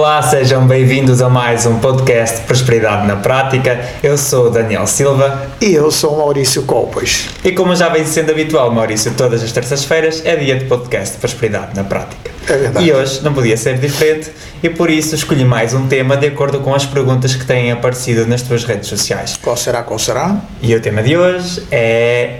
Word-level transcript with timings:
Olá, 0.00 0.22
sejam 0.22 0.66
bem-vindos 0.66 1.20
a 1.20 1.28
mais 1.28 1.66
um 1.66 1.78
podcast 1.78 2.40
Prosperidade 2.46 3.06
na 3.06 3.16
Prática. 3.16 3.86
Eu 4.02 4.16
sou 4.16 4.46
o 4.46 4.50
Daniel 4.50 4.86
Silva. 4.86 5.46
E 5.60 5.74
eu 5.74 5.90
sou 5.90 6.14
o 6.14 6.16
Maurício 6.16 6.62
Colpas. 6.62 7.28
E 7.44 7.52
como 7.52 7.76
já 7.76 7.90
vem 7.90 8.06
sendo 8.06 8.30
habitual, 8.30 8.72
Maurício, 8.72 9.12
todas 9.14 9.42
as 9.42 9.52
terças-feiras 9.52 10.22
é 10.24 10.36
dia 10.36 10.58
de 10.58 10.64
podcast 10.64 11.18
Prosperidade 11.18 11.76
na 11.76 11.84
Prática. 11.84 12.30
É 12.48 12.56
verdade. 12.56 12.86
E 12.86 12.90
hoje 12.94 13.22
não 13.22 13.34
podia 13.34 13.58
ser 13.58 13.76
diferente 13.76 14.30
e 14.62 14.70
por 14.70 14.88
isso 14.88 15.14
escolhi 15.14 15.44
mais 15.44 15.74
um 15.74 15.86
tema 15.86 16.16
de 16.16 16.28
acordo 16.28 16.60
com 16.60 16.74
as 16.74 16.86
perguntas 16.86 17.34
que 17.34 17.44
têm 17.44 17.70
aparecido 17.70 18.26
nas 18.26 18.40
tuas 18.40 18.64
redes 18.64 18.88
sociais. 18.88 19.38
Qual 19.42 19.54
será? 19.54 19.82
Qual 19.82 19.98
será? 19.98 20.34
E 20.62 20.74
o 20.74 20.80
tema 20.80 21.02
de 21.02 21.14
hoje 21.14 21.62
é 21.70 22.38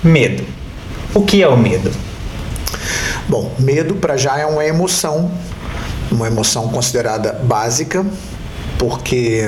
medo. 0.00 0.44
O 1.12 1.22
que 1.22 1.42
é 1.42 1.48
o 1.48 1.56
medo? 1.56 1.90
Bom, 3.28 3.52
medo 3.58 3.96
para 3.96 4.16
já 4.16 4.38
é 4.38 4.46
uma 4.46 4.64
emoção 4.64 5.28
uma 6.10 6.26
emoção 6.26 6.68
considerada 6.68 7.32
básica, 7.32 8.04
porque 8.78 9.44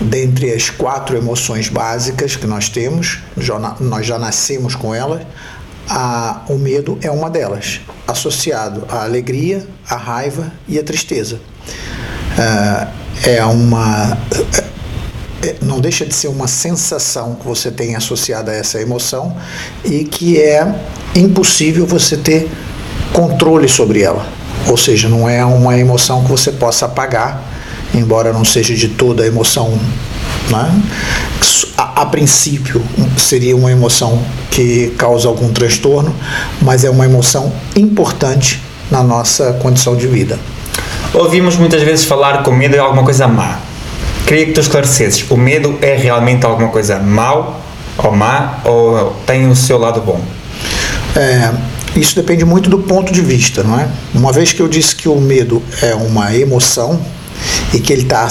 dentre 0.00 0.52
as 0.52 0.70
quatro 0.70 1.16
emoções 1.16 1.68
básicas 1.68 2.36
que 2.36 2.46
nós 2.46 2.68
temos, 2.68 3.20
nós 3.80 4.06
já 4.06 4.18
nascemos 4.18 4.74
com 4.74 4.94
elas, 4.94 5.22
a, 5.88 6.42
o 6.48 6.58
medo 6.58 6.98
é 7.00 7.10
uma 7.10 7.30
delas, 7.30 7.80
associado 8.06 8.84
à 8.88 9.04
alegria, 9.04 9.66
à 9.88 9.96
raiva 9.96 10.52
e 10.68 10.78
à 10.78 10.82
tristeza. 10.82 11.40
É, 13.24 13.36
é 13.36 13.44
uma. 13.44 14.18
É, 15.42 15.56
não 15.62 15.80
deixa 15.80 16.04
de 16.04 16.14
ser 16.14 16.28
uma 16.28 16.48
sensação 16.48 17.34
que 17.34 17.46
você 17.46 17.70
tem 17.70 17.94
associada 17.94 18.50
a 18.50 18.54
essa 18.54 18.80
emoção 18.80 19.36
e 19.84 20.04
que 20.04 20.40
é 20.40 20.66
impossível 21.14 21.86
você 21.86 22.16
ter 22.16 22.50
controle 23.12 23.68
sobre 23.68 24.02
ela. 24.02 24.26
Ou 24.68 24.76
seja, 24.76 25.08
não 25.08 25.28
é 25.28 25.44
uma 25.44 25.78
emoção 25.78 26.22
que 26.24 26.30
você 26.30 26.50
possa 26.50 26.86
apagar, 26.86 27.42
embora 27.94 28.32
não 28.32 28.44
seja 28.44 28.74
de 28.74 28.88
toda 28.88 29.22
a 29.22 29.26
emoção. 29.26 29.78
Né? 30.50 30.82
A, 31.76 32.02
a 32.02 32.06
princípio 32.06 32.82
seria 33.16 33.56
uma 33.56 33.70
emoção 33.70 34.22
que 34.50 34.94
causa 34.98 35.28
algum 35.28 35.52
transtorno, 35.52 36.14
mas 36.60 36.84
é 36.84 36.90
uma 36.90 37.04
emoção 37.04 37.52
importante 37.76 38.62
na 38.90 39.02
nossa 39.02 39.52
condição 39.54 39.96
de 39.96 40.06
vida. 40.06 40.38
Ouvimos 41.12 41.56
muitas 41.56 41.82
vezes 41.82 42.04
falar 42.04 42.42
que 42.42 42.50
o 42.50 42.52
medo 42.52 42.76
é 42.76 42.78
alguma 42.78 43.04
coisa 43.04 43.26
má. 43.26 43.58
Queria 44.26 44.46
que 44.46 44.52
tu 44.52 44.60
esclarecesses: 44.60 45.24
o 45.30 45.36
medo 45.36 45.78
é 45.80 45.96
realmente 45.96 46.44
alguma 46.44 46.68
coisa 46.68 46.98
mal 46.98 47.60
ou 47.98 48.12
má 48.12 48.58
ou 48.64 49.16
tem 49.24 49.48
o 49.48 49.56
seu 49.56 49.78
lado 49.78 50.00
bom? 50.00 50.20
É, 51.14 51.50
isso 52.00 52.14
depende 52.14 52.44
muito 52.44 52.68
do 52.68 52.78
ponto 52.78 53.12
de 53.12 53.20
vista, 53.20 53.62
não 53.62 53.78
é? 53.78 53.88
Uma 54.14 54.32
vez 54.32 54.52
que 54.52 54.60
eu 54.60 54.68
disse 54.68 54.94
que 54.94 55.08
o 55.08 55.20
medo 55.20 55.62
é 55.82 55.94
uma 55.94 56.34
emoção 56.34 57.00
e 57.72 57.80
que 57.80 57.92
ele 57.92 58.02
está 58.02 58.28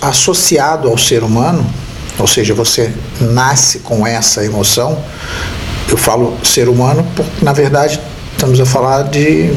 associado 0.00 0.88
ao 0.88 0.96
ser 0.96 1.22
humano, 1.22 1.64
ou 2.18 2.26
seja, 2.26 2.54
você 2.54 2.92
nasce 3.20 3.80
com 3.80 4.06
essa 4.06 4.44
emoção, 4.44 4.98
eu 5.88 5.96
falo 5.96 6.36
ser 6.44 6.68
humano 6.68 7.06
porque, 7.14 7.44
na 7.44 7.52
verdade, 7.52 8.00
estamos 8.32 8.60
a 8.60 8.66
falar 8.66 9.02
de, 9.04 9.48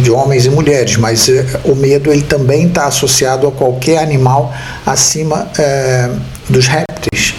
de 0.00 0.10
homens 0.10 0.46
e 0.46 0.50
mulheres, 0.50 0.96
mas 0.96 1.28
eh, 1.28 1.44
o 1.64 1.74
medo 1.74 2.10
ele 2.10 2.22
também 2.22 2.68
está 2.68 2.86
associado 2.86 3.46
a 3.46 3.52
qualquer 3.52 3.98
animal 3.98 4.52
acima 4.86 5.46
eh, 5.58 6.10
dos 6.48 6.66
répteis. 6.66 7.34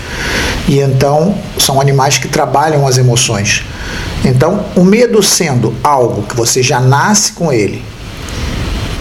E 0.67 0.79
então 0.79 1.35
são 1.57 1.81
animais 1.81 2.17
que 2.17 2.27
trabalham 2.27 2.85
as 2.85 2.97
emoções. 2.97 3.63
Então, 4.23 4.66
o 4.75 4.83
medo 4.83 5.22
sendo 5.23 5.75
algo 5.83 6.23
que 6.23 6.36
você 6.36 6.61
já 6.61 6.80
nasce 6.80 7.33
com 7.33 7.52
ele, 7.52 7.83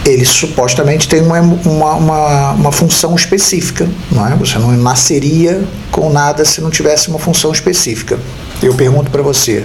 ele 0.05 0.25
supostamente 0.25 1.07
tem 1.07 1.21
uma, 1.21 1.39
uma, 1.39 1.93
uma, 1.93 2.51
uma, 2.51 2.71
função 2.71 3.15
específica. 3.15 3.87
Não 4.11 4.27
é? 4.27 4.35
Você 4.35 4.57
não 4.57 4.71
nasceria 4.71 5.63
com 5.91 6.09
nada 6.09 6.43
se 6.43 6.59
não 6.59 6.71
tivesse 6.71 7.09
uma 7.09 7.19
função 7.19 7.51
específica. 7.51 8.19
Eu 8.63 8.73
pergunto 8.73 9.11
para 9.11 9.21
você: 9.21 9.63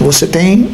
você 0.00 0.26
tem 0.26 0.70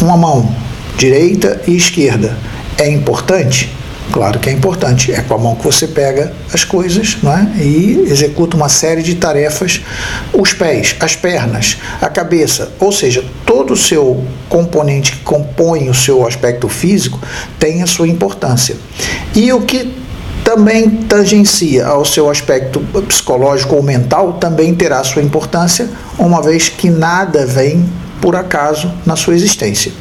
uma 0.00 0.16
mão, 0.16 0.54
direita 0.96 1.60
e 1.66 1.76
esquerda, 1.76 2.36
é 2.76 2.88
importante? 2.90 3.77
Claro 4.12 4.38
que 4.38 4.48
é 4.48 4.52
importante. 4.52 5.12
É 5.12 5.20
com 5.20 5.34
a 5.34 5.38
mão 5.38 5.54
que 5.54 5.64
você 5.64 5.86
pega 5.86 6.32
as 6.52 6.64
coisas 6.64 7.18
não 7.22 7.32
é? 7.32 7.46
e 7.58 8.06
executa 8.08 8.56
uma 8.56 8.68
série 8.68 9.02
de 9.02 9.14
tarefas. 9.14 9.82
Os 10.32 10.52
pés, 10.52 10.96
as 11.00 11.14
pernas, 11.14 11.76
a 12.00 12.08
cabeça, 12.08 12.72
ou 12.80 12.90
seja, 12.90 13.24
todo 13.44 13.74
o 13.74 13.76
seu 13.76 14.24
componente 14.48 15.12
que 15.12 15.18
compõe 15.18 15.88
o 15.88 15.94
seu 15.94 16.26
aspecto 16.26 16.68
físico 16.68 17.20
tem 17.58 17.82
a 17.82 17.86
sua 17.86 18.08
importância. 18.08 18.76
E 19.34 19.52
o 19.52 19.60
que 19.62 19.94
também 20.42 20.88
tangencia 20.88 21.86
ao 21.86 22.04
seu 22.04 22.30
aspecto 22.30 22.80
psicológico 23.06 23.76
ou 23.76 23.82
mental 23.82 24.34
também 24.34 24.74
terá 24.74 25.04
sua 25.04 25.22
importância, 25.22 25.90
uma 26.18 26.40
vez 26.40 26.70
que 26.70 26.88
nada 26.88 27.44
vem 27.44 27.86
por 28.20 28.34
acaso 28.34 28.90
na 29.04 29.14
sua 29.14 29.34
existência. 29.34 29.92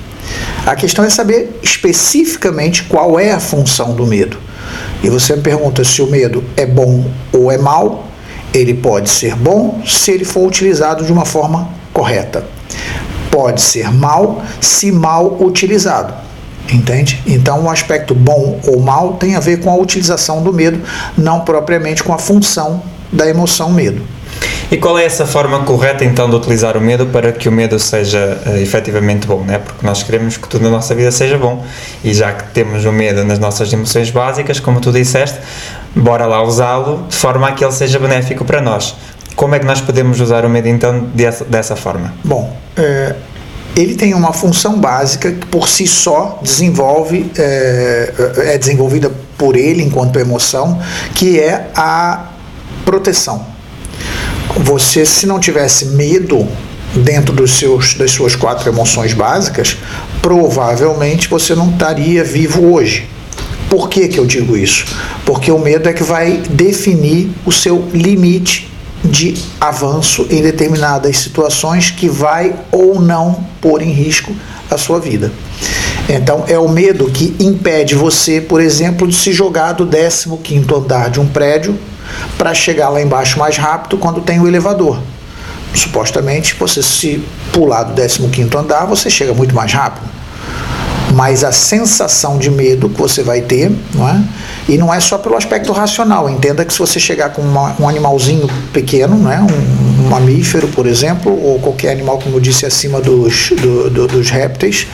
A 0.65 0.75
questão 0.75 1.05
é 1.05 1.09
saber 1.09 1.59
especificamente 1.63 2.83
qual 2.83 3.19
é 3.19 3.31
a 3.31 3.39
função 3.39 3.93
do 3.93 4.05
medo. 4.05 4.37
E 5.03 5.09
você 5.09 5.37
pergunta 5.37 5.83
se 5.83 6.01
o 6.01 6.07
medo 6.07 6.43
é 6.55 6.65
bom 6.65 7.09
ou 7.31 7.51
é 7.51 7.57
mal. 7.57 8.05
Ele 8.53 8.73
pode 8.73 9.09
ser 9.09 9.35
bom 9.35 9.81
se 9.85 10.11
ele 10.11 10.25
for 10.25 10.47
utilizado 10.47 11.05
de 11.05 11.11
uma 11.11 11.25
forma 11.25 11.69
correta. 11.93 12.45
Pode 13.29 13.61
ser 13.61 13.91
mal 13.91 14.41
se 14.59 14.91
mal 14.91 15.37
utilizado. 15.41 16.13
Entende? 16.73 17.21
Então, 17.25 17.63
o 17.63 17.69
aspecto 17.69 18.13
bom 18.13 18.59
ou 18.67 18.79
mal 18.81 19.13
tem 19.13 19.35
a 19.35 19.39
ver 19.39 19.61
com 19.61 19.69
a 19.69 19.75
utilização 19.75 20.43
do 20.43 20.51
medo, 20.51 20.81
não 21.17 21.41
propriamente 21.41 22.03
com 22.03 22.13
a 22.13 22.17
função 22.17 22.81
da 23.11 23.27
emoção 23.27 23.71
medo. 23.71 24.01
E 24.69 24.75
qual 24.75 24.99
é 24.99 25.05
essa 25.05 25.25
forma 25.25 25.59
correta 25.63 26.03
então 26.03 26.29
de 26.29 26.35
utilizar 26.35 26.75
o 26.75 26.81
medo 26.81 27.05
para 27.05 27.31
que 27.31 27.47
o 27.47 27.51
medo 27.51 27.79
seja 27.79 28.37
uh, 28.45 28.57
efetivamente 28.57 29.25
bom, 29.25 29.41
né? 29.41 29.59
Porque 29.59 29.85
nós 29.85 30.03
queremos 30.03 30.35
que 30.35 30.47
tudo 30.49 30.63
na 30.63 30.69
nossa 30.69 30.93
vida 30.93 31.09
seja 31.09 31.37
bom 31.37 31.65
e 32.03 32.13
já 32.13 32.33
que 32.33 32.51
temos 32.51 32.83
o 32.83 32.91
medo 32.91 33.23
nas 33.23 33.39
nossas 33.39 33.71
emoções 33.71 34.09
básicas, 34.09 34.59
como 34.59 34.81
tu 34.81 34.91
disseste, 34.91 35.39
bora 35.95 36.25
lá 36.25 36.43
usá-lo 36.43 37.05
de 37.07 37.15
forma 37.15 37.47
a 37.47 37.51
que 37.53 37.63
ele 37.63 37.71
seja 37.71 37.97
benéfico 37.97 38.43
para 38.43 38.59
nós. 38.59 38.93
Como 39.37 39.55
é 39.55 39.59
que 39.59 39.65
nós 39.65 39.79
podemos 39.79 40.19
usar 40.19 40.43
o 40.43 40.49
medo 40.49 40.67
então 40.67 40.99
dessa, 41.13 41.45
dessa 41.45 41.75
forma? 41.77 42.13
Bom, 42.21 42.53
é, 42.75 43.15
ele 43.73 43.95
tem 43.95 44.13
uma 44.13 44.33
função 44.33 44.81
básica 44.81 45.31
que 45.31 45.45
por 45.45 45.69
si 45.69 45.87
só 45.87 46.39
desenvolve, 46.41 47.31
é, 47.37 48.13
é 48.39 48.57
desenvolvida 48.57 49.09
por 49.37 49.55
ele 49.55 49.81
enquanto 49.81 50.19
emoção, 50.19 50.77
que 51.15 51.39
é 51.39 51.69
a 51.73 52.25
proteção 52.83 53.56
você, 54.55 55.05
se 55.05 55.25
não 55.25 55.39
tivesse 55.39 55.87
medo 55.87 56.47
dentro 56.95 57.33
dos 57.33 57.51
seus, 57.51 57.93
das 57.93 58.11
suas 58.11 58.35
quatro 58.35 58.69
emoções 58.69 59.13
básicas, 59.13 59.77
provavelmente 60.21 61.27
você 61.27 61.53
não 61.53 61.69
estaria 61.69 62.23
vivo 62.23 62.73
hoje. 62.73 63.07
Por 63.69 63.89
que, 63.89 64.07
que 64.07 64.17
eu 64.17 64.25
digo 64.25 64.55
isso? 64.55 64.85
Porque 65.25 65.51
o 65.51 65.59
medo 65.59 65.89
é 65.89 65.93
que 65.93 66.03
vai 66.03 66.41
definir 66.49 67.29
o 67.45 67.51
seu 67.51 67.87
limite 67.93 68.69
de 69.03 69.35
avanço 69.59 70.25
em 70.29 70.41
determinadas 70.41 71.17
situações 71.17 71.91
que 71.91 72.09
vai 72.09 72.55
ou 72.71 72.99
não 72.99 73.45
pôr 73.61 73.81
em 73.81 73.91
risco 73.91 74.33
a 74.69 74.77
sua 74.77 74.99
vida. 74.99 75.31
Então, 76.09 76.45
é 76.47 76.57
o 76.57 76.69
medo 76.69 77.09
que 77.11 77.35
impede 77.39 77.93
você, 77.95 78.39
por 78.39 78.61
exemplo, 78.61 79.07
de 79.07 79.15
se 79.15 79.33
jogar 79.33 79.73
do 79.73 79.85
15 79.85 80.73
andar 80.73 81.09
de 81.09 81.19
um 81.19 81.27
prédio 81.27 81.77
para 82.37 82.53
chegar 82.53 82.89
lá 82.89 83.01
embaixo 83.01 83.39
mais 83.39 83.57
rápido 83.57 83.97
quando 83.97 84.21
tem 84.21 84.39
o 84.39 84.47
elevador. 84.47 84.99
Supostamente, 85.73 86.55
você 86.55 86.81
se 86.81 87.23
pular 87.51 87.83
do 87.83 88.29
15 88.29 88.57
andar, 88.57 88.85
você 88.85 89.09
chega 89.09 89.33
muito 89.33 89.53
mais 89.53 89.71
rápido. 89.73 90.07
Mas 91.13 91.43
a 91.43 91.51
sensação 91.51 92.37
de 92.37 92.51
medo 92.51 92.89
que 92.89 92.99
você 92.99 93.23
vai 93.23 93.41
ter, 93.41 93.71
não 93.93 94.07
é? 94.07 94.21
E 94.67 94.77
não 94.77 94.93
é 94.93 94.99
só 94.99 95.17
pelo 95.17 95.35
aspecto 95.35 95.71
racional. 95.71 96.29
Entenda 96.29 96.65
que 96.65 96.73
se 96.73 96.79
você 96.79 96.99
chegar 96.99 97.29
com 97.29 97.41
uma, 97.41 97.75
um 97.79 97.87
animalzinho 97.87 98.47
pequeno, 98.73 99.15
né? 99.17 99.39
um, 99.39 100.05
um 100.05 100.09
mamífero, 100.09 100.67
por 100.67 100.85
exemplo, 100.85 101.31
ou 101.31 101.59
qualquer 101.59 101.91
animal, 101.91 102.19
como 102.19 102.35
eu 102.35 102.39
disse, 102.39 102.65
acima 102.65 102.99
dos, 102.99 103.51
do, 103.51 103.89
do, 103.89 104.07
dos 104.07 104.29
répteis, 104.29 104.87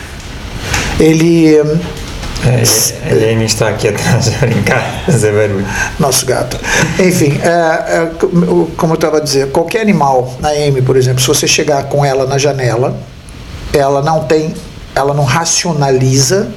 ele 1.00 1.60
a 2.50 3.32
Amy 3.32 3.46
está 3.46 3.70
aqui 3.70 3.88
atrás 3.88 4.28
a 4.36 4.46
brincar, 4.46 5.04
fazer 5.06 5.32
barulho. 5.32 5.66
Nosso 6.00 6.26
gato. 6.26 6.60
Enfim, 7.00 7.40
é, 7.42 7.48
é, 7.48 8.12
como 8.76 8.94
eu 8.94 8.96
estava 8.96 9.18
a 9.18 9.20
dizer, 9.22 9.50
qualquer 9.52 9.82
animal, 9.82 10.36
na 10.40 10.50
Amy, 10.50 10.82
por 10.82 10.98
exemplo, 10.98 11.22
se 11.22 11.28
você 11.28 11.48
chegar 11.48 11.84
com 11.86 12.04
ela 12.04 12.26
na 12.26 12.38
janela, 12.38 12.98
ela 13.72 14.02
não 14.02 14.26
tem, 14.26 14.54
ela 14.94 15.14
não 15.14 15.24
racionaliza, 15.24 16.50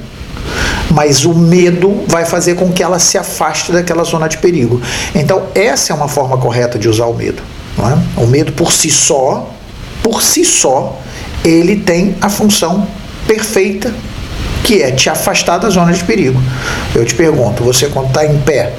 mas 0.91 1.25
o 1.25 1.33
medo 1.33 2.03
vai 2.07 2.25
fazer 2.25 2.55
com 2.55 2.71
que 2.71 2.83
ela 2.83 2.99
se 2.99 3.17
afaste 3.17 3.71
daquela 3.71 4.03
zona 4.03 4.27
de 4.27 4.37
perigo. 4.37 4.81
Então, 5.15 5.43
essa 5.55 5.93
é 5.93 5.95
uma 5.95 6.07
forma 6.07 6.37
correta 6.37 6.77
de 6.77 6.89
usar 6.89 7.05
o 7.05 7.13
medo. 7.13 7.41
É? 7.79 8.21
O 8.21 8.27
medo 8.27 8.51
por 8.53 8.71
si 8.71 8.89
só, 8.89 9.49
por 10.01 10.21
si 10.21 10.43
só, 10.43 10.99
ele 11.43 11.77
tem 11.77 12.15
a 12.21 12.29
função 12.29 12.87
perfeita 13.27 13.93
que 14.67 14.83
é 14.83 14.91
te 14.91 15.09
afastar 15.09 15.59
da 15.59 15.69
zona 15.69 15.93
de 15.93 16.03
perigo. 16.03 16.43
Eu 16.93 17.05
te 17.05 17.15
pergunto, 17.15 17.63
você 17.63 17.87
quando 17.87 18.07
está 18.07 18.25
em 18.25 18.37
pé 18.39 18.73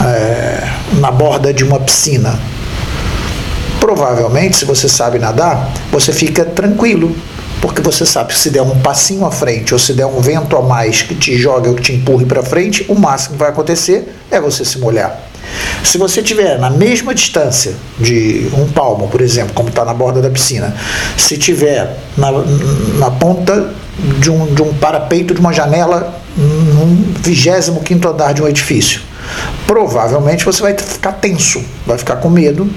é, 0.00 0.68
na 0.94 1.12
borda 1.12 1.54
de 1.54 1.62
uma 1.62 1.78
piscina, 1.78 2.36
provavelmente, 3.78 4.56
se 4.56 4.64
você 4.64 4.88
sabe 4.88 5.20
nadar, 5.20 5.72
você 5.92 6.12
fica 6.12 6.44
tranquilo, 6.44 7.14
porque 7.60 7.80
você 7.80 8.04
sabe 8.04 8.32
que 8.32 8.38
se 8.38 8.50
der 8.50 8.62
um 8.62 8.80
passinho 8.80 9.24
à 9.24 9.30
frente 9.30 9.72
ou 9.72 9.78
se 9.78 9.92
der 9.92 10.06
um 10.06 10.20
vento 10.20 10.56
a 10.56 10.62
mais 10.62 11.02
que 11.02 11.14
te 11.14 11.38
joga 11.38 11.68
ou 11.68 11.76
que 11.76 11.82
te 11.82 11.92
empurre 11.92 12.26
para 12.26 12.42
frente, 12.42 12.84
o 12.88 12.96
máximo 12.96 13.34
que 13.34 13.38
vai 13.38 13.50
acontecer 13.50 14.12
é 14.32 14.40
você 14.40 14.64
se 14.64 14.80
molhar. 14.80 15.20
Se 15.84 15.98
você 15.98 16.20
tiver 16.20 16.58
na 16.58 16.68
mesma 16.68 17.14
distância 17.14 17.74
de 17.96 18.50
um 18.54 18.66
palmo, 18.66 19.06
por 19.06 19.20
exemplo, 19.20 19.54
como 19.54 19.68
está 19.68 19.84
na 19.84 19.94
borda 19.94 20.20
da 20.20 20.30
piscina, 20.30 20.74
se 21.16 21.38
tiver 21.38 21.96
na, 22.16 22.32
na 22.98 23.10
ponta 23.12 23.72
de 23.98 24.30
um, 24.30 24.54
de 24.54 24.62
um 24.62 24.72
parapeito 24.74 25.34
de 25.34 25.40
uma 25.40 25.52
janela 25.52 26.14
no 26.36 26.86
25 27.20 28.08
andar 28.08 28.32
de 28.32 28.42
um 28.42 28.48
edifício, 28.48 29.00
provavelmente 29.66 30.44
você 30.44 30.62
vai 30.62 30.76
ficar 30.76 31.12
tenso, 31.12 31.62
vai 31.86 31.98
ficar 31.98 32.16
com 32.16 32.30
medo 32.30 32.70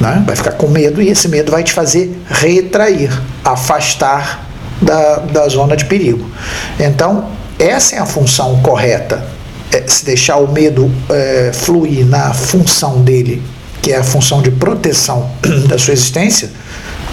né? 0.00 0.22
Vai 0.24 0.36
ficar 0.36 0.52
com 0.52 0.68
medo 0.68 1.02
e 1.02 1.08
esse 1.08 1.28
medo 1.28 1.50
vai 1.50 1.62
te 1.62 1.72
fazer 1.72 2.16
retrair, 2.28 3.10
afastar 3.44 4.46
da, 4.80 5.16
da 5.16 5.48
zona 5.48 5.76
de 5.76 5.84
perigo. 5.86 6.30
Então, 6.78 7.28
essa 7.58 7.96
é 7.96 7.98
a 7.98 8.06
função 8.06 8.60
correta. 8.62 9.24
É, 9.72 9.84
se 9.86 10.04
deixar 10.04 10.36
o 10.36 10.50
medo 10.50 10.90
é, 11.10 11.50
fluir 11.52 12.06
na 12.06 12.32
função 12.32 13.02
dele, 13.02 13.42
que 13.82 13.92
é 13.92 13.98
a 13.98 14.04
função 14.04 14.40
de 14.40 14.50
proteção 14.50 15.30
da 15.68 15.76
sua 15.76 15.92
existência, 15.92 16.50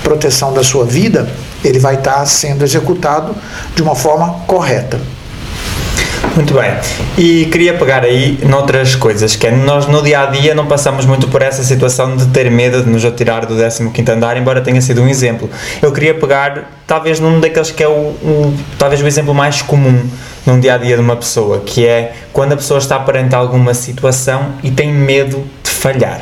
proteção 0.03 0.53
da 0.53 0.63
sua 0.63 0.85
vida, 0.85 1.27
ele 1.67 1.79
vai 1.79 1.95
estar 1.95 2.25
sendo 2.25 2.63
executado 2.63 3.35
de 3.75 3.81
uma 3.81 3.95
forma 3.95 4.41
correta. 4.47 4.99
Muito 6.35 6.53
bem. 6.53 6.71
E 7.17 7.45
queria 7.45 7.75
pegar 7.75 8.03
aí 8.03 8.37
noutras 8.43 8.93
coisas, 8.93 9.37
que 9.37 9.47
é 9.47 9.51
nós 9.51 9.87
no 9.87 10.01
dia 10.01 10.21
a 10.21 10.25
dia 10.25 10.53
não 10.53 10.65
passamos 10.65 11.05
muito 11.05 11.29
por 11.29 11.41
essa 11.41 11.63
situação 11.63 12.17
de 12.17 12.25
ter 12.27 12.51
medo 12.51 12.83
de 12.83 12.89
nos 12.89 13.05
atirar 13.05 13.45
do 13.45 13.55
15 13.55 14.11
andar, 14.11 14.35
embora 14.35 14.59
tenha 14.59 14.81
sido 14.81 15.01
um 15.01 15.07
exemplo. 15.07 15.49
Eu 15.81 15.93
queria 15.93 16.13
pegar, 16.13 16.71
talvez 16.85 17.21
num 17.21 17.39
daqueles 17.39 17.71
que 17.71 17.81
é 17.81 17.87
o, 17.87 17.91
o, 17.91 18.53
talvez 18.77 19.01
o 19.01 19.07
exemplo 19.07 19.33
mais 19.33 19.61
comum 19.61 20.03
num 20.45 20.59
dia 20.59 20.75
a 20.75 20.77
dia 20.77 20.95
de 20.95 21.01
uma 21.01 21.15
pessoa, 21.15 21.61
que 21.65 21.85
é 21.87 22.13
quando 22.33 22.51
a 22.51 22.57
pessoa 22.57 22.79
está 22.79 22.99
perante 22.99 23.33
alguma 23.33 23.73
situação 23.73 24.55
e 24.61 24.69
tem 24.71 24.91
medo 24.91 25.45
de 25.63 25.69
falhar. 25.69 26.21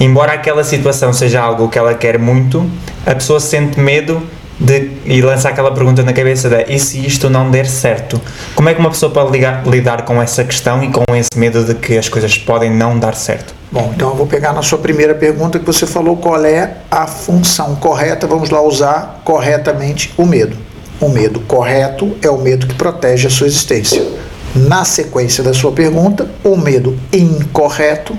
Embora 0.00 0.32
aquela 0.32 0.64
situação 0.64 1.12
seja 1.12 1.40
algo 1.40 1.68
que 1.68 1.78
ela 1.78 1.94
quer 1.94 2.18
muito, 2.18 2.68
a 3.06 3.14
pessoa 3.14 3.38
sente 3.38 3.78
medo 3.78 4.20
de, 4.58 4.90
e 5.04 5.20
lança 5.20 5.48
aquela 5.48 5.72
pergunta 5.72 6.02
na 6.02 6.12
cabeça 6.12 6.48
de 6.48 6.64
e 6.72 6.78
se 6.78 7.04
isto 7.04 7.28
não 7.28 7.50
der 7.50 7.66
certo? 7.66 8.20
Como 8.54 8.68
é 8.68 8.74
que 8.74 8.80
uma 8.80 8.90
pessoa 8.90 9.12
pode 9.12 9.30
ligar, 9.30 9.66
lidar 9.66 10.02
com 10.02 10.20
essa 10.20 10.44
questão 10.44 10.82
e 10.82 10.90
com 10.90 11.04
esse 11.14 11.36
medo 11.36 11.64
de 11.64 11.74
que 11.74 11.98
as 11.98 12.08
coisas 12.08 12.36
podem 12.38 12.70
não 12.70 12.98
dar 12.98 13.14
certo? 13.14 13.54
Bom, 13.70 13.92
então 13.94 14.10
eu 14.10 14.14
vou 14.14 14.26
pegar 14.26 14.52
na 14.52 14.62
sua 14.62 14.78
primeira 14.78 15.14
pergunta 15.14 15.58
que 15.58 15.66
você 15.66 15.86
falou 15.86 16.16
qual 16.16 16.44
é 16.44 16.76
a 16.90 17.06
função 17.06 17.74
correta, 17.76 18.26
vamos 18.26 18.50
lá 18.50 18.62
usar 18.62 19.20
corretamente 19.24 20.12
o 20.16 20.24
medo. 20.24 20.56
O 20.98 21.08
medo 21.08 21.40
correto 21.40 22.16
é 22.22 22.30
o 22.30 22.38
medo 22.38 22.66
que 22.66 22.74
protege 22.74 23.26
a 23.26 23.30
sua 23.30 23.46
existência. 23.46 24.02
Na 24.54 24.84
sequência 24.84 25.42
da 25.42 25.52
sua 25.52 25.72
pergunta, 25.72 26.30
o 26.42 26.56
medo 26.56 26.98
incorreto 27.12 28.16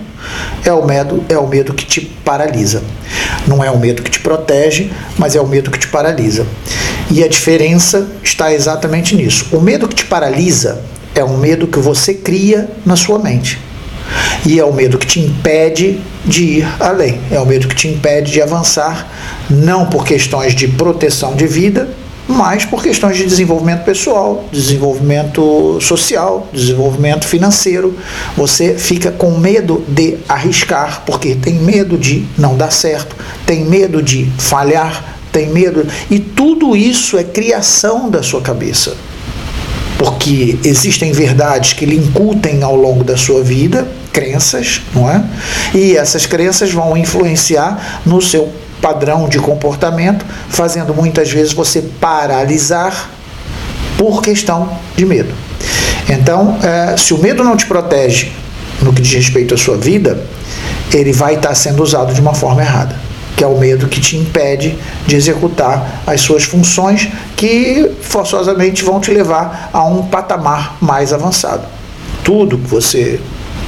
é 0.64 0.72
o 0.72 0.86
medo, 0.86 1.24
é 1.30 1.38
o 1.38 1.48
medo 1.48 1.74
que 1.74 1.86
te 1.86 2.02
paralisa. 2.02 2.84
Não 3.48 3.64
é 3.64 3.72
o 3.72 3.80
medo 3.80 4.04
que 4.04 4.12
te 4.12 4.20
protege, 4.20 4.92
mas 5.18 5.36
é 5.36 5.42
o 5.42 5.48
medo 5.48 5.72
que 5.72 5.80
te 5.80 5.88
paralisa. 5.88 6.46
E 7.10 7.24
a 7.24 7.28
diferença 7.28 8.08
está 8.22 8.54
exatamente 8.54 9.16
nisso. 9.16 9.48
O 9.52 9.62
medo 9.62 9.88
que 9.88 9.96
te 9.96 10.06
paralisa 10.06 10.84
é 11.16 11.24
um 11.24 11.38
medo 11.38 11.68
que 11.68 11.80
você 11.80 12.14
cria 12.14 12.70
na 12.86 12.96
sua 12.96 13.18
mente. 13.18 13.60
E 14.46 14.60
é 14.60 14.64
o 14.64 14.74
medo 14.74 14.98
que 14.98 15.08
te 15.08 15.20
impede 15.20 16.00
de 16.24 16.44
ir 16.44 16.68
além, 16.80 17.20
é 17.32 17.40
o 17.40 17.46
medo 17.46 17.68
que 17.68 17.76
te 17.76 17.88
impede 17.88 18.32
de 18.32 18.42
avançar, 18.42 19.12
não 19.50 19.88
por 19.88 20.06
questões 20.06 20.54
de 20.54 20.68
proteção 20.68 21.36
de 21.36 21.48
vida, 21.48 21.90
mas 22.28 22.66
por 22.66 22.84
questões 22.84 23.18
de 23.18 23.26
desenvolvimento 23.26 23.84
pessoal, 23.84 24.44
desenvolvimento 24.52 25.80
social, 25.80 26.48
desenvolvimento 26.52 27.26
financeiro. 27.26 27.98
Você 28.36 28.76
fica 28.76 29.12
com 29.12 29.38
medo 29.38 29.84
de 29.88 30.18
arriscar, 30.28 31.04
porque 31.06 31.36
tem 31.36 31.56
medo 31.56 31.98
de 31.98 32.26
não 32.38 32.58
dar 32.58 32.72
certo, 32.72 33.16
tem 33.46 33.64
medo 33.64 34.04
de 34.04 34.30
falhar, 34.38 35.18
tem 35.32 35.48
medo. 35.50 35.88
E 36.12 36.20
tudo 36.20 36.76
isso 36.76 37.18
é 37.18 37.24
criação 37.24 38.10
da 38.10 38.22
sua 38.22 38.42
cabeça. 38.42 38.96
Porque 39.98 40.60
existem 40.64 41.12
verdades 41.12 41.74
que 41.74 41.86
lhe 41.86 41.96
incutem 41.96 42.62
ao 42.62 42.76
longo 42.76 43.04
da 43.04 43.18
sua 43.18 43.42
vida, 43.42 43.88
crenças, 44.12 44.82
não 44.94 45.10
é? 45.10 45.24
E 45.74 45.96
essas 45.98 46.26
crenças 46.26 46.72
vão 46.72 46.96
influenciar 46.96 48.02
no 48.06 48.22
seu 48.22 48.52
padrão 48.82 49.28
de 49.28 49.40
comportamento, 49.40 50.26
fazendo 50.50 50.94
muitas 50.94 51.32
vezes 51.32 51.54
você 51.54 51.82
paralisar 52.00 53.10
por 53.98 54.22
questão 54.22 54.70
de 54.96 55.06
medo. 55.06 55.34
Então, 56.10 56.58
é, 56.62 56.96
se 56.96 57.14
o 57.14 57.18
medo 57.18 57.44
não 57.44 57.58
te 57.58 57.66
protege 57.66 58.32
no 58.82 58.94
que 58.94 59.02
diz 59.02 59.14
respeito 59.14 59.54
à 59.54 59.58
sua 59.58 59.76
vida, 59.76 60.24
ele 60.94 61.12
vai 61.12 61.36
estar 61.36 61.54
sendo 61.56 61.84
usado 61.84 62.14
de 62.14 62.22
uma 62.22 62.34
forma 62.34 62.62
errada, 62.62 62.96
que 63.36 63.44
é 63.44 63.48
o 63.48 63.58
medo 63.58 63.88
que 63.88 64.00
te 64.00 64.16
impede 64.16 64.78
de 65.06 65.16
executar 65.16 66.02
as 66.08 66.22
suas 66.22 66.44
funções 66.44 67.10
que 67.36 67.92
forçosamente 68.02 68.84
vão 68.84 69.00
te 69.00 69.12
levar 69.12 69.70
a 69.74 69.84
um 69.84 70.04
patamar 70.04 70.78
mais 70.80 71.12
avançado. 71.12 71.64
Tudo 72.24 72.58
que 72.58 72.68
você 72.68 73.20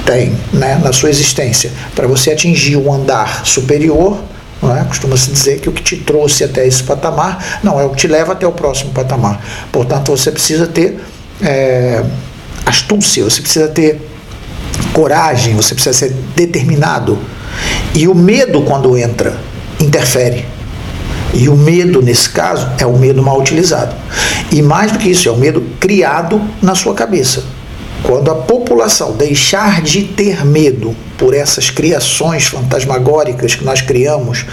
tem 0.06 0.34
né, 0.54 0.80
na 0.84 0.94
sua 0.94 1.10
existência 1.10 1.72
para 1.96 2.08
você 2.08 2.32
atingir 2.32 2.78
um 2.78 2.92
andar 2.92 3.46
superior, 3.46 4.18
é? 4.64 4.84
Costuma-se 4.84 5.32
dizer 5.32 5.60
que 5.60 5.70
o 5.70 5.72
que 5.72 5.82
te 5.82 5.98
trouxe 5.98 6.44
até 6.44 6.68
esse 6.68 6.84
patamar 6.84 7.60
não 7.64 7.80
é 7.80 7.86
o 7.86 7.90
que 7.92 7.98
te 7.98 8.08
leva 8.08 8.34
até 8.34 8.46
o 8.46 8.52
próximo 8.52 8.92
patamar. 8.92 9.42
Portanto, 9.72 10.12
você 10.12 10.32
precisa 10.32 10.68
ter 10.68 11.00
é, 11.42 12.04
astúcia, 12.66 13.24
você 13.24 13.42
precisa 13.42 13.68
ter 13.68 14.02
coragem, 14.94 15.56
você 15.56 15.74
precisa 15.74 15.98
ser 15.98 16.14
determinado. 16.36 17.18
E 17.94 18.08
o 18.08 18.16
medo, 18.16 18.62
quando 18.64 18.98
entra, 18.98 19.36
interfere. 19.80 20.46
E 21.34 21.48
o 21.48 21.56
medo, 21.56 22.02
nesse 22.02 22.30
caso, 22.30 22.70
é 22.78 22.86
o 22.86 22.98
medo 22.98 23.22
mal 23.22 23.40
utilizado. 23.40 23.96
E 24.52 24.62
mais 24.62 24.92
do 24.92 25.00
que 25.00 25.10
isso, 25.10 25.30
é 25.30 25.32
o 25.32 25.38
medo 25.38 25.64
criado 25.80 26.42
na 26.62 26.76
sua 26.76 26.94
cabeça. 26.94 27.44
Quando 28.04 28.32
a 28.32 28.36
população 28.36 29.12
deixar 29.12 29.82
de 29.82 30.04
ter 30.04 30.46
medo 30.46 30.96
por 31.18 31.34
essas 31.34 31.70
criações 31.70 32.46
fantasmagóricas 32.46 33.56
que 33.56 33.64
nós 33.64 33.82
criamos, 33.82 34.46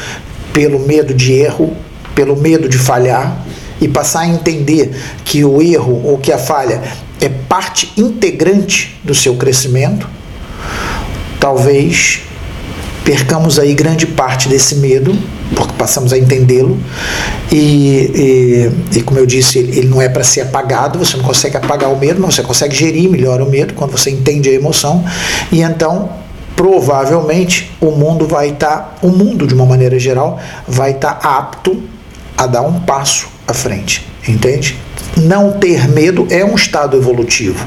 pelo 0.53 0.81
medo 0.81 1.15
de 1.15 1.33
erro, 1.33 1.77
pelo 2.15 2.37
medo 2.37 2.69
de 2.69 2.79
falhar, 2.79 3.45
e 3.81 3.87
passar 3.87 4.21
a 4.21 4.29
entender 4.29 4.95
que 5.25 5.45
o 5.45 5.61
erro 5.61 6.03
ou 6.05 6.19
que 6.19 6.33
a 6.33 6.39
falha 6.39 6.83
é 7.21 7.29
parte 7.29 7.93
integrante 7.97 8.99
do 9.05 9.15
seu 9.15 9.37
crescimento, 9.37 10.09
talvez 11.39 12.23
percamos 13.05 13.59
aí 13.59 13.75
grande 13.75 14.07
parte 14.07 14.49
desse 14.49 14.77
medo, 14.77 15.17
porque 15.55 15.75
passamos 15.79 16.13
a 16.13 16.19
entendê-lo, 16.19 16.79
e, 17.53 18.71
e, 18.93 18.99
e, 18.99 19.03
como 19.03 19.19
eu 19.19 19.27
disse, 19.27 19.59
ele 19.59 19.87
não 19.87 20.03
é 20.03 20.09
para 20.09 20.25
ser 20.25 20.43
apagado, 20.43 20.99
você 20.99 21.17
não 21.17 21.25
consegue 21.25 21.57
apagar 21.57 21.93
o 21.93 21.99
medo, 21.99 22.21
mas 22.21 22.35
você 22.35 22.43
consegue 22.43 22.75
gerir 22.75 23.09
melhor 23.09 23.41
o 23.41 23.49
medo 23.49 23.75
quando 23.75 23.93
você 23.93 24.11
entende 24.11 24.49
a 24.49 24.53
emoção, 24.53 25.05
e 25.53 25.63
então 25.63 26.11
provavelmente 26.57 27.71
o 27.81 27.91
mundo 27.91 28.27
vai 28.27 28.49
estar, 28.49 28.77
tá, 28.77 28.95
o 29.03 29.09
mundo 29.09 29.47
de 29.47 29.55
uma 29.55 29.67
maneira 29.67 29.99
geral, 29.99 30.41
vai 30.67 30.93
estar 30.93 31.15
tá 31.15 31.37
apto 31.39 31.83
a 32.37 32.47
dar 32.47 32.63
um 32.63 32.81
passo 32.81 33.29
à 33.47 33.53
frente, 33.53 34.07
entende? 34.27 34.77
Não 35.17 35.53
ter 35.53 35.89
medo 35.89 36.27
é 36.31 36.45
um 36.45 36.55
estado 36.55 36.97
evolutivo. 36.97 37.67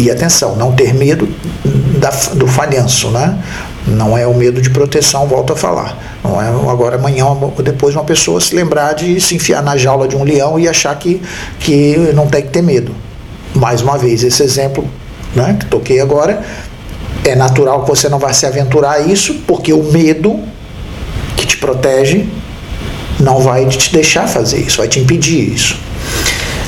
E 0.00 0.10
atenção, 0.10 0.56
não 0.56 0.72
ter 0.72 0.94
medo 0.94 1.28
da, 1.98 2.08
do 2.34 2.46
falhanço, 2.46 3.10
né? 3.10 3.38
Não 3.86 4.16
é 4.16 4.26
o 4.26 4.32
medo 4.32 4.62
de 4.62 4.70
proteção, 4.70 5.26
volto 5.26 5.52
a 5.52 5.56
falar. 5.56 5.94
Não 6.24 6.40
é 6.40 6.48
agora 6.48 6.96
amanhã 6.96 7.26
ou 7.26 7.54
depois 7.62 7.94
uma 7.94 8.04
pessoa 8.04 8.40
se 8.40 8.54
lembrar 8.54 8.94
de 8.94 9.20
se 9.20 9.34
enfiar 9.34 9.62
na 9.62 9.76
jaula 9.76 10.08
de 10.08 10.16
um 10.16 10.24
leão 10.24 10.58
e 10.58 10.66
achar 10.66 10.98
que, 10.98 11.20
que 11.58 11.98
não 12.14 12.26
tem 12.26 12.40
que 12.40 12.48
ter 12.48 12.62
medo. 12.62 12.94
Mais 13.54 13.82
uma 13.82 13.98
vez, 13.98 14.24
esse 14.24 14.42
exemplo 14.42 14.88
né, 15.34 15.58
que 15.60 15.66
toquei 15.66 16.00
agora, 16.00 16.42
é 17.22 17.34
natural 17.34 17.82
que 17.82 17.88
você 17.90 18.08
não 18.08 18.18
vai 18.18 18.32
se 18.32 18.46
aventurar 18.46 18.92
a 18.92 19.00
isso, 19.00 19.34
porque 19.46 19.70
o 19.70 19.82
medo 19.82 20.40
que 21.36 21.44
te 21.44 21.58
protege 21.58 22.26
não 23.18 23.38
vai 23.40 23.66
te 23.66 23.92
deixar 23.92 24.26
fazer 24.26 24.60
isso, 24.60 24.78
vai 24.78 24.88
te 24.88 24.98
impedir 24.98 25.52
isso. 25.52 25.78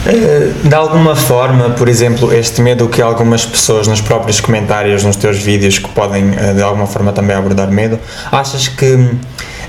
Eh, 0.04 0.52
de 0.64 0.74
alguma 0.74 1.14
forma, 1.14 1.70
por 1.70 1.88
exemplo, 1.88 2.32
este 2.32 2.60
medo 2.60 2.88
que 2.88 3.00
algumas 3.00 3.46
pessoas 3.46 3.86
nos 3.86 4.00
próprios 4.00 4.40
comentários, 4.40 5.04
nos 5.04 5.16
teus 5.16 5.38
vídeos, 5.38 5.78
que 5.78 5.88
podem 5.88 6.34
eh, 6.34 6.54
de 6.54 6.62
alguma 6.62 6.88
forma 6.88 7.12
também 7.12 7.36
abordar 7.36 7.70
medo, 7.70 8.00
achas 8.30 8.66
que 8.66 9.10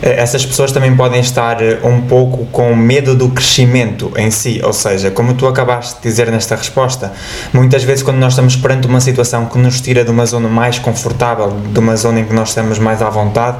essas 0.05 0.45
pessoas 0.45 0.73
também 0.73 0.93
podem 0.93 1.21
estar 1.21 1.63
eh, 1.63 1.79
um 1.81 2.01
pouco 2.01 2.45
com 2.47 2.75
medo 2.75 3.15
do 3.15 3.29
crescimento 3.29 4.11
em 4.17 4.29
si, 4.29 4.59
ou 4.61 4.73
seja, 4.73 5.09
como 5.09 5.33
tu 5.33 5.47
acabaste 5.47 5.95
de 5.95 6.01
dizer 6.01 6.29
nesta 6.29 6.57
resposta, 6.57 7.13
muitas 7.53 7.85
vezes 7.85 8.03
quando 8.03 8.17
nós 8.17 8.33
estamos 8.33 8.57
perante 8.57 8.85
uma 8.85 8.99
situação 8.99 9.45
que 9.45 9.57
nos 9.57 9.79
tira 9.79 10.03
de 10.03 10.11
uma 10.11 10.25
zona 10.25 10.49
mais 10.49 10.77
confortável, 10.77 11.57
de 11.71 11.79
uma 11.79 11.95
zona 11.95 12.19
em 12.19 12.25
que 12.25 12.33
nós 12.33 12.49
estamos 12.49 12.79
mais 12.79 13.01
à 13.01 13.09
vontade 13.09 13.59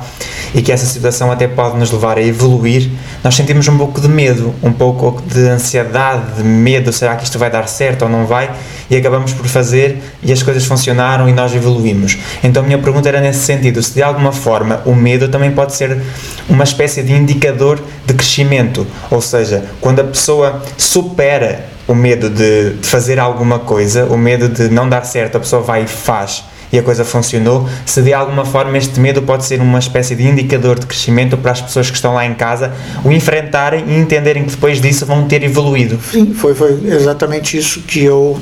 e 0.54 0.62
que 0.62 0.70
essa 0.70 0.86
situação 0.86 1.32
até 1.32 1.48
pode 1.48 1.78
nos 1.78 1.92
levar 1.92 2.18
a 2.18 2.22
evoluir, 2.22 2.92
nós 3.24 3.36
sentimos 3.36 3.66
um 3.70 3.78
pouco 3.78 4.02
de 4.02 4.10
medo, 4.10 4.54
um 4.62 4.74
pouco 4.74 5.22
de 5.26 5.48
ansiedade, 5.48 6.34
de 6.36 6.44
medo, 6.44 6.92
será 6.92 7.16
que 7.16 7.24
isto 7.24 7.40
vai 7.40 7.50
dar 7.50 7.70
certo 7.70 8.02
ou 8.02 8.10
não 8.10 8.26
vai? 8.26 8.52
E 8.90 8.98
acabamos 8.98 9.32
por 9.32 9.48
fazer 9.48 9.98
e 10.22 10.34
as 10.34 10.44
coisas 10.44 10.66
funcionaram 10.66 11.30
e 11.30 11.32
nós 11.32 11.56
evoluímos. 11.56 12.18
Então 12.44 12.62
a 12.62 12.66
minha 12.66 12.78
pergunta 12.80 13.08
era 13.08 13.22
nesse 13.22 13.40
sentido, 13.40 13.82
se 13.82 13.94
de 13.94 14.04
alguma 14.04 14.34
forma 14.34 14.82
o 14.86 14.94
medo 14.94 15.30
também 15.30 15.52
pode 15.52 15.74
ser 15.74 16.02
uma 16.50 16.64
espécie 16.64 17.02
de 17.04 17.14
indicador 17.14 17.82
de 18.06 18.14
crescimento, 18.14 18.86
ou 19.10 19.22
seja, 19.22 19.66
quando 19.80 20.00
a 20.00 20.04
pessoa 20.04 20.62
supera 20.78 21.66
o 21.88 21.94
medo 21.94 22.30
de, 22.30 22.76
fazer 22.82 23.20
alguma 23.20 23.60
coisa, 23.60 24.06
o 24.06 24.18
medo 24.18 24.48
de 24.48 24.70
não 24.70 24.88
dar 24.88 25.04
certo, 25.04 25.38
a 25.38 25.40
pessoa 25.40 25.62
vai 25.62 25.84
e 25.84 25.88
faz 25.88 26.44
e 26.72 26.80
a 26.80 26.82
coisa 26.82 27.06
funcionou, 27.06 27.70
se 27.86 28.02
de 28.02 28.12
alguma 28.12 28.44
forma 28.44 28.76
este 28.80 29.00
medo 29.00 29.22
pode 29.22 29.46
ser 29.46 29.62
uma 29.62 29.78
espécie 29.78 30.16
de 30.16 30.24
indicador 30.24 30.80
de 30.80 30.88
crescimento 30.88 31.38
para 31.38 31.52
as 31.52 31.62
pessoas 31.62 31.88
que 31.88 31.96
estão 31.96 32.16
lá 32.16 32.26
em 32.26 32.34
casa 32.34 32.74
o 33.06 33.12
enfrentarem 33.12 33.86
e 33.88 33.96
entenderem 33.96 34.44
que 34.44 34.50
depois 34.50 34.82
disso 34.82 35.06
vão 35.06 35.28
ter 35.28 35.44
evoluído. 35.44 36.00
Sim, 36.12 36.34
foi, 36.34 36.56
foi 36.56 36.80
exatamente 36.88 37.56
isso 37.56 37.82
que 37.82 38.04
eu 38.04 38.42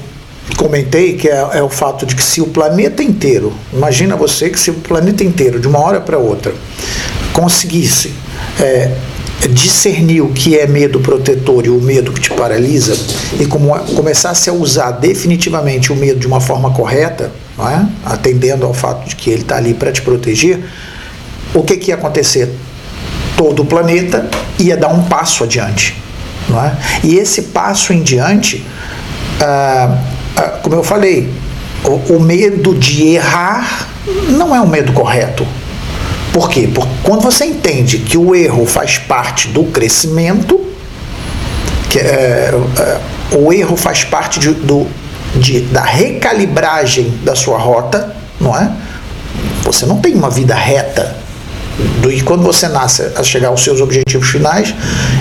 comentei, 0.55 1.17
que 1.17 1.27
é, 1.27 1.45
é 1.55 1.61
o 1.61 1.67
fato 1.67 2.05
de 2.05 2.15
que 2.15 2.23
se 2.23 2.39
o 2.39 2.47
planeta 2.47 3.03
inteiro, 3.03 3.51
imagina 3.73 4.15
você 4.15 4.49
que 4.49 4.59
se 4.59 4.71
o 4.71 4.75
planeta 4.75 5.25
inteiro, 5.25 5.59
de 5.59 5.67
uma 5.67 5.79
hora 5.79 5.99
para 5.99 6.17
outra, 6.17 6.53
conseguisse 7.33 8.13
é, 8.59 8.91
discernir 9.49 10.21
o 10.21 10.29
que 10.29 10.57
é 10.57 10.67
medo 10.67 10.99
protetor 10.99 11.65
e 11.65 11.69
o 11.69 11.81
medo 11.81 12.11
que 12.11 12.19
te 12.19 12.29
paralisa 12.31 12.97
e 13.39 13.45
como, 13.45 13.77
começasse 13.95 14.49
a 14.49 14.53
usar 14.53 14.91
definitivamente 14.91 15.91
o 15.91 15.95
medo 15.95 16.19
de 16.19 16.27
uma 16.27 16.39
forma 16.39 16.71
correta, 16.71 17.31
é? 17.59 17.85
atendendo 18.05 18.65
ao 18.65 18.73
fato 18.73 19.07
de 19.07 19.15
que 19.15 19.29
ele 19.29 19.41
está 19.41 19.57
ali 19.57 19.73
para 19.73 19.91
te 19.91 20.01
proteger, 20.01 20.63
o 21.53 21.63
que, 21.63 21.77
que 21.77 21.91
ia 21.91 21.95
acontecer? 21.95 22.49
Todo 23.35 23.63
o 23.63 23.65
planeta 23.65 24.29
ia 24.59 24.77
dar 24.77 24.89
um 24.89 25.03
passo 25.03 25.43
adiante. 25.43 25.95
É? 26.49 27.07
E 27.07 27.15
esse 27.15 27.43
passo 27.43 27.93
em 27.93 28.01
diante, 28.01 28.65
ah, 29.39 29.97
ah, 30.35 30.41
como 30.61 30.75
eu 30.75 30.83
falei, 30.83 31.29
o, 31.83 32.15
o 32.15 32.19
medo 32.19 32.75
de 32.75 33.07
errar 33.07 33.87
não 34.29 34.55
é 34.55 34.61
um 34.61 34.67
medo 34.67 34.91
correto 34.93 35.45
por 36.33 36.49
quê? 36.49 36.69
Porque 36.73 36.91
quando 37.03 37.21
você 37.21 37.45
entende 37.45 37.97
que 37.99 38.17
o 38.17 38.33
erro 38.33 38.65
faz 38.65 38.97
parte 38.97 39.49
do 39.49 39.65
crescimento, 39.65 40.59
que 41.89 41.99
é, 41.99 42.51
é, 42.79 43.35
o 43.35 43.51
erro 43.51 43.75
faz 43.75 44.03
parte 44.05 44.39
de, 44.39 44.53
do, 44.53 44.87
de, 45.35 45.61
da 45.61 45.83
recalibragem 45.83 47.19
da 47.23 47.35
sua 47.35 47.57
rota, 47.57 48.15
não 48.39 48.57
é? 48.57 48.71
Você 49.63 49.85
não 49.85 49.99
tem 49.99 50.13
uma 50.13 50.29
vida 50.29 50.55
reta. 50.55 51.17
E 52.09 52.21
quando 52.21 52.43
você 52.43 52.67
nasce 52.67 53.11
a 53.15 53.23
chegar 53.23 53.49
aos 53.49 53.63
seus 53.63 53.81
objetivos 53.81 54.29
finais, 54.29 54.73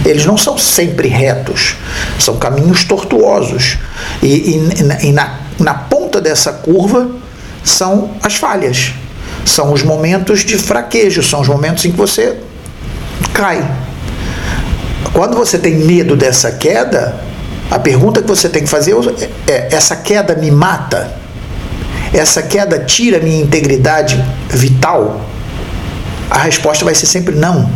eles 0.04 0.26
não 0.26 0.36
são 0.36 0.58
sempre 0.58 1.08
retos, 1.08 1.76
são 2.18 2.36
caminhos 2.36 2.84
tortuosos. 2.84 3.78
E, 4.22 4.26
e, 4.26 5.06
e 5.08 5.12
na, 5.12 5.40
na 5.58 5.74
ponta 5.74 6.20
dessa 6.20 6.52
curva 6.52 7.08
são 7.64 8.10
as 8.22 8.36
falhas 8.36 8.92
são 9.44 9.72
os 9.72 9.82
momentos 9.82 10.40
de 10.40 10.56
fraquejo, 10.56 11.22
são 11.22 11.40
os 11.40 11.48
momentos 11.48 11.84
em 11.84 11.90
que 11.90 11.96
você 11.96 12.36
cai. 13.32 13.68
Quando 15.12 15.36
você 15.36 15.58
tem 15.58 15.74
medo 15.74 16.16
dessa 16.16 16.52
queda, 16.52 17.18
a 17.70 17.78
pergunta 17.78 18.20
que 18.20 18.28
você 18.28 18.48
tem 18.48 18.62
que 18.62 18.68
fazer 18.68 18.94
é: 19.46 19.68
essa 19.74 19.96
queda 19.96 20.34
me 20.34 20.50
mata? 20.50 21.18
Essa 22.12 22.42
queda 22.42 22.78
tira 22.80 23.20
minha 23.20 23.40
integridade 23.40 24.22
vital? 24.48 25.20
A 26.28 26.38
resposta 26.38 26.84
vai 26.84 26.94
ser 26.94 27.06
sempre 27.06 27.34
não. 27.34 27.70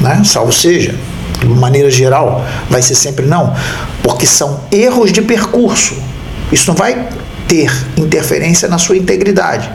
Né? 0.00 0.22
Salvo 0.24 0.52
seja, 0.52 0.94
de 1.40 1.46
maneira 1.46 1.90
geral, 1.90 2.44
vai 2.68 2.82
ser 2.82 2.94
sempre 2.94 3.26
não, 3.26 3.54
porque 4.02 4.26
são 4.26 4.60
erros 4.70 5.12
de 5.12 5.22
percurso. 5.22 5.96
Isso 6.50 6.68
não 6.68 6.74
vai 6.74 7.08
ter 7.46 7.70
interferência 7.96 8.68
na 8.68 8.78
sua 8.78 8.96
integridade 8.96 9.70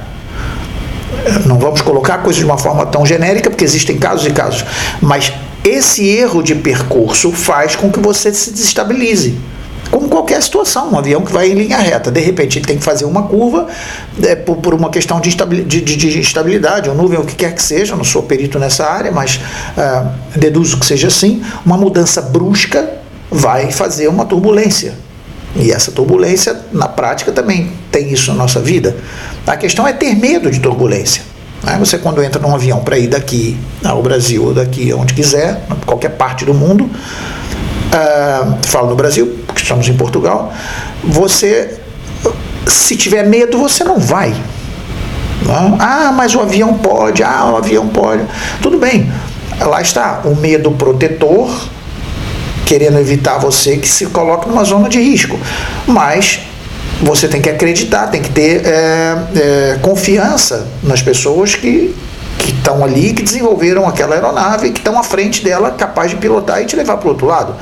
não 1.46 1.58
vamos 1.58 1.82
colocar 1.82 2.16
a 2.16 2.18
coisa 2.20 2.40
de 2.40 2.46
uma 2.46 2.58
forma 2.58 2.86
tão 2.86 3.06
genérica, 3.06 3.50
porque 3.50 3.64
existem 3.64 3.98
casos 3.98 4.26
e 4.26 4.32
casos, 4.32 4.66
mas 5.02 5.32
esse 5.64 6.08
erro 6.08 6.42
de 6.42 6.56
percurso 6.56 7.32
faz 7.32 7.76
com 7.76 7.92
que 7.92 8.00
você 8.00 8.34
se 8.34 8.52
desestabilize. 8.52 9.38
Como 9.92 10.10
qualquer 10.10 10.42
situação, 10.44 10.92
um 10.92 10.98
avião 10.98 11.22
que 11.22 11.32
vai 11.32 11.50
em 11.50 11.54
linha 11.54 11.78
reta, 11.78 12.12
de 12.12 12.20
repente 12.20 12.60
ele 12.60 12.66
tem 12.66 12.78
que 12.78 12.84
fazer 12.84 13.06
uma 13.06 13.24
curva 13.24 13.68
é, 14.22 14.36
por, 14.36 14.58
por, 14.58 14.74
uma 14.74 14.90
questão 14.90 15.20
de, 15.22 15.34
de, 15.34 15.82
de, 15.82 15.96
de 15.96 16.20
estabilidade, 16.20 16.90
ou 16.90 16.96
nuvem, 16.96 17.18
o 17.18 17.24
que 17.24 17.36
quer 17.36 17.54
que 17.56 17.64
seja, 17.64 17.96
não 17.96 18.04
sou 18.04 18.24
perito 18.24 18.60
nessa 18.60 18.86
área, 18.86 19.12
mas 19.12 19.40
uh, 19.78 20.10
deduzo 20.36 20.78
que 20.78 20.86
seja 20.86 21.08
assim, 21.08 21.42
uma 21.66 21.78
mudança 21.78 22.22
brusca 22.22 22.98
vai 23.32 23.72
fazer 23.72 24.10
uma 24.10 24.26
turbulência. 24.26 25.07
E 25.60 25.72
essa 25.72 25.92
turbulência, 25.92 26.56
na 26.72 26.88
prática, 26.88 27.32
também 27.32 27.72
tem 27.92 28.12
isso 28.12 28.32
na 28.32 28.38
nossa 28.38 28.60
vida. 28.60 28.96
A 29.46 29.58
questão 29.58 29.88
é 29.88 29.94
ter 29.94 30.16
medo 30.16 30.52
de 30.52 30.60
turbulência. 30.60 31.24
Né? 31.64 31.78
Você, 31.80 31.98
quando 31.98 32.22
entra 32.22 32.42
num 32.42 32.54
avião 32.54 32.80
para 32.82 32.98
ir 32.98 33.08
daqui 33.08 33.58
ao 33.84 34.02
Brasil 34.02 34.46
ou 34.46 34.54
daqui 34.54 34.92
aonde 34.92 35.14
quiser, 35.14 35.62
qualquer 35.86 36.10
parte 36.10 36.46
do 36.46 36.54
mundo, 36.54 36.84
uh, 36.84 38.58
falo 38.68 38.90
no 38.90 38.96
Brasil, 38.96 39.40
porque 39.48 39.62
estamos 39.62 39.88
em 39.88 39.94
Portugal, 39.94 40.54
você, 41.04 41.80
se 42.68 42.96
tiver 42.96 43.24
medo, 43.24 43.58
você 43.58 43.84
não 43.84 44.00
vai. 44.00 44.30
Né? 44.30 45.78
Ah, 45.80 46.12
mas 46.16 46.36
o 46.36 46.40
avião 46.40 46.76
pode, 46.76 47.24
ah, 47.24 47.52
o 47.52 47.58
avião 47.58 47.88
pode. 47.88 48.24
Tudo 48.62 48.78
bem, 48.78 49.12
lá 49.60 49.82
está, 49.82 50.22
o 50.24 50.36
medo 50.36 50.72
protetor, 50.72 51.50
querendo 52.68 53.00
evitar 53.00 53.38
você 53.38 53.78
que 53.78 53.88
se 53.88 54.08
coloque 54.08 54.48
numa 54.48 54.64
zona 54.64 54.90
de 54.90 55.00
risco. 55.00 55.40
Mas 55.88 56.42
você 57.02 57.28
tem 57.28 57.42
que 57.42 57.50
acreditar, 57.50 58.08
tem 58.08 58.22
que 58.22 58.30
ter 58.30 58.66
é, 58.66 59.18
é, 59.36 59.80
confiança 59.82 60.68
nas 60.84 61.02
pessoas 61.02 61.56
que 61.56 61.96
que 62.38 62.52
estão 62.52 62.84
ali, 62.84 63.14
que 63.14 63.24
desenvolveram 63.24 63.88
aquela 63.88 64.14
aeronave, 64.14 64.70
que 64.70 64.78
estão 64.78 64.98
à 64.98 65.04
frente 65.04 65.44
dela, 65.44 65.72
capaz 65.72 66.12
de 66.12 66.18
pilotar 66.18 66.62
e 66.62 66.66
te 66.66 66.76
levar 66.76 66.98
para 66.98 67.08
o 67.08 67.10
outro 67.12 67.26
lado. 67.26 67.56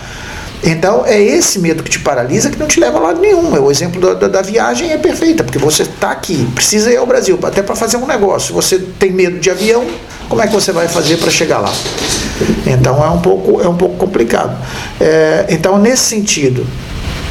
Então 0.64 1.06
é 1.06 1.20
esse 1.22 1.60
medo 1.60 1.82
que 1.82 1.90
te 1.90 2.00
paralisa 2.00 2.50
que 2.50 2.58
não 2.58 2.68
te 2.68 2.80
leva 2.80 2.98
a 2.98 3.02
lado 3.02 3.22
nenhum. 3.22 3.54
O 3.54 3.72
exemplo 3.72 4.02
da, 4.02 4.14
da, 4.14 4.28
da 4.28 4.42
viagem 4.42 4.92
é 4.92 4.98
perfeita, 4.98 5.44
porque 5.44 5.58
você 5.58 5.84
está 5.84 6.12
aqui, 6.12 6.48
precisa 6.54 6.92
ir 6.92 6.98
ao 6.98 7.06
Brasil, 7.06 7.40
até 7.44 7.62
para 7.62 7.76
fazer 7.76 7.98
um 7.98 8.06
negócio. 8.06 8.54
Você 8.54 8.80
tem 8.80 9.12
medo 9.12 9.40
de 9.40 9.50
avião, 9.50 9.86
como 10.30 10.42
é 10.42 10.48
que 10.48 10.54
você 10.54 10.72
vai 10.72 10.88
fazer 10.88 11.18
para 11.18 11.30
chegar 11.30 11.60
lá? 11.60 11.74
Então 12.66 13.04
é 13.04 13.10
um 13.10 13.20
pouco, 13.20 13.62
é 13.62 13.68
um 13.68 13.76
pouco 13.76 13.96
complicado. 13.96 14.58
É, 15.00 15.46
então, 15.50 15.78
nesse 15.78 16.04
sentido, 16.04 16.66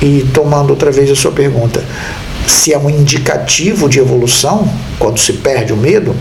e 0.00 0.26
tomando 0.32 0.70
outra 0.70 0.90
vez 0.90 1.10
a 1.10 1.14
sua 1.14 1.32
pergunta, 1.32 1.82
se 2.46 2.72
é 2.72 2.78
um 2.78 2.90
indicativo 2.90 3.88
de 3.88 3.98
evolução, 3.98 4.68
quando 4.98 5.18
se 5.18 5.34
perde 5.34 5.72
o 5.72 5.76
medo, 5.76 6.14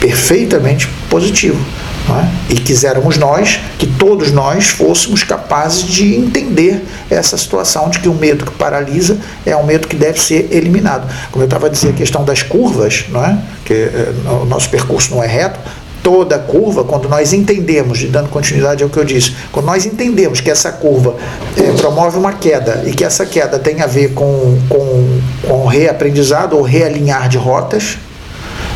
perfeitamente 0.00 0.88
positivo. 1.08 1.58
É? 2.08 2.54
E 2.54 2.56
quiséramos 2.60 3.16
nós 3.16 3.58
que 3.78 3.86
todos 3.86 4.30
nós 4.30 4.68
fôssemos 4.68 5.24
capazes 5.24 5.82
de 5.82 6.14
entender 6.14 6.84
essa 7.10 7.36
situação 7.36 7.90
de 7.90 7.98
que 7.98 8.08
o 8.08 8.14
medo 8.14 8.44
que 8.44 8.52
paralisa 8.52 9.18
é 9.44 9.56
um 9.56 9.66
medo 9.66 9.88
que 9.88 9.96
deve 9.96 10.20
ser 10.20 10.48
eliminado. 10.52 11.12
Como 11.32 11.42
eu 11.42 11.46
estava 11.46 11.66
a 11.66 11.68
dizer, 11.68 11.88
a 11.88 11.92
questão 11.92 12.24
das 12.24 12.42
curvas, 12.42 13.06
não 13.08 13.24
é? 13.24 13.36
que 13.64 13.74
é, 13.74 14.12
o 14.42 14.44
nosso 14.44 14.70
percurso 14.70 15.12
não 15.12 15.22
é 15.22 15.26
reto, 15.26 15.58
toda 16.00 16.38
curva, 16.38 16.84
quando 16.84 17.08
nós 17.08 17.32
entendemos, 17.32 18.00
e 18.00 18.06
dando 18.06 18.28
continuidade 18.28 18.84
ao 18.84 18.88
que 18.88 18.96
eu 18.96 19.04
disse, 19.04 19.34
quando 19.50 19.66
nós 19.66 19.84
entendemos 19.84 20.40
que 20.40 20.48
essa 20.48 20.70
curva 20.70 21.16
é, 21.56 21.72
promove 21.72 22.16
uma 22.16 22.32
queda 22.32 22.84
e 22.86 22.92
que 22.92 23.02
essa 23.02 23.26
queda 23.26 23.58
tem 23.58 23.82
a 23.82 23.88
ver 23.88 24.14
com, 24.14 24.56
com, 24.68 25.20
com 25.42 25.66
reaprendizado 25.66 26.56
ou 26.56 26.62
realinhar 26.62 27.28
de 27.28 27.36
rotas, 27.36 27.98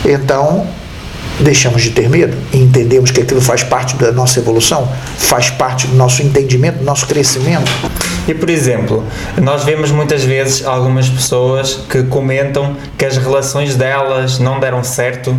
então 0.04 0.66
deixamos 1.42 1.82
de 1.82 1.90
ter 1.90 2.08
medo 2.08 2.36
e 2.52 2.58
entendemos 2.58 3.10
que 3.10 3.20
aquilo 3.20 3.40
faz 3.40 3.62
parte 3.62 3.96
da 3.96 4.12
nossa 4.12 4.38
evolução, 4.38 4.88
faz 5.16 5.50
parte 5.50 5.86
do 5.86 5.96
nosso 5.96 6.22
entendimento, 6.22 6.78
do 6.78 6.84
nosso 6.84 7.06
crescimento. 7.06 7.70
E 8.28 8.34
por 8.34 8.50
exemplo, 8.50 9.04
nós 9.40 9.64
vemos 9.64 9.90
muitas 9.90 10.22
vezes 10.22 10.64
algumas 10.64 11.08
pessoas 11.08 11.80
que 11.88 12.02
comentam 12.04 12.76
que 12.96 13.04
as 13.04 13.16
relações 13.16 13.76
delas 13.76 14.38
não 14.38 14.60
deram 14.60 14.84
certo 14.84 15.36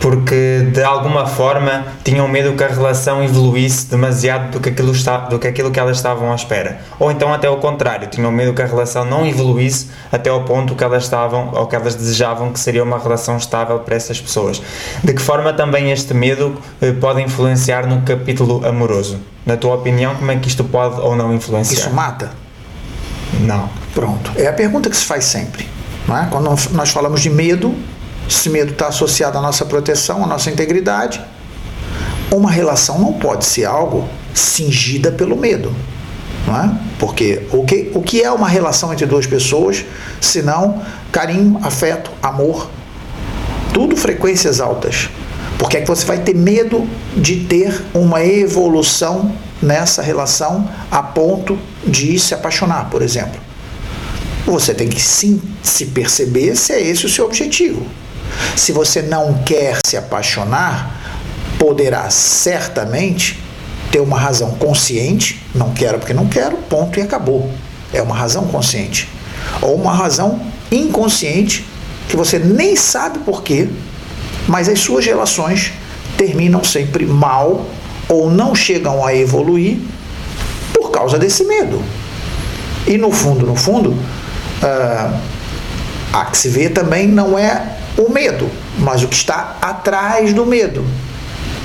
porque 0.00 0.68
de 0.72 0.82
alguma 0.82 1.26
forma 1.26 1.84
tinham 2.04 2.28
medo 2.28 2.52
que 2.52 2.62
a 2.62 2.68
relação 2.68 3.22
evoluísse 3.22 3.86
demasiado 3.86 4.52
do 4.52 4.60
que 4.60 4.68
aquilo, 4.68 4.92
está, 4.92 5.18
do 5.18 5.38
que, 5.38 5.46
aquilo 5.46 5.70
que 5.70 5.80
elas 5.80 5.96
estavam 5.96 6.32
à 6.32 6.34
espera. 6.34 6.78
Ou 6.98 7.10
então 7.10 7.32
até 7.32 7.48
o 7.48 7.56
contrário, 7.56 8.08
tinham 8.08 8.30
medo 8.30 8.52
que 8.52 8.62
a 8.62 8.66
relação 8.66 9.04
não 9.04 9.26
evoluísse 9.26 9.88
até 10.12 10.30
ao 10.30 10.44
ponto 10.44 10.74
que 10.74 10.84
elas 10.84 11.04
estavam 11.04 11.50
ou 11.52 11.66
que 11.66 11.76
elas 11.76 11.94
desejavam 11.94 12.52
que 12.52 12.60
seria 12.60 12.82
uma 12.82 12.98
relação 12.98 13.36
estável 13.36 13.78
para 13.80 13.96
essas 13.96 14.20
pessoas. 14.20 14.62
De 15.02 15.12
que 15.12 15.22
forma 15.22 15.52
também 15.52 15.90
este 15.90 16.14
medo 16.14 16.56
eh, 16.80 16.92
pode 16.92 17.22
influenciar 17.22 17.86
no 17.86 18.02
capítulo 18.02 18.66
amoroso? 18.66 19.18
Na 19.44 19.56
tua 19.56 19.74
opinião, 19.74 20.14
como 20.16 20.30
é 20.30 20.36
que 20.36 20.48
isto 20.48 20.64
pode 20.64 21.00
ou 21.00 21.14
não 21.14 21.32
influenciar? 21.32 21.78
Isso 21.78 21.90
mata? 21.90 22.32
Não. 23.40 23.68
Pronto. 23.94 24.32
É 24.36 24.46
a 24.46 24.52
pergunta 24.52 24.90
que 24.90 24.96
se 24.96 25.04
faz 25.04 25.24
sempre. 25.24 25.66
Não 26.06 26.16
é? 26.16 26.26
Quando 26.30 26.44
nós 26.72 26.90
falamos 26.90 27.20
de 27.20 27.30
medo, 27.30 27.74
esse 28.28 28.50
medo 28.50 28.72
está 28.72 28.88
associado 28.88 29.38
à 29.38 29.40
nossa 29.40 29.64
proteção, 29.64 30.24
à 30.24 30.26
nossa 30.26 30.50
integridade. 30.50 31.20
Uma 32.30 32.50
relação 32.50 32.98
não 32.98 33.12
pode 33.12 33.44
ser 33.44 33.64
algo 33.64 34.08
cingida 34.34 35.12
pelo 35.12 35.36
medo. 35.36 35.74
Não 36.46 36.56
é? 36.56 36.70
Porque 36.98 37.42
o 37.52 37.64
que, 37.64 37.90
o 37.94 38.02
que 38.02 38.22
é 38.22 38.30
uma 38.30 38.48
relação 38.48 38.92
entre 38.92 39.06
duas 39.06 39.26
pessoas, 39.26 39.84
senão 40.20 40.82
carinho, 41.10 41.58
afeto, 41.62 42.10
amor, 42.22 42.68
tudo 43.72 43.96
frequências 43.96 44.60
altas. 44.60 45.08
Porque 45.58 45.78
é 45.78 45.80
que 45.80 45.88
você 45.88 46.04
vai 46.04 46.18
ter 46.18 46.34
medo 46.34 46.86
de 47.16 47.44
ter 47.44 47.82
uma 47.94 48.24
evolução 48.24 49.32
nessa 49.60 50.02
relação 50.02 50.68
a 50.90 51.02
ponto 51.02 51.58
de 51.86 52.18
se 52.18 52.34
apaixonar, 52.34 52.90
por 52.90 53.02
exemplo. 53.02 53.40
Você 54.44 54.74
tem 54.74 54.88
que 54.88 55.00
sim 55.00 55.40
se 55.62 55.86
perceber 55.86 56.54
se 56.56 56.72
é 56.72 56.80
esse 56.80 57.06
o 57.06 57.08
seu 57.08 57.24
objetivo. 57.24 57.84
Se 58.54 58.72
você 58.72 59.02
não 59.02 59.34
quer 59.44 59.78
se 59.84 59.96
apaixonar, 59.96 61.18
poderá 61.58 62.08
certamente 62.10 63.42
ter 63.90 64.00
uma 64.00 64.18
razão 64.18 64.52
consciente, 64.52 65.42
não 65.54 65.72
quero 65.72 65.98
porque 65.98 66.12
não 66.12 66.26
quero, 66.26 66.56
ponto 66.68 66.98
e 66.98 67.02
acabou. 67.02 67.50
É 67.92 68.02
uma 68.02 68.14
razão 68.14 68.46
consciente. 68.46 69.08
Ou 69.62 69.74
uma 69.74 69.94
razão 69.94 70.40
inconsciente 70.70 71.64
que 72.08 72.16
você 72.16 72.38
nem 72.38 72.76
sabe 72.76 73.20
por 73.20 73.42
quê, 73.42 73.68
mas 74.46 74.68
as 74.68 74.80
suas 74.80 75.04
relações 75.04 75.72
terminam 76.16 76.62
sempre 76.64 77.04
mal 77.04 77.66
ou 78.08 78.30
não 78.30 78.54
chegam 78.54 79.04
a 79.04 79.14
evoluir 79.14 79.78
por 80.72 80.90
causa 80.90 81.18
desse 81.18 81.44
medo. 81.44 81.82
E 82.86 82.96
no 82.96 83.10
fundo, 83.10 83.44
no 83.44 83.56
fundo, 83.56 83.90
uh, 83.90 85.20
há 86.12 86.24
que 86.26 86.38
se 86.38 86.48
ver 86.48 86.70
também 86.70 87.08
não 87.08 87.38
é 87.38 87.75
o 87.98 88.10
medo, 88.10 88.50
mas 88.78 89.02
o 89.02 89.08
que 89.08 89.16
está 89.16 89.56
atrás 89.60 90.32
do 90.32 90.44
medo. 90.46 90.84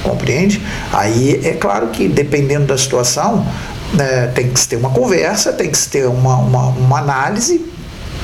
Compreende? 0.04 0.62
Aí 0.92 1.42
é 1.44 1.54
claro 1.54 1.88
que 1.90 2.08
dependendo 2.08 2.66
da 2.66 2.78
situação, 2.78 3.46
né, 3.94 4.28
tem 4.28 4.50
que 4.50 4.60
se 4.60 4.68
ter 4.68 4.78
uma 4.78 4.90
conversa, 4.90 5.54
tem 5.54 5.70
que 5.70 5.78
se 5.78 5.90
ter 5.90 6.08
uma, 6.08 6.38
uma, 6.38 6.68
uma 6.70 7.00
análise 7.00 7.66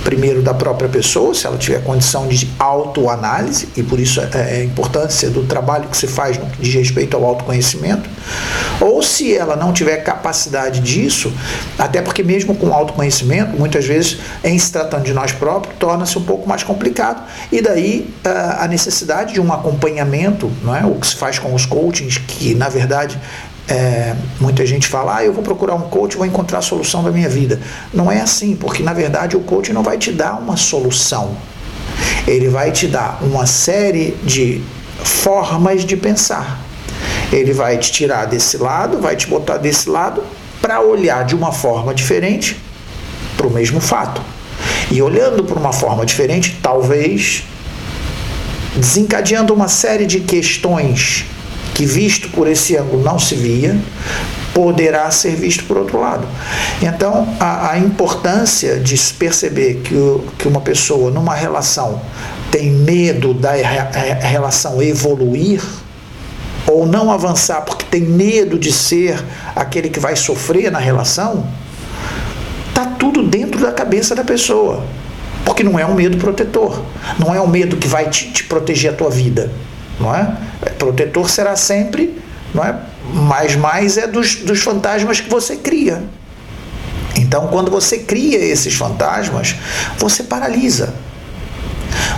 primeiro 0.08 0.42
da 0.42 0.54
própria 0.54 0.88
pessoa, 0.88 1.34
se 1.34 1.46
ela 1.46 1.58
tiver 1.58 1.84
condição 1.84 2.30
de 2.30 2.50
autoanálise, 2.58 3.68
e 3.76 3.84
por 3.84 4.00
isso 4.00 4.22
é, 4.22 4.30
é 4.34 4.62
a 4.62 4.64
importância 4.64 5.30
do 5.30 5.44
trabalho 5.44 5.90
que 5.90 5.98
se 5.98 6.08
faz 6.08 6.38
no 6.38 6.46
que 6.46 6.62
diz 6.62 6.74
respeito 6.74 7.18
ao 7.18 7.26
autoconhecimento, 7.26 8.10
ou 8.80 9.04
se 9.04 9.36
ela 9.36 9.58
não 9.58 9.74
tiver 9.74 9.98
capacidade 9.98 10.80
disso, 10.80 11.34
até 11.78 12.02
porque 12.02 12.24
mesmo 12.24 12.56
com 12.56 12.74
autoconhecimento, 12.74 13.58
muitas 13.58 13.86
vezes, 13.86 14.18
em 14.46 14.58
se 14.58 14.72
tratando 14.72 15.04
de 15.04 15.14
nós 15.14 15.34
próprios, 15.34 15.76
torna-se 15.78 16.18
um 16.18 16.24
pouco 16.24 16.48
mais 16.48 16.64
complicado, 16.64 17.22
e 17.52 17.62
daí 17.62 18.10
a 18.60 18.66
necessidade 18.66 19.34
de 19.34 19.42
um 19.42 19.52
acompanhamento, 19.52 20.50
não 20.64 20.74
é? 20.74 20.86
o 20.86 20.96
que 20.96 21.08
se 21.08 21.18
faz 21.18 21.38
com 21.38 21.54
os 21.54 21.66
coachings, 21.66 22.18
que 22.18 22.56
na 22.56 22.70
verdade 22.70 23.20
é, 23.68 24.16
muita 24.40 24.66
gente 24.66 24.88
fala, 24.88 25.18
ah, 25.18 25.26
eu 25.26 25.34
vou 25.34 25.44
procurar 25.44 25.76
um 25.76 25.82
coach, 25.82 26.16
vou 26.16 26.26
encontrar 26.26 26.60
a 26.60 26.62
solução 26.62 27.04
da 27.04 27.12
minha 27.12 27.28
vida. 27.28 27.60
Não 27.94 28.12
é 28.12 28.22
assim, 28.22 28.56
porque 28.56 28.82
na 28.82 28.94
verdade 28.94 29.36
o 29.36 29.42
coach 29.42 29.74
não 29.74 29.84
vai 29.84 29.98
te 29.98 30.12
dar 30.12 30.40
uma 30.40 30.56
solução. 30.56 31.36
Ele 32.26 32.48
vai 32.48 32.72
te 32.72 32.88
dar 32.88 33.20
uma 33.22 33.46
série 33.46 34.12
de 34.24 34.62
formas 35.04 35.84
de 35.84 35.98
pensar. 35.98 36.60
Ele 37.32 37.52
vai 37.52 37.78
te 37.78 37.92
tirar 37.92 38.26
desse 38.26 38.58
lado, 38.58 39.00
vai 39.00 39.16
te 39.16 39.28
botar 39.28 39.58
desse 39.58 39.90
lado 39.90 40.24
para 40.62 40.82
olhar 40.82 41.26
de 41.26 41.36
uma 41.36 41.52
forma 41.52 41.94
diferente 41.94 42.58
para 43.36 43.48
o 43.48 43.52
mesmo 43.52 43.82
fato. 43.82 44.22
E 44.90 45.02
olhando 45.02 45.44
para 45.44 45.60
uma 45.60 45.74
forma 45.74 46.06
diferente, 46.06 46.58
talvez 46.62 47.44
desencadeando 48.76 49.54
uma 49.54 49.68
série 49.68 50.06
de 50.06 50.22
questões 50.22 51.26
que 51.74 51.86
visto 51.86 52.30
por 52.30 52.48
esse 52.48 52.76
ângulo 52.76 53.04
não 53.04 53.20
se 53.20 53.36
via, 53.36 53.78
poderá 54.54 55.10
ser 55.12 55.36
visto 55.36 55.66
por 55.66 55.78
outro 55.78 56.00
lado. 56.00 56.28
Então, 56.82 57.28
a, 57.40 57.74
a 57.74 57.80
importância 57.80 58.80
de 58.80 58.98
perceber 59.14 59.82
que, 59.84 59.94
o, 59.94 60.24
que 60.38 60.48
uma 60.48 60.62
pessoa 60.62 61.12
numa 61.12 61.36
relação 61.36 62.02
tem 62.50 62.72
medo 62.72 63.34
da 63.34 63.52
relação 63.52 64.82
evoluir 64.82 65.62
ou 66.66 66.86
não 66.86 67.12
avançar 67.12 67.62
porque 67.62 67.86
tem 67.86 68.02
medo 68.02 68.58
de 68.58 68.72
ser 68.72 69.24
aquele 69.56 69.90
que 69.90 70.00
vai 70.00 70.16
sofrer 70.16 70.72
na 70.72 70.80
relação, 70.80 71.48
tá 72.74 72.86
tudo 72.98 73.24
dentro 73.24 73.62
da 73.62 73.72
cabeça 73.72 74.16
da 74.16 74.24
pessoa. 74.24 74.84
Porque 75.46 75.64
não 75.64 75.78
é 75.78 75.86
um 75.86 75.94
medo 75.94 76.18
protetor, 76.18 76.82
não 77.20 77.34
é 77.34 77.40
um 77.40 77.48
medo 77.48 77.78
que 77.78 77.88
vai 77.88 78.10
te, 78.10 78.32
te 78.32 78.44
proteger 78.46 78.92
a 78.92 78.94
tua 78.96 79.10
vida 79.10 79.52
não 80.00 80.14
é? 80.14 80.38
Protetor 80.78 81.30
será 81.30 81.56
sempre, 81.56 82.18
não 82.54 82.64
é? 82.64 82.76
Mas 83.14 83.56
mais 83.56 83.98
é 83.98 84.08
dos, 84.08 84.36
dos 84.36 84.60
fantasmas 84.62 85.20
que 85.20 85.30
você 85.30 85.56
cria. 85.56 86.04
Então, 87.16 87.48
quando 87.48 87.72
você 87.72 88.00
cria 88.00 88.38
esses 88.38 88.76
fantasmas, 88.76 89.56
você 89.98 90.24
paralisa. 90.24 90.94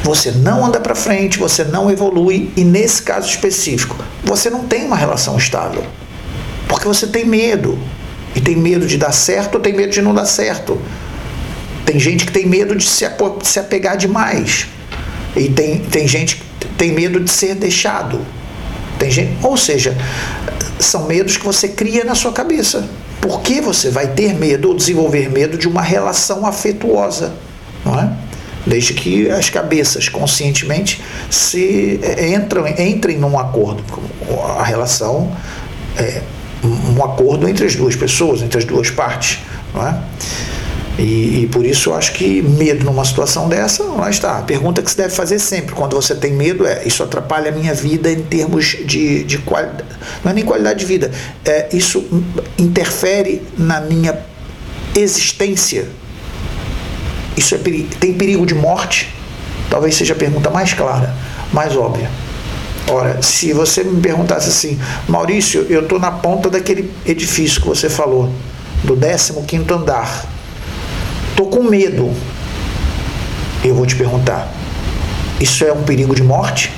Você 0.03 0.31
não 0.31 0.65
anda 0.65 0.79
para 0.79 0.95
frente, 0.95 1.39
você 1.39 1.63
não 1.63 1.89
evolui 1.89 2.51
e 2.55 2.63
nesse 2.63 3.01
caso 3.01 3.29
específico, 3.29 3.95
você 4.23 4.49
não 4.49 4.65
tem 4.65 4.85
uma 4.85 4.95
relação 4.95 5.37
estável. 5.37 5.85
Porque 6.67 6.87
você 6.87 7.07
tem 7.07 7.25
medo. 7.25 7.77
E 8.35 8.41
tem 8.41 8.55
medo 8.55 8.85
de 8.85 8.97
dar 8.97 9.11
certo 9.11 9.55
ou 9.55 9.61
tem 9.61 9.73
medo 9.73 9.91
de 9.91 10.01
não 10.01 10.13
dar 10.13 10.25
certo. 10.25 10.79
Tem 11.85 11.99
gente 11.99 12.25
que 12.25 12.31
tem 12.31 12.45
medo 12.45 12.75
de 12.75 12.85
se 12.85 13.59
apegar 13.59 13.97
demais. 13.97 14.67
E 15.35 15.49
tem, 15.49 15.79
tem 15.79 16.07
gente 16.07 16.43
tem 16.79 16.93
medo 16.93 17.19
de 17.19 17.29
ser 17.29 17.55
deixado. 17.55 18.21
Tem 18.97 19.11
gente, 19.11 19.37
ou 19.45 19.57
seja, 19.57 19.95
são 20.79 21.05
medos 21.05 21.35
que 21.37 21.45
você 21.45 21.67
cria 21.67 22.05
na 22.05 22.15
sua 22.15 22.31
cabeça. 22.31 22.87
Por 23.21 23.41
que 23.41 23.59
você 23.59 23.89
vai 23.91 24.07
ter 24.07 24.33
medo 24.33 24.69
ou 24.69 24.75
desenvolver 24.75 25.29
medo 25.29 25.57
de 25.57 25.67
uma 25.67 25.81
relação 25.81 26.45
afetuosa, 26.45 27.33
não 27.85 27.99
é? 27.99 28.11
Desde 28.65 28.93
que 28.93 29.29
as 29.29 29.49
cabeças 29.49 30.07
conscientemente 30.07 31.01
se 31.29 31.99
é, 32.01 32.33
entram, 32.33 32.65
entrem 32.67 33.17
num 33.17 33.37
acordo. 33.37 33.83
A 34.57 34.63
relação 34.63 35.35
é 35.97 36.21
um 36.63 37.03
acordo 37.03 37.47
entre 37.47 37.65
as 37.65 37.75
duas 37.75 37.95
pessoas, 37.95 38.41
entre 38.41 38.57
as 38.57 38.65
duas 38.65 38.89
partes, 38.89 39.39
não 39.73 39.85
é? 39.85 40.01
E, 40.99 41.43
e, 41.43 41.47
por 41.47 41.65
isso 41.65 41.91
eu 41.91 41.95
acho 41.95 42.11
que 42.11 42.41
medo 42.41 42.83
numa 42.83 43.05
situação 43.05 43.47
dessa, 43.47 43.83
lá 43.83 44.09
está. 44.09 44.39
A 44.39 44.41
pergunta 44.41 44.81
que 44.81 44.91
se 44.91 44.97
deve 44.97 45.15
fazer 45.15 45.39
sempre 45.39 45.73
quando 45.73 45.95
você 45.95 46.13
tem 46.13 46.33
medo 46.33 46.67
é: 46.67 46.83
isso 46.85 47.01
atrapalha 47.01 47.49
a 47.49 47.53
minha 47.53 47.73
vida 47.73 48.11
em 48.11 48.21
termos 48.21 48.75
de, 48.85 49.23
de 49.23 49.37
qualidade. 49.37 49.85
Não 50.21 50.31
é 50.31 50.35
nem 50.35 50.43
qualidade 50.43 50.79
de 50.79 50.85
vida, 50.85 51.09
é, 51.45 51.69
isso 51.71 52.05
interfere 52.57 53.41
na 53.57 53.79
minha 53.79 54.19
existência. 54.93 55.87
Isso 57.37 57.55
é, 57.55 57.57
tem 57.57 58.13
perigo 58.15 58.45
de 58.45 58.53
morte? 58.53 59.15
Talvez 59.69 59.95
seja 59.95 60.13
a 60.13 60.17
pergunta 60.17 60.49
mais 60.49 60.73
clara, 60.73 61.15
mais 61.53 61.77
óbvia. 61.77 62.09
Ora, 62.91 63.21
se 63.21 63.53
você 63.53 63.85
me 63.85 64.01
perguntasse 64.01 64.49
assim, 64.49 64.77
Maurício, 65.07 65.65
eu 65.69 65.83
estou 65.83 65.97
na 65.97 66.11
ponta 66.11 66.49
daquele 66.49 66.91
edifício 67.05 67.61
que 67.61 67.67
você 67.67 67.89
falou, 67.89 68.29
do 68.83 68.97
15 68.97 69.41
quinto 69.47 69.73
andar 69.73 70.38
Estou 71.39 71.57
com 71.57 71.63
medo. 71.69 72.13
Eu 73.63 73.73
vou 73.73 73.85
te 73.85 73.95
perguntar: 73.95 74.51
isso 75.39 75.63
é 75.63 75.71
um 75.71 75.83
perigo 75.83 76.13
de 76.13 76.21
morte? 76.21 76.69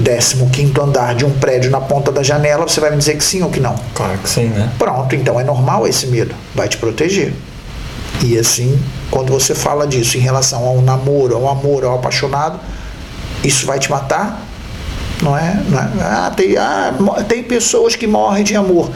15 0.00 0.80
andar 0.80 1.16
de 1.16 1.24
um 1.24 1.30
prédio 1.40 1.72
na 1.72 1.80
ponta 1.80 2.12
da 2.12 2.22
janela, 2.22 2.68
você 2.68 2.78
vai 2.78 2.92
me 2.92 2.98
dizer 2.98 3.16
que 3.16 3.24
sim 3.24 3.42
ou 3.42 3.50
que 3.50 3.58
não? 3.58 3.74
Claro 3.94 4.16
que 4.18 4.28
sim, 4.28 4.44
né? 4.44 4.70
Pronto, 4.78 5.12
então 5.16 5.40
é 5.40 5.42
normal 5.42 5.88
esse 5.88 6.06
medo, 6.06 6.32
vai 6.54 6.68
te 6.68 6.76
proteger. 6.76 7.32
E 8.22 8.38
assim, 8.38 8.80
quando 9.10 9.32
você 9.32 9.56
fala 9.56 9.84
disso 9.84 10.16
em 10.16 10.20
relação 10.20 10.64
ao 10.64 10.80
namoro, 10.80 11.34
ao 11.34 11.48
amor, 11.48 11.84
ao 11.84 11.96
apaixonado, 11.96 12.60
isso 13.42 13.66
vai 13.66 13.80
te 13.80 13.90
matar? 13.90 14.40
Não 15.20 15.36
é? 15.36 15.60
Não 15.68 15.80
é? 15.80 15.90
Ah, 16.00 16.32
tem, 16.36 16.56
ah, 16.56 16.94
tem 17.26 17.42
pessoas 17.42 17.96
que 17.96 18.06
morrem 18.06 18.44
de 18.44 18.54
amor. 18.54 18.88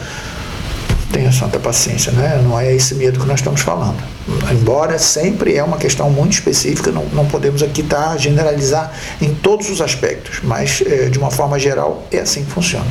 Tenha 1.12 1.30
santa 1.30 1.58
paciência, 1.58 2.10
né? 2.12 2.40
não 2.42 2.58
é 2.58 2.74
esse 2.74 2.94
medo 2.94 3.20
que 3.20 3.26
nós 3.26 3.40
estamos 3.40 3.60
falando. 3.60 4.02
Embora 4.50 4.98
sempre 4.98 5.54
é 5.56 5.62
uma 5.62 5.76
questão 5.76 6.08
muito 6.08 6.32
específica, 6.32 6.90
não, 6.90 7.04
não 7.12 7.26
podemos 7.26 7.62
aqui 7.62 7.82
tá, 7.82 8.16
generalizar 8.16 8.92
em 9.20 9.34
todos 9.34 9.68
os 9.68 9.80
aspectos, 9.80 10.40
mas 10.42 10.82
é, 10.86 11.10
de 11.10 11.18
uma 11.18 11.30
forma 11.30 11.58
geral 11.58 12.02
é 12.10 12.20
assim 12.20 12.44
que 12.44 12.50
funciona. 12.50 12.86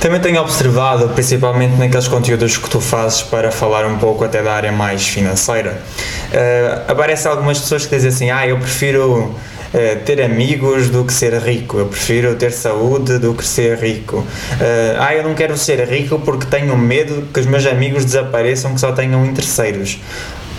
Também 0.00 0.20
tenho 0.20 0.40
observado, 0.40 1.08
principalmente 1.08 1.74
naqueles 1.76 2.06
conteúdos 2.06 2.58
que 2.58 2.68
tu 2.68 2.80
fazes 2.80 3.22
para 3.22 3.50
falar 3.50 3.86
um 3.86 3.98
pouco 3.98 4.24
até 4.24 4.42
da 4.42 4.52
área 4.52 4.70
mais 4.70 5.08
financeira, 5.08 5.82
uh, 6.30 6.90
aparecem 6.92 7.30
algumas 7.30 7.58
pessoas 7.58 7.86
que 7.86 7.96
dizem 7.96 8.10
assim, 8.10 8.30
ah, 8.30 8.46
eu 8.46 8.58
prefiro 8.58 9.34
uh, 9.74 10.04
ter 10.04 10.22
amigos 10.22 10.90
do 10.90 11.04
que 11.04 11.12
ser 11.12 11.34
rico, 11.34 11.78
eu 11.78 11.86
prefiro 11.86 12.34
ter 12.34 12.52
saúde 12.52 13.18
do 13.18 13.34
que 13.34 13.44
ser 13.44 13.78
rico. 13.78 14.18
Uh, 14.18 14.26
ah, 14.98 15.14
eu 15.14 15.22
não 15.22 15.34
quero 15.34 15.56
ser 15.56 15.86
rico 15.88 16.18
porque 16.20 16.46
tenho 16.46 16.76
medo 16.76 17.28
que 17.32 17.40
os 17.40 17.46
meus 17.46 17.66
amigos 17.66 18.04
desapareçam, 18.04 18.74
que 18.74 18.80
só 18.80 18.92
tenham 18.92 19.24
interesseiros. 19.24 19.98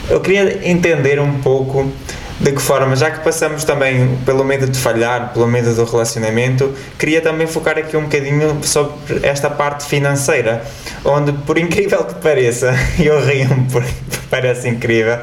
Eu 0.10 0.22
queria 0.22 0.68
entender 0.68 1.20
um 1.20 1.40
pouco 1.40 1.92
de 2.40 2.52
que 2.52 2.62
forma, 2.62 2.96
já 2.96 3.10
que 3.10 3.24
passamos 3.24 3.64
também 3.64 4.18
pelo 4.26 4.44
medo 4.44 4.68
de 4.68 4.78
falhar, 4.78 5.34
pelo 5.34 5.48
medo 5.48 5.74
do 5.74 5.84
relacionamento, 5.84 6.72
queria 6.98 7.20
também 7.20 7.48
focar 7.48 7.78
aqui 7.78 7.98
um 7.98 8.04
bocadinho 8.04 8.60
sobre 8.64 8.96
esta 9.24 9.50
parte 9.50 9.86
financeira, 9.86 10.64
onde, 11.04 11.32
por 11.32 11.58
incrível 11.58 12.04
que 12.04 12.16
pareça, 12.16 12.74
eu 13.00 13.20
rio-me 13.26 13.68
porque 13.72 13.92
parece 14.30 14.68
incrível, 14.68 15.18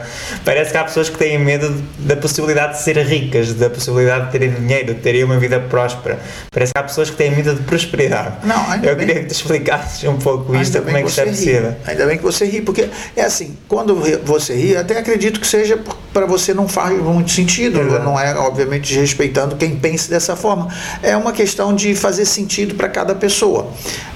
parece 0.45 0.73
que 0.73 0.77
há 0.77 0.85
pessoas 0.85 1.09
que 1.09 1.17
têm 1.17 1.39
medo 1.39 1.83
da 1.99 2.17
possibilidade 2.17 2.79
de 2.79 2.83
ser 2.83 2.97
ricas, 2.99 3.55
da 3.55 3.71
possibilidade 3.71 4.27
de 4.27 4.33
terem 4.33 4.51
dinheiro, 4.51 4.95
de 4.95 5.01
terem 5.01 5.25
uma 5.25 5.39
vida 5.39 5.61
próspera. 5.61 6.19
Parece 6.51 6.73
que 6.73 6.79
há 6.79 6.83
pessoas 6.83 7.11
que 7.11 7.17
têm 7.17 7.31
medo 7.31 7.55
de 7.55 7.63
prosperidade. 7.63 8.37
Não, 8.45 8.75
eu 8.83 8.97
queria 8.97 9.17
que 9.17 9.27
te 9.27 9.33
explicasses 9.33 10.09
um 10.09 10.17
pouco 10.17 10.57
isto, 10.57 10.81
como 10.83 10.97
é 10.97 11.03
que, 11.03 11.05
que 11.05 11.11
isso 11.11 11.21
é 11.21 11.27
possível. 11.27 11.77
Ainda 11.87 12.07
bem 12.07 12.17
que 12.17 12.25
você 12.25 12.45
ri, 12.47 12.61
porque 12.63 12.89
é 13.15 13.23
assim, 13.23 13.57
quando 13.69 13.95
você 14.25 14.55
ri, 14.55 14.77
até 14.77 14.99
acredito 14.99 15.39
que 15.39 15.47
seja 15.47 15.79
para 16.13 16.27
você 16.27 16.55
não 16.55 16.67
faz 16.67 16.99
muito 17.13 17.31
sentido, 17.31 17.83
não 18.01 18.19
é 18.19 18.35
obviamente 18.37 18.89
desrespeitando 18.89 19.57
quem 19.57 19.77
pense 19.77 20.09
dessa 20.09 20.37
forma. 20.37 20.69
É 21.03 21.17
uma 21.17 21.33
questão 21.33 21.75
de 21.75 21.95
fazer 21.95 22.25
sentido 22.25 22.75
para 22.75 22.89
cada 22.89 23.15
pessoa. 23.15 23.69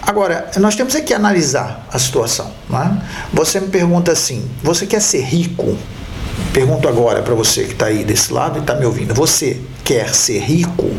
Agora, 0.02 0.50
nós 0.58 0.74
temos 0.74 0.94
que 0.94 1.12
analisar 1.12 1.86
a 1.92 1.98
situação. 1.98 2.50
É? 2.72 3.02
Você 3.32 3.60
me 3.60 3.68
pergunta 3.68 4.12
assim: 4.12 4.48
você 4.62 4.86
quer 4.86 5.00
ser 5.00 5.22
rico? 5.22 5.76
Pergunto 6.52 6.88
agora 6.88 7.22
para 7.22 7.34
você 7.34 7.64
que 7.64 7.72
está 7.72 7.86
aí 7.86 8.04
desse 8.04 8.32
lado 8.32 8.58
e 8.58 8.60
está 8.60 8.74
me 8.74 8.86
ouvindo: 8.86 9.14
você 9.14 9.58
quer 9.84 10.14
ser 10.14 10.40
rico? 10.40 10.90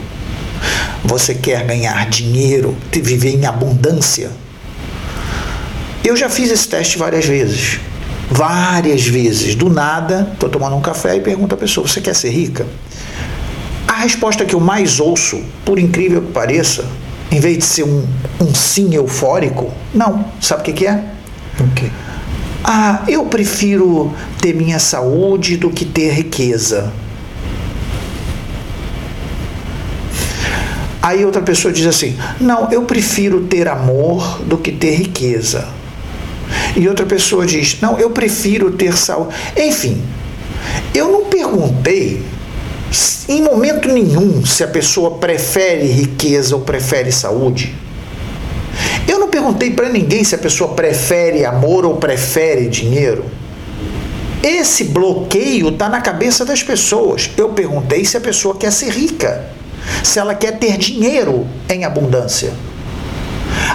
Você 1.04 1.34
quer 1.34 1.66
ganhar 1.66 2.10
dinheiro, 2.10 2.76
viver 2.92 3.36
em 3.36 3.46
abundância? 3.46 4.30
Eu 6.04 6.16
já 6.16 6.30
fiz 6.30 6.52
esse 6.52 6.68
teste 6.68 6.98
várias 6.98 7.26
vezes 7.26 7.80
várias 8.30 9.06
vezes. 9.06 9.56
Do 9.56 9.70
nada, 9.70 10.30
estou 10.34 10.50
tomando 10.50 10.76
um 10.76 10.82
café 10.82 11.16
e 11.16 11.22
pergunto 11.22 11.56
à 11.56 11.58
pessoa: 11.58 11.88
Você 11.88 12.02
quer 12.02 12.16
ser 12.16 12.30
rica? 12.30 12.66
A 13.88 13.94
resposta 14.04 14.46
que 14.46 14.54
eu 14.54 14.60
mais 14.60 15.00
ouço, 15.00 15.42
por 15.66 15.80
incrível 15.80 16.22
que 16.22 16.32
pareça, 16.32 16.86
em 17.32 17.40
vez 17.40 17.58
de 17.58 17.66
ser 17.66 17.84
um, 17.84 18.06
um 18.40 18.54
sim 18.54 18.94
eufórico, 18.94 19.74
não. 19.94 20.26
Sabe 20.40 20.62
o 20.62 20.66
que, 20.66 20.74
que 20.74 20.88
é? 20.88 21.04
O 21.60 21.68
quê? 21.74 21.90
Ah, 22.64 23.04
eu 23.08 23.26
prefiro 23.26 24.14
ter 24.40 24.54
minha 24.54 24.80
saúde 24.80 25.58
do 25.58 25.70
que 25.70 25.86
ter 25.86 26.12
riqueza. 26.14 26.92
Aí 31.02 31.26
outra 31.26 31.42
pessoa 31.42 31.74
diz 31.74 31.86
assim: 31.86 32.18
Não, 32.40 32.72
eu 32.72 32.84
prefiro 32.84 33.42
ter 33.42 33.68
amor 33.68 34.42
do 34.44 34.58
que 34.58 34.72
ter 34.72 34.96
riqueza. 34.96 35.68
E 36.76 36.88
outra 36.88 37.06
pessoa 37.06 37.46
diz: 37.46 37.80
Não, 37.82 38.00
eu 38.00 38.10
prefiro 38.10 38.72
ter 38.72 38.96
saúde. 38.98 39.36
Enfim, 39.58 40.02
eu 40.94 41.12
não 41.12 41.26
perguntei 41.26 42.24
em 43.28 43.42
momento 43.42 43.88
nenhum 43.88 44.44
se 44.46 44.64
a 44.64 44.68
pessoa 44.68 45.12
prefere 45.12 45.86
riqueza 45.86 46.56
ou 46.56 46.62
prefere 46.62 47.12
saúde. 47.12 47.76
Eu 49.08 49.20
não 49.20 49.30
perguntei 49.30 49.72
para 49.72 49.90
ninguém 49.90 50.24
se 50.24 50.36
a 50.36 50.38
pessoa 50.38 50.74
prefere 50.74 51.46
amor 51.46 51.86
ou 51.86 51.98
prefere 51.98 52.68
dinheiro. 52.68 53.26
Esse 54.42 54.86
bloqueio 54.86 55.70
está 55.70 55.90
na 55.90 56.02
cabeça 56.02 56.46
das 56.46 56.64
pessoas. 56.64 57.30
Eu 57.36 57.50
perguntei 57.50 58.06
se 58.06 58.18
a 58.18 58.22
pessoa 58.22 58.56
quer 58.56 58.72
ser 58.72 58.90
rica, 58.90 59.46
se 60.04 60.18
ela 60.18 60.34
quer 60.34 60.58
ter 60.58 60.78
dinheiro 60.78 61.46
em 61.70 61.84
abundância. 61.86 62.52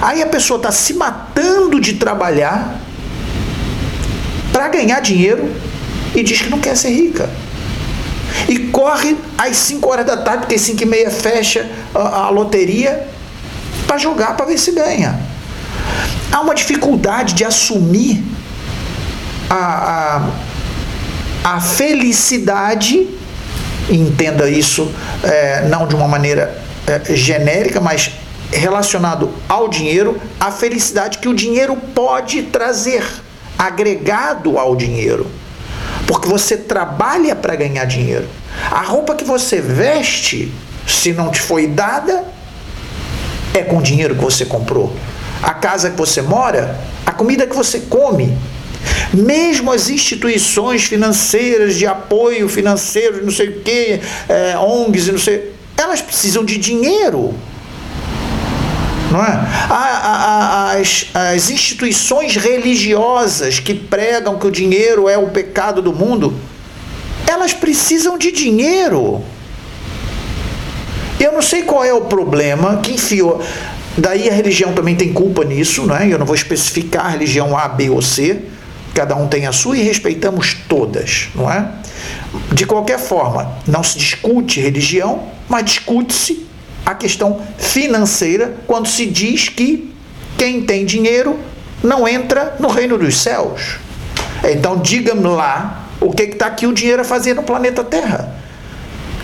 Aí 0.05 0.23
a 0.23 0.27
pessoa 0.27 0.59
está 0.59 0.71
se 0.71 0.93
matando 0.93 1.81
de 1.81 1.95
trabalhar 1.95 2.79
para 4.53 4.69
ganhar 4.69 5.01
dinheiro 5.01 5.51
e 6.15 6.23
diz 6.23 6.43
que 6.43 6.51
não 6.51 6.61
quer 6.61 6.77
ser 6.77 6.91
rica. 6.91 7.31
E 8.47 8.59
corre 8.69 9.17
às 9.39 9.57
5 9.57 9.91
horas 9.91 10.05
da 10.05 10.19
tarde, 10.19 10.41
porque 10.41 10.57
às 10.57 10.61
5 10.61 10.83
e 10.83 10.85
meia 10.85 11.11
fecha 11.11 11.67
a, 11.95 12.27
a 12.27 12.29
loteria, 12.29 13.09
para 13.87 13.97
jogar 13.97 14.37
para 14.37 14.45
ver 14.45 14.59
se 14.59 14.73
ganha. 14.73 15.19
Há 16.31 16.43
uma 16.43 16.55
dificuldade 16.55 17.33
de 17.33 17.43
assumir 17.43 18.23
a, 19.49 20.21
a, 21.45 21.55
a 21.57 21.61
felicidade, 21.63 23.09
entenda 23.89 24.51
isso 24.51 24.93
é, 25.23 25.67
não 25.67 25.87
de 25.89 25.95
uma 25.95 26.07
maneira 26.07 26.63
é, 26.87 27.15
genérica, 27.15 27.81
mas 27.81 28.11
relacionado 28.51 29.31
ao 29.49 29.69
dinheiro, 29.69 30.21
a 30.39 30.51
felicidade 30.51 31.19
que 31.19 31.29
o 31.29 31.35
dinheiro 31.35 31.77
pode 31.95 32.43
trazer, 32.45 33.05
agregado 33.59 34.59
ao 34.59 34.77
dinheiro. 34.77 35.27
Porque 36.07 36.29
você 36.29 36.57
trabalha 36.57 37.35
para 37.35 37.57
ganhar 37.57 37.85
dinheiro. 37.85 38.29
A 38.71 38.83
roupa 38.83 39.15
que 39.15 39.25
você 39.25 39.61
veste, 39.61 40.53
se 40.87 41.13
não 41.13 41.31
te 41.31 41.41
foi 41.41 41.67
dada, 41.67 42.25
é 43.53 43.63
com 43.63 43.79
o 43.79 43.83
dinheiro 43.83 44.15
que 44.15 44.23
você 44.23 44.45
comprou. 44.45 44.95
A 45.43 45.55
casa 45.55 45.91
que 45.91 45.97
você 45.97 46.23
mora, 46.23 46.79
a 47.05 47.13
comida 47.13 47.47
que 47.47 47.57
você 47.57 47.81
come. 47.81 48.37
Mesmo 49.13 49.73
as 49.73 49.89
instituições 49.89 50.85
financeiras, 50.85 51.77
de 51.77 51.87
apoio 51.87 52.49
financeiro, 52.49 53.25
não 53.25 53.33
sei 53.33 53.49
o 53.49 53.61
que, 53.61 54.01
é, 54.29 54.59
ONGs 54.59 55.09
não 55.09 55.19
sei, 55.19 55.55
elas 55.77 56.03
precisam 56.03 56.45
de 56.45 56.59
dinheiro 56.59 57.35
não 59.15 59.25
é? 59.25 59.39
as, 60.77 61.07
as 61.15 61.49
instituições 61.49 62.35
religiosas 62.35 63.61
que 63.61 63.73
pregam 63.73 64.37
que 64.41 64.47
o 64.49 64.51
dinheiro 64.51 65.09
é 65.09 65.17
o 65.17 65.29
pecado 65.29 65.81
do 65.81 65.93
mundo, 65.93 66.35
elas 67.29 67.53
precisam 67.53 68.19
de 68.19 68.33
dinheiro. 68.33 69.23
Eu 71.21 71.31
não 71.31 71.41
sei 71.41 71.63
qual 71.63 71.85
é 71.85 71.95
o 71.95 72.03
problema 72.03 72.79
que 72.79 72.95
enfiou. 72.95 73.41
Daí 73.97 74.29
a 74.29 74.33
religião 74.33 74.73
também 74.73 74.97
tem 74.97 75.13
culpa 75.13 75.45
nisso, 75.45 75.87
né? 75.87 76.09
Eu 76.11 76.19
não 76.19 76.27
vou 76.27 76.35
especificar 76.35 77.07
a 77.07 77.11
religião 77.11 77.57
A, 77.57 77.69
B 77.69 77.91
ou 77.91 78.03
C. 78.03 78.43
Cada 78.93 79.15
um 79.15 79.29
tem 79.29 79.47
a 79.47 79.53
sua 79.53 79.79
e 79.79 79.83
respeitamos 79.83 80.57
todas, 80.69 81.29
não 81.37 81.49
é? 81.49 81.69
De 82.53 82.67
qualquer 82.67 82.99
forma, 82.99 83.57
não 83.65 83.85
se 83.85 83.97
discute 83.97 84.61
religião, 84.61 85.29
mas 85.49 85.65
discute-se 85.65 86.47
a 86.85 86.95
questão 86.95 87.41
financeira 87.59 88.55
quando 88.67 88.87
se 88.87 89.07
diz 89.07 89.49
que 89.49 89.93
quem 90.37 90.63
tem 90.63 90.85
dinheiro 90.85 91.39
não 91.83 92.07
entra 92.09 92.57
no 92.59 92.69
reino 92.69 92.99
dos 92.99 93.19
céus. 93.19 93.79
Então, 94.43 94.79
diga-me 94.79 95.29
lá 95.29 95.89
o 96.01 96.11
que 96.11 96.23
está 96.23 96.47
aqui 96.47 96.67
o 96.67 96.73
dinheiro 96.73 97.03
a 97.03 97.05
fazer 97.05 97.35
no 97.35 97.43
planeta 97.43 97.83
Terra. 97.83 98.43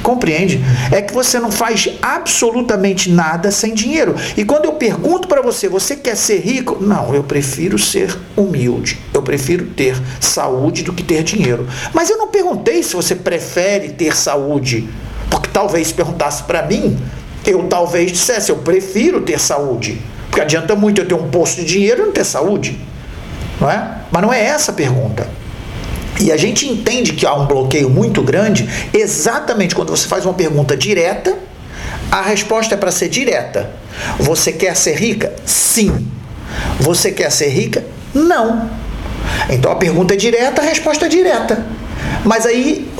Compreende? 0.02 0.60
É 0.90 1.02
que 1.02 1.12
você 1.12 1.38
não 1.38 1.52
faz 1.52 1.90
absolutamente 2.00 3.10
nada 3.10 3.50
sem 3.50 3.74
dinheiro. 3.74 4.14
E 4.36 4.44
quando 4.44 4.64
eu 4.64 4.72
pergunto 4.72 5.28
para 5.28 5.42
você, 5.42 5.68
você 5.68 5.94
quer 5.94 6.16
ser 6.16 6.38
rico? 6.40 6.78
Não, 6.80 7.14
eu 7.14 7.22
prefiro 7.22 7.78
ser 7.78 8.18
humilde. 8.34 8.98
Eu 9.12 9.22
prefiro 9.22 9.66
ter 9.66 10.00
saúde 10.18 10.82
do 10.82 10.92
que 10.92 11.02
ter 11.02 11.22
dinheiro. 11.22 11.68
Mas 11.92 12.08
eu 12.08 12.16
não 12.16 12.28
perguntei 12.28 12.82
se 12.82 12.96
você 12.96 13.14
prefere 13.14 13.90
ter 13.90 14.16
saúde. 14.16 14.88
Porque 15.28 15.50
talvez 15.52 15.88
se 15.88 15.94
perguntasse 15.94 16.42
para 16.44 16.62
mim, 16.62 16.98
eu 17.46 17.64
talvez 17.64 18.12
dissesse, 18.12 18.50
eu 18.50 18.56
prefiro 18.56 19.20
ter 19.20 19.38
saúde. 19.38 20.00
Porque 20.28 20.40
adianta 20.40 20.76
muito 20.76 21.00
eu 21.00 21.06
ter 21.06 21.14
um 21.14 21.28
posto 21.28 21.56
de 21.56 21.64
dinheiro 21.64 22.02
e 22.02 22.06
não 22.06 22.12
ter 22.12 22.24
saúde. 22.24 22.78
Não 23.60 23.70
é? 23.70 23.98
Mas 24.10 24.22
não 24.22 24.32
é 24.32 24.42
essa 24.42 24.70
a 24.70 24.74
pergunta. 24.74 25.28
E 26.20 26.30
a 26.30 26.36
gente 26.36 26.68
entende 26.68 27.12
que 27.12 27.26
há 27.26 27.34
um 27.34 27.46
bloqueio 27.46 27.88
muito 27.88 28.22
grande 28.22 28.68
exatamente 28.92 29.74
quando 29.74 29.90
você 29.90 30.06
faz 30.06 30.24
uma 30.24 30.34
pergunta 30.34 30.76
direta, 30.76 31.36
a 32.10 32.22
resposta 32.22 32.74
é 32.74 32.78
para 32.78 32.90
ser 32.90 33.08
direta. 33.08 33.70
Você 34.18 34.52
quer 34.52 34.76
ser 34.76 34.94
rica? 34.96 35.32
Sim. 35.44 36.06
Você 36.78 37.10
quer 37.10 37.30
ser 37.30 37.48
rica? 37.48 37.84
Não. 38.14 38.70
Então 39.48 39.70
a 39.70 39.76
pergunta 39.76 40.14
é 40.14 40.16
direta, 40.16 40.60
a 40.60 40.64
resposta 40.64 41.06
é 41.06 41.08
direta. 41.08 41.64
Mas 42.24 42.46
aí 42.46 42.90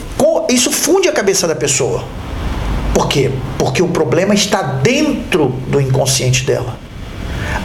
isso 0.48 0.70
funde 0.70 1.08
a 1.08 1.12
cabeça 1.12 1.46
da 1.46 1.54
pessoa. 1.54 2.04
Por 2.94 3.08
quê? 3.08 3.30
Porque 3.58 3.82
o 3.82 3.88
problema 3.88 4.34
está 4.34 4.62
dentro 4.62 5.48
do 5.68 5.80
inconsciente 5.80 6.44
dela. 6.44 6.78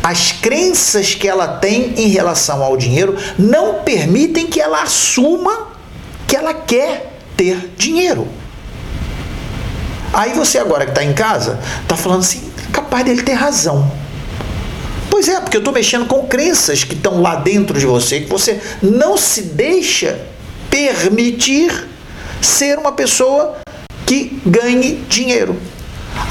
As 0.02 0.32
crenças 0.32 1.16
que 1.16 1.28
ela 1.28 1.48
tem 1.48 1.94
em 1.98 2.08
relação 2.10 2.64
ao 2.64 2.78
dinheiro 2.78 3.18
não 3.38 3.84
permitem 3.84 4.48
que 4.48 4.60
ela 4.62 4.84
assuma 4.84 5.70
que 6.28 6.36
ela 6.36 6.54
quer 6.54 7.14
ter 7.36 7.74
dinheiro. 7.78 8.28
Aí 10.14 10.34
você 10.34 10.58
agora 10.58 10.86
que 10.86 10.92
está 10.92 11.04
em 11.04 11.14
casa, 11.14 11.60
está 11.82 11.96
falando 11.96 12.22
assim, 12.22 12.50
capaz 12.72 13.04
dele 13.04 13.22
ter 13.24 13.34
razão. 13.34 13.92
Pois 15.10 15.28
é, 15.28 15.40
porque 15.40 15.58
eu 15.58 15.60
estou 15.60 15.74
mexendo 15.74 16.06
com 16.06 16.28
crenças 16.28 16.84
que 16.84 16.94
estão 16.94 17.22
lá 17.22 17.36
dentro 17.36 17.78
de 17.78 17.86
você, 17.86 18.22
que 18.22 18.30
você 18.30 18.62
não 18.82 19.18
se 19.18 19.42
deixa 19.42 20.20
permitir 20.70 21.88
ser 22.42 22.78
uma 22.78 22.92
pessoa 22.92 23.58
que 24.06 24.40
ganhe 24.46 25.04
dinheiro. 25.10 25.60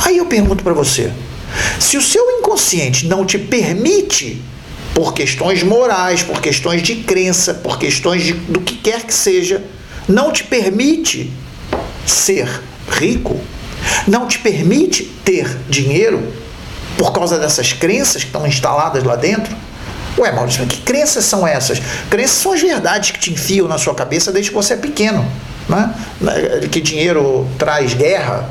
Aí 0.04 0.18
eu 0.18 0.26
pergunto 0.26 0.62
para 0.62 0.72
você: 0.72 1.12
se 1.78 1.96
o 1.96 2.02
seu 2.02 2.38
inconsciente 2.38 3.06
não 3.06 3.24
te 3.24 3.38
permite, 3.38 4.42
por 4.94 5.12
questões 5.12 5.62
morais, 5.62 6.22
por 6.22 6.40
questões 6.40 6.82
de 6.82 6.96
crença, 6.96 7.52
por 7.52 7.78
questões 7.78 8.22
de, 8.22 8.32
do 8.32 8.60
que 8.60 8.76
quer 8.76 9.02
que 9.02 9.12
seja, 9.12 9.62
não 10.08 10.30
te 10.30 10.44
permite 10.44 11.32
ser 12.06 12.48
rico, 12.88 13.38
não 14.06 14.28
te 14.28 14.38
permite 14.38 15.02
ter 15.24 15.58
dinheiro 15.68 16.32
por 16.96 17.12
causa 17.12 17.38
dessas 17.38 17.72
crenças 17.72 18.22
que 18.22 18.28
estão 18.28 18.46
instaladas 18.46 19.02
lá 19.02 19.16
dentro? 19.16 19.54
Ué, 20.16 20.30
Maurício, 20.30 20.64
que 20.64 20.80
crenças 20.82 21.24
são 21.24 21.44
essas? 21.44 21.82
Crenças 22.08 22.37
são 22.37 22.52
as 22.52 22.60
verdades 22.60 23.10
que 23.10 23.18
te 23.18 23.32
enfiam 23.32 23.66
na 23.66 23.78
sua 23.78 23.94
cabeça 23.96 24.30
desde 24.30 24.52
que 24.52 24.56
você 24.56 24.74
é 24.74 24.76
pequeno. 24.76 25.28
Né? 25.68 25.94
Que 26.70 26.81
dinheiro 26.81 27.46
traz 27.59 27.94
guerra, 27.94 28.48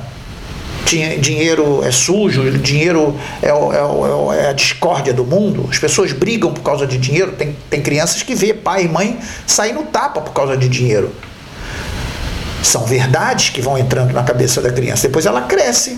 dinheiro 1.19 1.83
é 1.83 1.91
sujo, 1.91 2.51
dinheiro 2.51 3.15
é, 3.41 3.47
é, 3.47 4.45
é, 4.45 4.49
a 4.49 4.53
discórdia 4.53 5.13
do 5.13 5.23
mundo. 5.23 5.67
As 5.69 5.79
pessoas 5.79 6.11
brigam 6.11 6.53
por 6.53 6.61
causa 6.61 6.85
de 6.85 6.97
dinheiro. 6.97 7.31
Tem, 7.33 7.55
tem 7.69 7.81
crianças 7.81 8.21
que 8.21 8.35
vê 8.35 8.53
pai 8.53 8.85
e 8.85 8.87
mãe 8.87 9.19
sair 9.47 9.73
no 9.73 9.83
tapa 9.83 10.21
por 10.21 10.33
causa 10.33 10.57
de 10.57 10.67
dinheiro. 10.67 11.11
São 12.61 12.85
verdades 12.85 13.49
que 13.49 13.61
vão 13.61 13.77
entrando 13.77 14.13
na 14.13 14.23
cabeça 14.23 14.61
da 14.61 14.71
criança. 14.71 15.07
Depois 15.07 15.25
ela 15.25 15.41
cresce. 15.41 15.97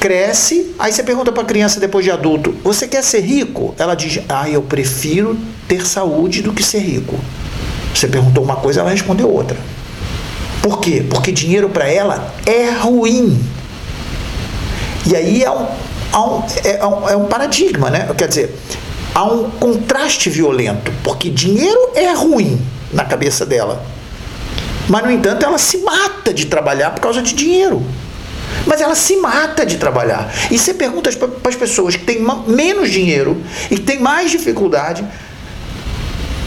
Cresce, 0.00 0.74
aí 0.78 0.92
você 0.92 1.02
pergunta 1.02 1.32
para 1.32 1.42
a 1.42 1.46
criança 1.46 1.80
depois 1.80 2.04
de 2.04 2.10
adulto: 2.10 2.54
Você 2.62 2.86
quer 2.86 3.02
ser 3.02 3.20
rico? 3.20 3.74
Ela 3.78 3.94
diz: 3.94 4.20
Ah, 4.28 4.48
eu 4.48 4.60
prefiro 4.60 5.38
ter 5.66 5.86
saúde 5.86 6.42
do 6.42 6.52
que 6.52 6.62
ser 6.62 6.80
rico. 6.80 7.18
Você 7.94 8.06
perguntou 8.08 8.44
uma 8.44 8.56
coisa, 8.56 8.80
ela 8.80 8.90
respondeu 8.90 9.30
outra. 9.30 9.56
Por 10.64 10.80
quê? 10.80 11.04
Porque 11.10 11.30
dinheiro 11.30 11.68
para 11.68 11.86
ela 11.86 12.32
é 12.46 12.70
ruim. 12.70 13.38
E 15.04 15.14
aí 15.14 15.44
é 15.44 15.50
um, 15.50 15.66
é, 16.64 16.86
um, 16.86 17.08
é 17.10 17.14
um 17.14 17.26
paradigma, 17.26 17.90
né? 17.90 18.08
Quer 18.16 18.28
dizer, 18.28 18.54
há 19.14 19.24
um 19.24 19.50
contraste 19.50 20.30
violento, 20.30 20.90
porque 21.02 21.28
dinheiro 21.28 21.90
é 21.94 22.14
ruim 22.14 22.58
na 22.90 23.04
cabeça 23.04 23.44
dela. 23.44 23.84
Mas, 24.88 25.04
no 25.04 25.10
entanto, 25.10 25.44
ela 25.44 25.58
se 25.58 25.76
mata 25.82 26.32
de 26.32 26.46
trabalhar 26.46 26.92
por 26.92 27.02
causa 27.02 27.20
de 27.20 27.34
dinheiro. 27.34 27.84
Mas 28.66 28.80
ela 28.80 28.94
se 28.94 29.16
mata 29.18 29.66
de 29.66 29.76
trabalhar. 29.76 30.32
E 30.50 30.58
você 30.58 30.72
pergunta 30.72 31.12
para 31.12 31.50
as 31.50 31.56
pessoas 31.56 31.94
que 31.94 32.06
têm 32.06 32.24
menos 32.46 32.90
dinheiro 32.90 33.36
e 33.70 33.74
que 33.74 33.82
têm 33.82 33.98
mais 33.98 34.30
dificuldade, 34.30 35.04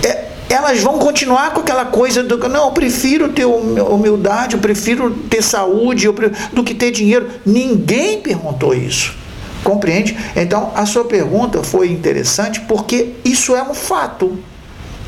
é, 0.03 0.25
elas 0.49 0.79
vão 0.79 0.97
continuar 0.97 1.53
com 1.53 1.61
aquela 1.61 1.85
coisa 1.85 2.23
do 2.23 2.37
não, 2.47 2.65
eu 2.65 2.71
prefiro 2.71 3.29
ter 3.29 3.45
humildade, 3.45 4.55
eu 4.55 4.61
prefiro 4.61 5.11
ter 5.29 5.41
saúde 5.41 6.07
do 6.53 6.63
que 6.63 6.73
ter 6.73 6.91
dinheiro. 6.91 7.27
Ninguém 7.45 8.21
perguntou 8.21 8.73
isso. 8.73 9.15
Compreende? 9.63 10.17
Então, 10.35 10.71
a 10.75 10.85
sua 10.85 11.03
pergunta 11.03 11.61
foi 11.63 11.91
interessante 11.91 12.61
porque 12.61 13.13
isso 13.25 13.55
é 13.55 13.63
um 13.63 13.73
fato. 13.73 14.37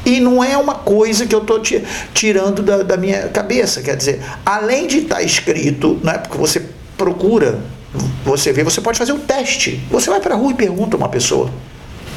E 0.05 0.19
não 0.19 0.43
é 0.43 0.57
uma 0.57 0.75
coisa 0.75 1.25
que 1.25 1.35
eu 1.35 1.39
estou 1.39 1.61
tirando 2.13 2.61
da, 2.61 2.83
da, 2.83 2.97
minha 2.97 3.29
cabeça. 3.29 3.81
Quer 3.81 3.95
dizer, 3.95 4.21
além 4.45 4.87
de 4.87 4.99
estar 4.99 5.17
tá 5.17 5.21
escrito, 5.21 5.99
não 6.03 6.11
é 6.11 6.17
porque 6.17 6.37
você 6.37 6.65
procura, 6.97 7.59
você 8.25 8.51
vê, 8.51 8.63
você 8.63 8.81
pode 8.81 8.97
fazer 8.97 9.11
um 9.11 9.19
teste. 9.19 9.81
Você 9.89 10.09
vai 10.09 10.19
para 10.19 10.35
a 10.35 10.37
rua 10.37 10.51
e 10.51 10.55
pergunta 10.55 10.95
a 10.95 10.97
uma 10.97 11.09
pessoa. 11.09 11.49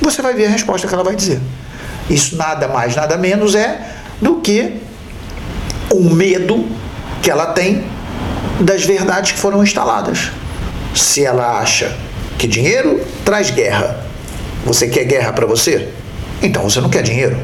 Você 0.00 0.22
vai 0.22 0.34
ver 0.34 0.46
a 0.46 0.50
resposta 0.50 0.88
que 0.88 0.94
ela 0.94 1.04
vai 1.04 1.14
dizer. 1.14 1.40
Isso 2.08 2.36
nada 2.36 2.68
mais, 2.68 2.94
nada 2.94 3.16
menos 3.16 3.54
é 3.54 3.80
do 4.20 4.36
que 4.36 4.80
um 5.92 6.10
medo 6.10 6.66
que 7.22 7.30
ela 7.30 7.46
tem 7.46 7.84
das 8.60 8.84
verdades 8.84 9.32
que 9.32 9.38
foram 9.38 9.62
instaladas. 9.62 10.30
Se 10.94 11.24
ela 11.24 11.58
acha 11.58 11.96
que 12.38 12.46
dinheiro 12.46 13.00
traz 13.24 13.50
guerra, 13.50 14.04
você 14.64 14.88
quer 14.88 15.04
guerra 15.04 15.32
para 15.32 15.46
você? 15.46 15.88
Então 16.42 16.62
você 16.62 16.80
não 16.80 16.88
quer 16.88 17.02
dinheiro. 17.02 17.36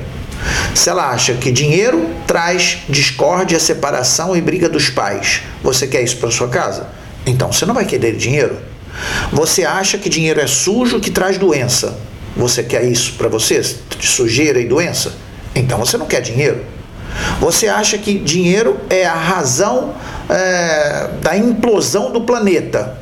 Se 0.75 0.89
ela 0.89 1.11
acha 1.11 1.35
que 1.35 1.51
dinheiro 1.51 2.09
traz 2.27 2.79
discórdia, 2.89 3.59
separação 3.59 4.37
e 4.37 4.41
briga 4.41 4.69
dos 4.69 4.89
pais, 4.89 5.43
você 5.63 5.87
quer 5.87 6.03
isso 6.03 6.17
para 6.17 6.31
sua 6.31 6.49
casa? 6.49 6.89
Então 7.27 7.53
você 7.53 7.67
não 7.67 7.75
vai 7.75 7.85
querer 7.85 8.17
dinheiro. 8.17 8.59
Você 9.33 9.65
acha 9.65 9.99
que 9.99 10.09
dinheiro 10.09 10.41
é 10.41 10.47
sujo, 10.47 11.01
que 11.01 11.11
traz 11.11 11.39
doença. 11.39 11.99
Você 12.39 12.63
quer 12.63 12.85
isso 12.85 13.15
para 13.15 13.29
você? 13.29 13.61
De 13.99 14.07
sujeira 14.07 14.61
e 14.61 14.65
doença? 14.65 15.13
Então 15.55 15.79
você 15.79 15.99
não 15.99 16.07
quer 16.07 16.23
dinheiro. 16.23 16.65
Você 17.41 17.67
acha 17.67 17.99
que 17.99 18.19
dinheiro 18.19 18.79
é 18.89 19.05
a 19.05 19.15
razão 19.15 19.95
é, 20.31 21.11
da 21.21 21.37
implosão 21.37 22.13
do 22.13 22.21
planeta? 22.21 22.97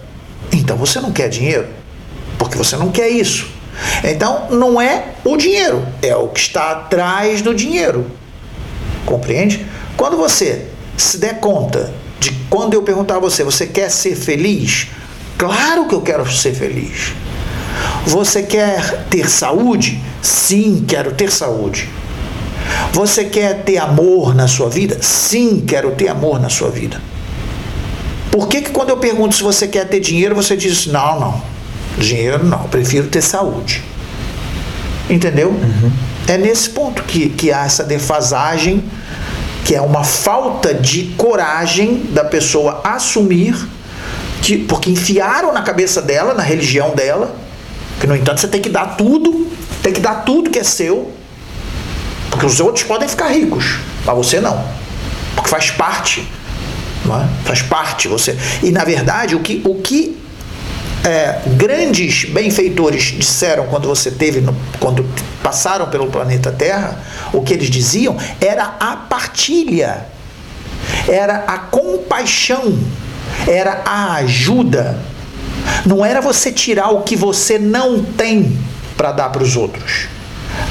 Então 0.51 0.77
você 0.77 1.01
não 1.01 1.13
quer 1.13 1.29
dinheiro, 1.29 1.67
porque 2.39 2.57
você 2.57 2.77
não 2.77 2.91
quer 2.91 3.11
isso. 3.11 3.55
Então, 4.03 4.49
não 4.51 4.81
é 4.81 5.13
o 5.23 5.37
dinheiro, 5.37 5.87
é 6.01 6.17
o 6.17 6.29
que 6.29 6.41
está 6.41 6.71
atrás 6.71 7.43
do 7.43 7.55
dinheiro. 7.55 8.11
Compreende? 9.05 9.67
Quando 9.99 10.17
você 10.17 10.67
se 10.97 11.19
der 11.19 11.41
conta 11.41 11.93
de 12.19 12.31
quando 12.49 12.73
eu 12.73 12.83
perguntar 12.83 13.17
a 13.17 13.21
você, 13.21 13.45
você 13.45 13.67
quer 13.67 13.91
ser 13.91 14.17
feliz? 14.17 14.89
Claro 15.37 15.87
que 15.87 15.95
eu 15.95 16.01
quero 16.01 16.31
ser 16.31 16.55
feliz. 16.55 17.13
Você 18.07 18.43
quer 18.43 19.07
ter 19.11 19.29
saúde? 19.29 20.01
Sim, 20.23 20.85
quero 20.87 21.13
ter 21.13 21.31
saúde. 21.31 21.89
Você 22.93 23.25
quer 23.25 23.63
ter 23.63 23.79
amor 23.79 24.35
na 24.35 24.49
sua 24.49 24.69
vida? 24.69 24.99
Sim, 25.01 25.65
quero 25.67 25.93
ter 25.93 26.09
amor 26.09 26.41
na 26.41 26.49
sua 26.49 26.71
vida. 26.71 27.01
Por 28.31 28.49
que, 28.49 28.63
que 28.63 28.71
quando 28.71 28.91
eu 28.91 28.97
pergunto 28.97 29.35
se 29.35 29.43
você 29.43 29.67
quer 29.67 29.87
ter 29.89 30.01
dinheiro, 30.01 30.35
você 30.35 30.57
diz 30.57 30.87
não, 30.87 31.21
não, 31.21 31.43
Dinheiro 31.99 32.45
não, 32.45 32.65
prefiro 32.65 33.07
ter 33.09 33.23
saúde. 33.23 33.83
Entendeu? 35.09 35.51
Uhum. 35.51 35.93
É 36.27 36.37
nesse 36.37 36.71
ponto 36.71 37.03
que, 37.05 37.31
que 37.31 37.53
há 37.53 37.65
essa 37.65 37.85
defasagem, 37.85 38.85
que 39.65 39.75
é 39.75 39.81
uma 39.81 40.05
falta 40.05 40.75
de 40.75 41.15
coragem 41.17 42.03
da 42.11 42.25
pessoa 42.25 42.81
assumir, 42.85 43.57
que, 44.43 44.59
porque 44.59 44.91
enfiaram 44.91 45.53
na 45.53 45.63
cabeça 45.63 46.03
dela, 46.03 46.35
na 46.35 46.43
religião 46.43 46.95
dela, 46.95 47.35
que 48.01 48.07
no 48.07 48.15
entanto 48.15 48.41
você 48.41 48.49
tem 48.49 48.61
que 48.61 48.69
dar 48.69 48.97
tudo, 48.97 49.51
tem 49.83 49.93
que 49.93 50.01
dar 50.01 50.25
tudo 50.25 50.51
que 50.51 50.59
é 50.59 50.65
seu, 50.65 51.13
porque 52.31 52.47
os 52.47 52.61
outros 52.61 52.85
podem 52.85 53.09
ficar 53.09 53.29
ricos, 53.29 53.79
mas 54.05 54.17
você 54.17 54.41
não, 54.41 54.63
porque 55.35 55.49
faz 55.49 55.71
parte, 55.71 56.27
não 57.05 57.21
é? 57.21 57.27
faz 57.45 57.63
parte 57.63 58.09
você. 58.09 58.37
E 58.63 58.71
na 58.71 58.85
verdade 58.85 59.35
o 59.35 59.41
que, 59.41 59.63
o 59.65 59.77
que 59.77 60.17
é, 61.07 61.41
grandes 61.57 62.25
benfeitores 62.25 63.05
disseram 63.05 63.67
quando 63.67 63.87
você 63.87 64.11
teve, 64.11 64.41
no, 64.41 64.55
quando 64.81 65.07
passaram 65.43 65.87
pelo 65.89 66.09
planeta 66.09 66.51
Terra, 66.51 67.01
o 67.33 67.43
que 67.43 67.55
eles 67.55 67.71
diziam 67.71 68.17
era 68.41 68.75
a 68.81 68.97
partilha, 68.97 70.07
era 71.09 71.45
a 71.47 71.59
compaixão, 71.59 72.77
era 73.47 73.83
a 73.85 74.15
ajuda. 74.17 74.99
Não 75.85 76.05
era 76.05 76.21
você 76.21 76.51
tirar 76.53 76.91
o 76.91 77.03
que 77.03 77.17
você 77.17 77.59
não 77.59 78.03
tem 78.03 78.59
para 78.97 79.13
dar 79.13 79.31
para 79.31 79.43
os 79.43 79.57
outros. 79.57 80.09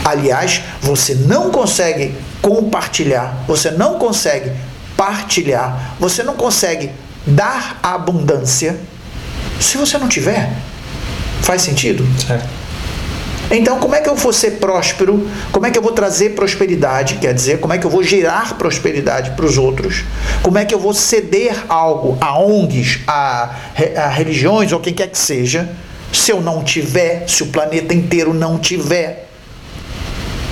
Aliás, 0.03 0.61
você 0.81 1.15
não 1.15 1.51
consegue 1.51 2.15
compartilhar, 2.41 3.43
você 3.47 3.71
não 3.71 3.97
consegue 3.99 4.51
partilhar, 4.97 5.95
você 5.99 6.23
não 6.23 6.35
consegue 6.35 6.91
dar 7.25 7.79
abundância 7.81 8.79
se 9.59 9.77
você 9.77 9.97
não 9.97 10.07
tiver, 10.07 10.51
faz 11.41 11.61
sentido? 11.61 12.05
Certo. 12.25 12.64
Então, 13.51 13.79
como 13.79 13.95
é 13.95 14.01
que 14.01 14.09
eu 14.09 14.15
vou 14.15 14.33
ser 14.33 14.51
próspero? 14.51 15.29
Como 15.51 15.65
é 15.65 15.71
que 15.71 15.77
eu 15.77 15.81
vou 15.81 15.91
trazer 15.91 16.31
prosperidade? 16.31 17.15
Quer 17.15 17.33
dizer, 17.33 17.59
como 17.59 17.73
é 17.73 17.77
que 17.77 17.85
eu 17.85 17.89
vou 17.91 18.03
gerar 18.03 18.57
prosperidade 18.57 19.31
para 19.31 19.45
os 19.45 19.57
outros? 19.57 20.03
Como 20.41 20.57
é 20.57 20.65
que 20.65 20.73
eu 20.73 20.79
vou 20.79 20.93
ceder 20.93 21.55
algo 21.69 22.17
a 22.19 22.39
ONGs, 22.39 23.01
a, 23.07 23.55
a 23.97 24.07
religiões 24.07 24.71
ou 24.71 24.79
quem 24.79 24.93
quer 24.93 25.07
que 25.09 25.17
seja, 25.17 25.69
se 26.11 26.31
eu 26.31 26.41
não 26.41 26.63
tiver, 26.63 27.29
se 27.29 27.43
o 27.43 27.47
planeta 27.47 27.93
inteiro 27.93 28.33
não 28.33 28.57
tiver? 28.57 29.29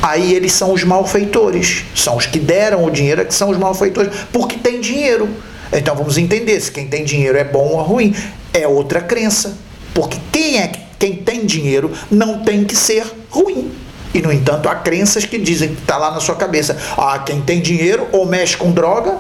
Aí 0.02 0.34
eles 0.34 0.52
são 0.52 0.74
os 0.74 0.84
malfeitores, 0.84 1.86
são 1.96 2.18
os 2.18 2.26
que 2.26 2.38
deram 2.38 2.84
o 2.84 2.92
dinheiro, 2.92 3.22
é 3.22 3.26
que 3.26 3.34
são 3.34 3.50
os 3.50 3.58
malfeitores, 3.58 4.14
porque 4.32 4.58
tem 4.58 4.80
dinheiro. 4.80 5.30
Então 5.72 5.96
vamos 5.96 6.18
entender 6.18 6.60
se 6.60 6.72
quem 6.72 6.88
tem 6.88 7.04
dinheiro 7.04 7.38
é 7.38 7.44
bom 7.44 7.70
ou 7.70 7.82
ruim 7.82 8.14
é 8.54 8.68
outra 8.68 9.02
crença. 9.02 9.58
Porque 9.94 10.18
quem 10.32 10.60
é 10.60 10.68
quem 11.04 11.16
tem 11.16 11.46
dinheiro 11.46 11.92
não 12.10 12.40
tem 12.40 12.64
que 12.64 12.74
ser 12.74 13.04
ruim. 13.30 13.70
E, 14.14 14.22
no 14.22 14.32
entanto, 14.32 14.70
há 14.70 14.76
crenças 14.76 15.26
que 15.26 15.38
dizem 15.38 15.76
que 15.76 15.82
está 15.82 15.98
lá 15.98 16.12
na 16.12 16.22
sua 16.22 16.34
cabeça. 16.34 16.78
Ah, 16.98 17.20
quem 17.20 17.42
tem 17.42 17.62
dinheiro 17.62 18.08
ou 18.14 18.26
mexe 18.26 18.56
com 18.56 18.72
droga 18.72 19.18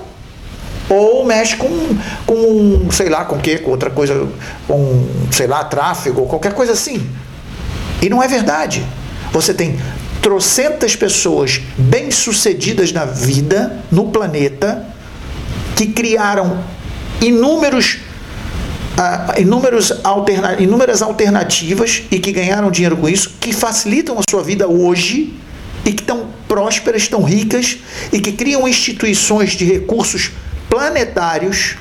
ou 0.88 1.26
mexe 1.26 1.58
com, 1.58 1.67
com 2.26 2.89
sei 2.89 3.10
lá, 3.10 3.26
com 3.26 3.36
o 3.36 3.39
quê? 3.39 3.58
Com 3.58 3.72
outra 3.72 3.89
coisa, 3.89 4.30
com, 4.65 5.06
sei 5.30 5.46
lá, 5.46 5.62
tráfego 5.65 6.22
ou 6.22 6.28
qualquer 6.28 6.54
coisa 6.54 6.72
assim. 6.72 7.06
E 8.02 8.10
não 8.10 8.24
é 8.24 8.30
verdade. 8.30 8.82
Você 9.34 9.54
tem 9.54 9.78
trocentas 10.22 10.96
pessoas 10.96 11.60
bem-sucedidas 11.78 12.93
na 12.93 13.04
vida, 13.04 13.78
no 13.91 14.06
planeta, 14.06 14.88
que 15.76 15.88
criaram 15.88 16.63
inúmeros 17.19 17.98
uh, 18.97 19.39
inúmeros 19.39 19.93
alterna 20.03 20.62
inúmeras 20.62 21.01
alternativas 21.01 22.03
e 22.12 22.19
que 22.19 22.32
ganharam 22.32 22.71
dinheiro 22.71 22.97
com 22.97 23.10
isso, 23.10 23.36
que 23.39 23.53
facilitam 23.53 24.17
a 24.19 24.21
sua 24.29 24.43
vida 24.43 24.67
hoje 24.67 25.34
e 25.86 25.91
que 25.91 26.01
estão 26.01 26.27
prósperas, 26.47 27.03
estão 27.03 27.23
ricas 27.23 27.77
e 28.12 28.19
que 28.19 28.32
criam 28.32 28.67
instituições 28.67 29.51
de 29.51 29.65
recursos 29.65 30.32
planetários, 30.69 31.75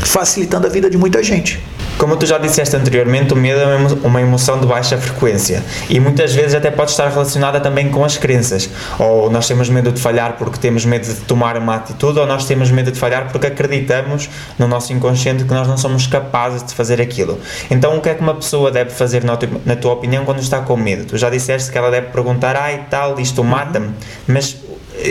facilitando 0.00 0.66
a 0.66 0.70
vida 0.70 0.90
de 0.90 0.96
muita 0.96 1.22
gente. 1.22 1.60
Como 1.98 2.16
tu 2.16 2.26
já 2.26 2.38
disseste 2.38 2.76
anteriormente, 2.76 3.32
o 3.32 3.36
medo 3.36 3.58
é 3.58 4.06
uma 4.06 4.20
emoção 4.20 4.60
de 4.60 4.66
baixa 4.68 4.96
frequência 4.96 5.64
e 5.90 5.98
muitas 5.98 6.32
vezes 6.32 6.54
até 6.54 6.70
pode 6.70 6.92
estar 6.92 7.08
relacionada 7.08 7.58
também 7.58 7.90
com 7.90 8.04
as 8.04 8.16
crenças. 8.16 8.70
Ou 9.00 9.28
nós 9.28 9.48
temos 9.48 9.68
medo 9.68 9.90
de 9.90 10.00
falhar 10.00 10.36
porque 10.38 10.58
temos 10.58 10.84
medo 10.84 11.04
de 11.04 11.14
tomar 11.22 11.56
uma 11.56 11.74
atitude, 11.74 12.20
ou 12.20 12.26
nós 12.26 12.46
temos 12.46 12.70
medo 12.70 12.92
de 12.92 12.98
falhar 12.98 13.32
porque 13.32 13.48
acreditamos 13.48 14.30
no 14.56 14.68
nosso 14.68 14.92
inconsciente 14.92 15.42
que 15.42 15.52
nós 15.52 15.66
não 15.66 15.76
somos 15.76 16.06
capazes 16.06 16.62
de 16.62 16.72
fazer 16.72 17.00
aquilo. 17.00 17.40
Então, 17.68 17.96
o 17.98 18.00
que 18.00 18.08
é 18.08 18.14
que 18.14 18.20
uma 18.20 18.34
pessoa 18.34 18.70
deve 18.70 18.90
fazer, 18.90 19.24
na 19.24 19.76
tua 19.76 19.92
opinião, 19.92 20.24
quando 20.24 20.38
está 20.38 20.60
com 20.60 20.76
medo? 20.76 21.04
Tu 21.04 21.18
já 21.18 21.28
disseste 21.28 21.72
que 21.72 21.76
ela 21.76 21.90
deve 21.90 22.06
perguntar, 22.08 22.54
ai 22.54 22.86
tal, 22.88 23.18
isto 23.18 23.42
mata-me, 23.42 23.90
mas 24.24 24.56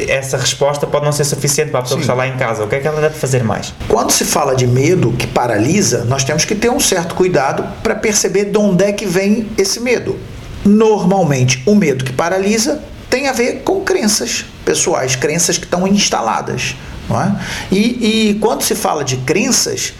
essa 0.07 0.37
resposta 0.37 0.85
pode 0.85 1.05
não 1.05 1.11
ser 1.11 1.23
suficiente 1.23 1.71
para 1.71 1.79
a 1.79 1.83
pessoa 1.83 1.99
Sim. 1.99 2.05
que 2.05 2.11
está 2.11 2.13
lá 2.13 2.27
em 2.27 2.37
casa. 2.37 2.63
O 2.63 2.67
que 2.67 2.75
é 2.75 2.79
que 2.79 2.87
ela 2.87 3.01
deve 3.01 3.15
fazer 3.15 3.43
mais? 3.43 3.73
Quando 3.87 4.11
se 4.11 4.25
fala 4.25 4.55
de 4.55 4.67
medo 4.67 5.11
que 5.13 5.27
paralisa, 5.27 6.03
nós 6.05 6.23
temos 6.23 6.45
que 6.45 6.55
ter 6.55 6.69
um 6.69 6.79
certo 6.79 7.15
cuidado 7.15 7.63
para 7.81 7.95
perceber 7.95 8.45
de 8.45 8.57
onde 8.57 8.83
é 8.83 8.91
que 8.91 9.05
vem 9.05 9.49
esse 9.57 9.79
medo. 9.79 10.17
Normalmente, 10.65 11.63
o 11.65 11.75
medo 11.75 12.03
que 12.03 12.11
paralisa 12.11 12.81
tem 13.09 13.27
a 13.27 13.31
ver 13.31 13.61
com 13.63 13.81
crenças 13.81 14.45
pessoais, 14.65 15.15
crenças 15.15 15.57
que 15.57 15.65
estão 15.65 15.87
instaladas. 15.87 16.75
Não 17.09 17.21
é? 17.21 17.39
e, 17.71 18.29
e 18.29 18.33
quando 18.35 18.63
se 18.63 18.75
fala 18.75 19.01
de 19.01 19.15
crenças, 19.17 19.93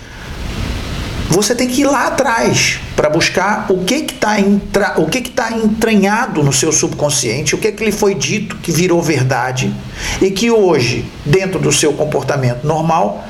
você 1.30 1.54
tem 1.54 1.68
que 1.68 1.82
ir 1.82 1.86
lá 1.86 2.08
atrás 2.08 2.80
para 2.96 3.10
buscar 3.10 3.66
o 3.70 3.84
que 3.84 3.96
está 3.96 4.40
entra... 4.40 4.94
o 4.98 5.08
que 5.08 5.20
está 5.20 5.52
entranhado 5.52 6.42
no 6.42 6.54
seu 6.54 6.72
subconsciente, 6.72 7.54
o 7.54 7.58
que, 7.58 7.72
que 7.72 7.84
lhe 7.84 7.92
foi 7.92 8.16
dito 8.16 8.56
que 8.58 8.72
virou 8.72 9.02
verdade 9.02 9.74
e 10.22 10.32
que 10.32 10.50
hoje, 10.50 11.06
dentro 11.26 11.60
do 11.60 11.72
seu 11.72 11.94
comportamento 11.94 12.66
normal, 12.66 13.26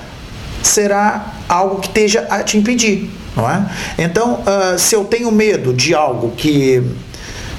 será 0.62 1.34
algo 1.50 1.80
que 1.80 1.88
esteja 1.88 2.28
a 2.30 2.44
te 2.44 2.58
impedir. 2.58 3.10
Não 3.36 3.50
é? 3.50 3.66
Então, 4.00 4.42
uh, 4.42 4.80
se 4.80 4.96
eu 4.96 5.04
tenho 5.06 5.32
medo 5.32 5.74
de 5.74 5.94
algo 5.94 6.32
que, 6.32 6.84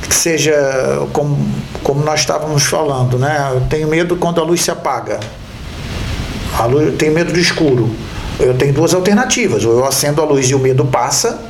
que 0.03 0.15
seja 0.15 0.53
como, 1.13 1.39
como 1.85 2.05
nós 2.05 2.21
estávamos 2.21 2.65
falando, 2.65 3.17
né? 3.19 3.51
eu 3.55 3.61
tenho 3.63 3.87
medo 3.87 4.17
quando 4.17 4.41
a 4.41 4.45
luz 4.45 4.61
se 4.61 4.71
apaga, 4.73 5.21
a 6.59 6.65
luz, 6.65 6.87
eu 6.87 6.97
tenho 6.97 7.13
medo 7.13 7.33
do 7.33 7.39
escuro 7.39 7.95
eu 8.39 8.55
tenho 8.55 8.73
duas 8.73 8.95
alternativas: 8.95 9.65
ou 9.65 9.79
eu 9.79 9.85
acendo 9.85 10.23
a 10.23 10.25
luz 10.25 10.49
e 10.49 10.55
o 10.55 10.59
medo 10.59 10.85
passa, 10.85 11.41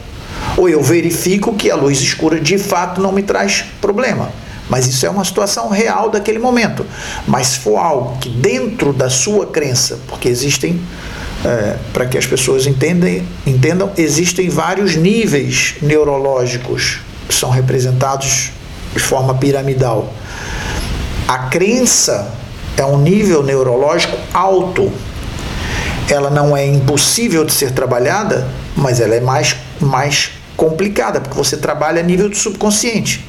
ou 0.56 0.68
eu 0.68 0.82
verifico 0.82 1.54
que 1.54 1.70
a 1.70 1.76
luz 1.76 2.00
escura 2.00 2.40
de 2.40 2.58
fato 2.58 3.00
não 3.00 3.12
me 3.12 3.22
traz 3.22 3.64
problema. 3.80 4.30
Mas 4.68 4.86
isso 4.86 5.06
é 5.06 5.10
uma 5.10 5.24
situação 5.24 5.68
real 5.70 6.10
daquele 6.10 6.38
momento. 6.38 6.84
Mas 7.26 7.48
se 7.48 7.58
for 7.60 7.78
algo 7.78 8.18
que 8.18 8.28
dentro 8.28 8.92
da 8.92 9.08
sua 9.08 9.46
crença, 9.46 9.98
porque 10.06 10.28
existem, 10.28 10.78
é, 11.44 11.76
para 11.92 12.04
que 12.04 12.18
as 12.18 12.26
pessoas 12.26 12.66
entendem, 12.66 13.26
entendam, 13.46 13.90
existem 13.96 14.48
vários 14.50 14.94
níveis 14.94 15.76
neurológicos 15.80 17.00
que 17.26 17.34
são 17.34 17.50
representados 17.50 18.50
de 18.92 19.00
forma 19.00 19.34
piramidal. 19.34 20.12
A 21.26 21.38
crença 21.38 22.30
é 22.76 22.84
um 22.84 22.98
nível 22.98 23.42
neurológico 23.42 24.16
alto 24.32 24.92
ela 26.08 26.30
não 26.30 26.56
é 26.56 26.66
impossível 26.66 27.44
de 27.44 27.52
ser 27.52 27.72
trabalhada, 27.72 28.48
mas 28.76 29.00
ela 29.00 29.14
é 29.14 29.20
mais, 29.20 29.56
mais 29.80 30.30
complicada, 30.56 31.20
porque 31.20 31.36
você 31.36 31.56
trabalha 31.56 32.00
a 32.00 32.02
nível 32.02 32.28
do 32.28 32.36
subconsciente. 32.36 33.26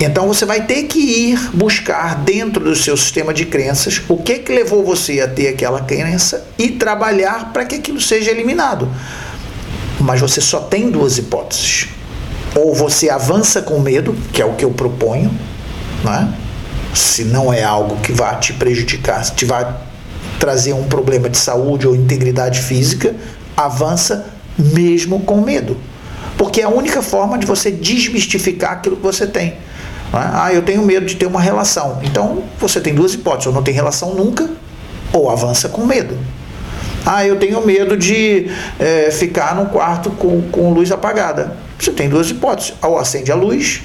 Então 0.00 0.26
você 0.26 0.46
vai 0.46 0.64
ter 0.64 0.84
que 0.84 0.98
ir 0.98 1.50
buscar 1.52 2.16
dentro 2.16 2.64
do 2.64 2.74
seu 2.74 2.96
sistema 2.96 3.34
de 3.34 3.44
crenças 3.44 4.00
o 4.08 4.16
que 4.16 4.38
que 4.38 4.52
levou 4.52 4.82
você 4.82 5.20
a 5.20 5.28
ter 5.28 5.48
aquela 5.48 5.80
crença 5.80 6.46
e 6.58 6.70
trabalhar 6.70 7.52
para 7.52 7.64
que 7.66 7.76
aquilo 7.76 8.00
seja 8.00 8.30
eliminado. 8.30 8.88
Mas 10.00 10.20
você 10.20 10.40
só 10.40 10.60
tem 10.60 10.90
duas 10.90 11.18
hipóteses. 11.18 11.88
Ou 12.54 12.74
você 12.74 13.10
avança 13.10 13.60
com 13.60 13.78
medo, 13.78 14.16
que 14.32 14.40
é 14.40 14.44
o 14.44 14.54
que 14.54 14.64
eu 14.64 14.70
proponho, 14.70 15.30
né? 16.02 16.32
se 16.94 17.24
não 17.24 17.52
é 17.52 17.62
algo 17.62 17.96
que 17.96 18.12
vá 18.12 18.34
te 18.34 18.52
prejudicar, 18.52 19.24
se 19.24 19.34
te 19.34 19.44
vai 19.44 19.66
trazer 20.40 20.72
um 20.72 20.84
problema 20.84 21.28
de 21.28 21.36
saúde 21.36 21.86
ou 21.86 21.94
integridade 21.94 22.60
física, 22.60 23.14
avança 23.54 24.26
mesmo 24.58 25.20
com 25.20 25.42
medo. 25.42 25.76
Porque 26.36 26.62
é 26.62 26.64
a 26.64 26.68
única 26.70 27.02
forma 27.02 27.38
de 27.38 27.46
você 27.46 27.70
desmistificar 27.70 28.72
aquilo 28.72 28.96
que 28.96 29.02
você 29.02 29.26
tem. 29.26 29.48
É? 29.48 29.56
Ah, 30.12 30.50
eu 30.52 30.62
tenho 30.62 30.82
medo 30.82 31.04
de 31.04 31.14
ter 31.14 31.26
uma 31.26 31.40
relação. 31.40 32.00
Então 32.02 32.42
você 32.58 32.80
tem 32.80 32.94
duas 32.94 33.12
hipóteses: 33.12 33.48
ou 33.48 33.52
não 33.52 33.62
tem 33.62 33.74
relação 33.74 34.14
nunca, 34.14 34.48
ou 35.12 35.30
avança 35.30 35.68
com 35.68 35.84
medo. 35.84 36.16
Ah, 37.04 37.26
eu 37.26 37.36
tenho 37.36 37.64
medo 37.64 37.96
de 37.96 38.50
é, 38.78 39.10
ficar 39.10 39.54
num 39.54 39.66
quarto 39.66 40.10
com, 40.10 40.42
com 40.50 40.72
luz 40.72 40.90
apagada. 40.90 41.56
Você 41.78 41.92
tem 41.92 42.08
duas 42.08 42.30
hipóteses: 42.30 42.72
ou 42.82 42.98
acende 42.98 43.30
a 43.30 43.34
luz, 43.34 43.82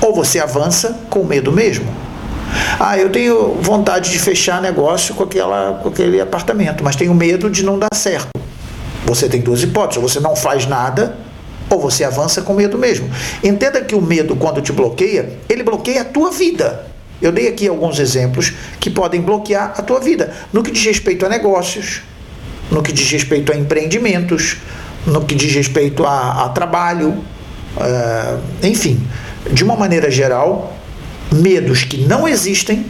ou 0.00 0.14
você 0.14 0.40
avança 0.40 0.98
com 1.10 1.22
medo 1.22 1.52
mesmo. 1.52 2.05
Ah, 2.78 2.98
eu 2.98 3.10
tenho 3.10 3.54
vontade 3.60 4.10
de 4.10 4.18
fechar 4.18 4.60
negócio 4.60 5.14
com, 5.14 5.24
aquela, 5.24 5.80
com 5.82 5.88
aquele 5.88 6.20
apartamento, 6.20 6.82
mas 6.82 6.96
tenho 6.96 7.14
medo 7.14 7.50
de 7.50 7.64
não 7.64 7.78
dar 7.78 7.94
certo. 7.94 8.28
Você 9.06 9.28
tem 9.28 9.40
duas 9.40 9.62
hipóteses: 9.62 10.02
ou 10.02 10.08
você 10.08 10.20
não 10.20 10.34
faz 10.36 10.66
nada, 10.66 11.16
ou 11.70 11.80
você 11.80 12.04
avança 12.04 12.42
com 12.42 12.54
medo 12.54 12.76
mesmo. 12.78 13.08
Entenda 13.42 13.80
que 13.80 13.94
o 13.94 14.00
medo, 14.00 14.36
quando 14.36 14.60
te 14.60 14.72
bloqueia, 14.72 15.38
ele 15.48 15.62
bloqueia 15.62 16.02
a 16.02 16.04
tua 16.04 16.30
vida. 16.30 16.86
Eu 17.20 17.32
dei 17.32 17.48
aqui 17.48 17.66
alguns 17.66 17.98
exemplos 17.98 18.52
que 18.78 18.90
podem 18.90 19.20
bloquear 19.20 19.74
a 19.76 19.82
tua 19.82 20.00
vida. 20.00 20.32
No 20.52 20.62
que 20.62 20.70
diz 20.70 20.84
respeito 20.84 21.24
a 21.24 21.28
negócios, 21.28 22.02
no 22.70 22.82
que 22.82 22.92
diz 22.92 23.10
respeito 23.10 23.52
a 23.52 23.56
empreendimentos, 23.56 24.58
no 25.06 25.24
que 25.24 25.34
diz 25.34 25.54
respeito 25.54 26.04
a, 26.04 26.44
a 26.44 26.48
trabalho, 26.50 27.10
uh, 27.10 28.40
enfim, 28.62 29.00
de 29.50 29.64
uma 29.64 29.76
maneira 29.76 30.10
geral, 30.10 30.75
medos 31.32 31.84
que 31.84 31.98
não 31.98 32.26
existem, 32.26 32.86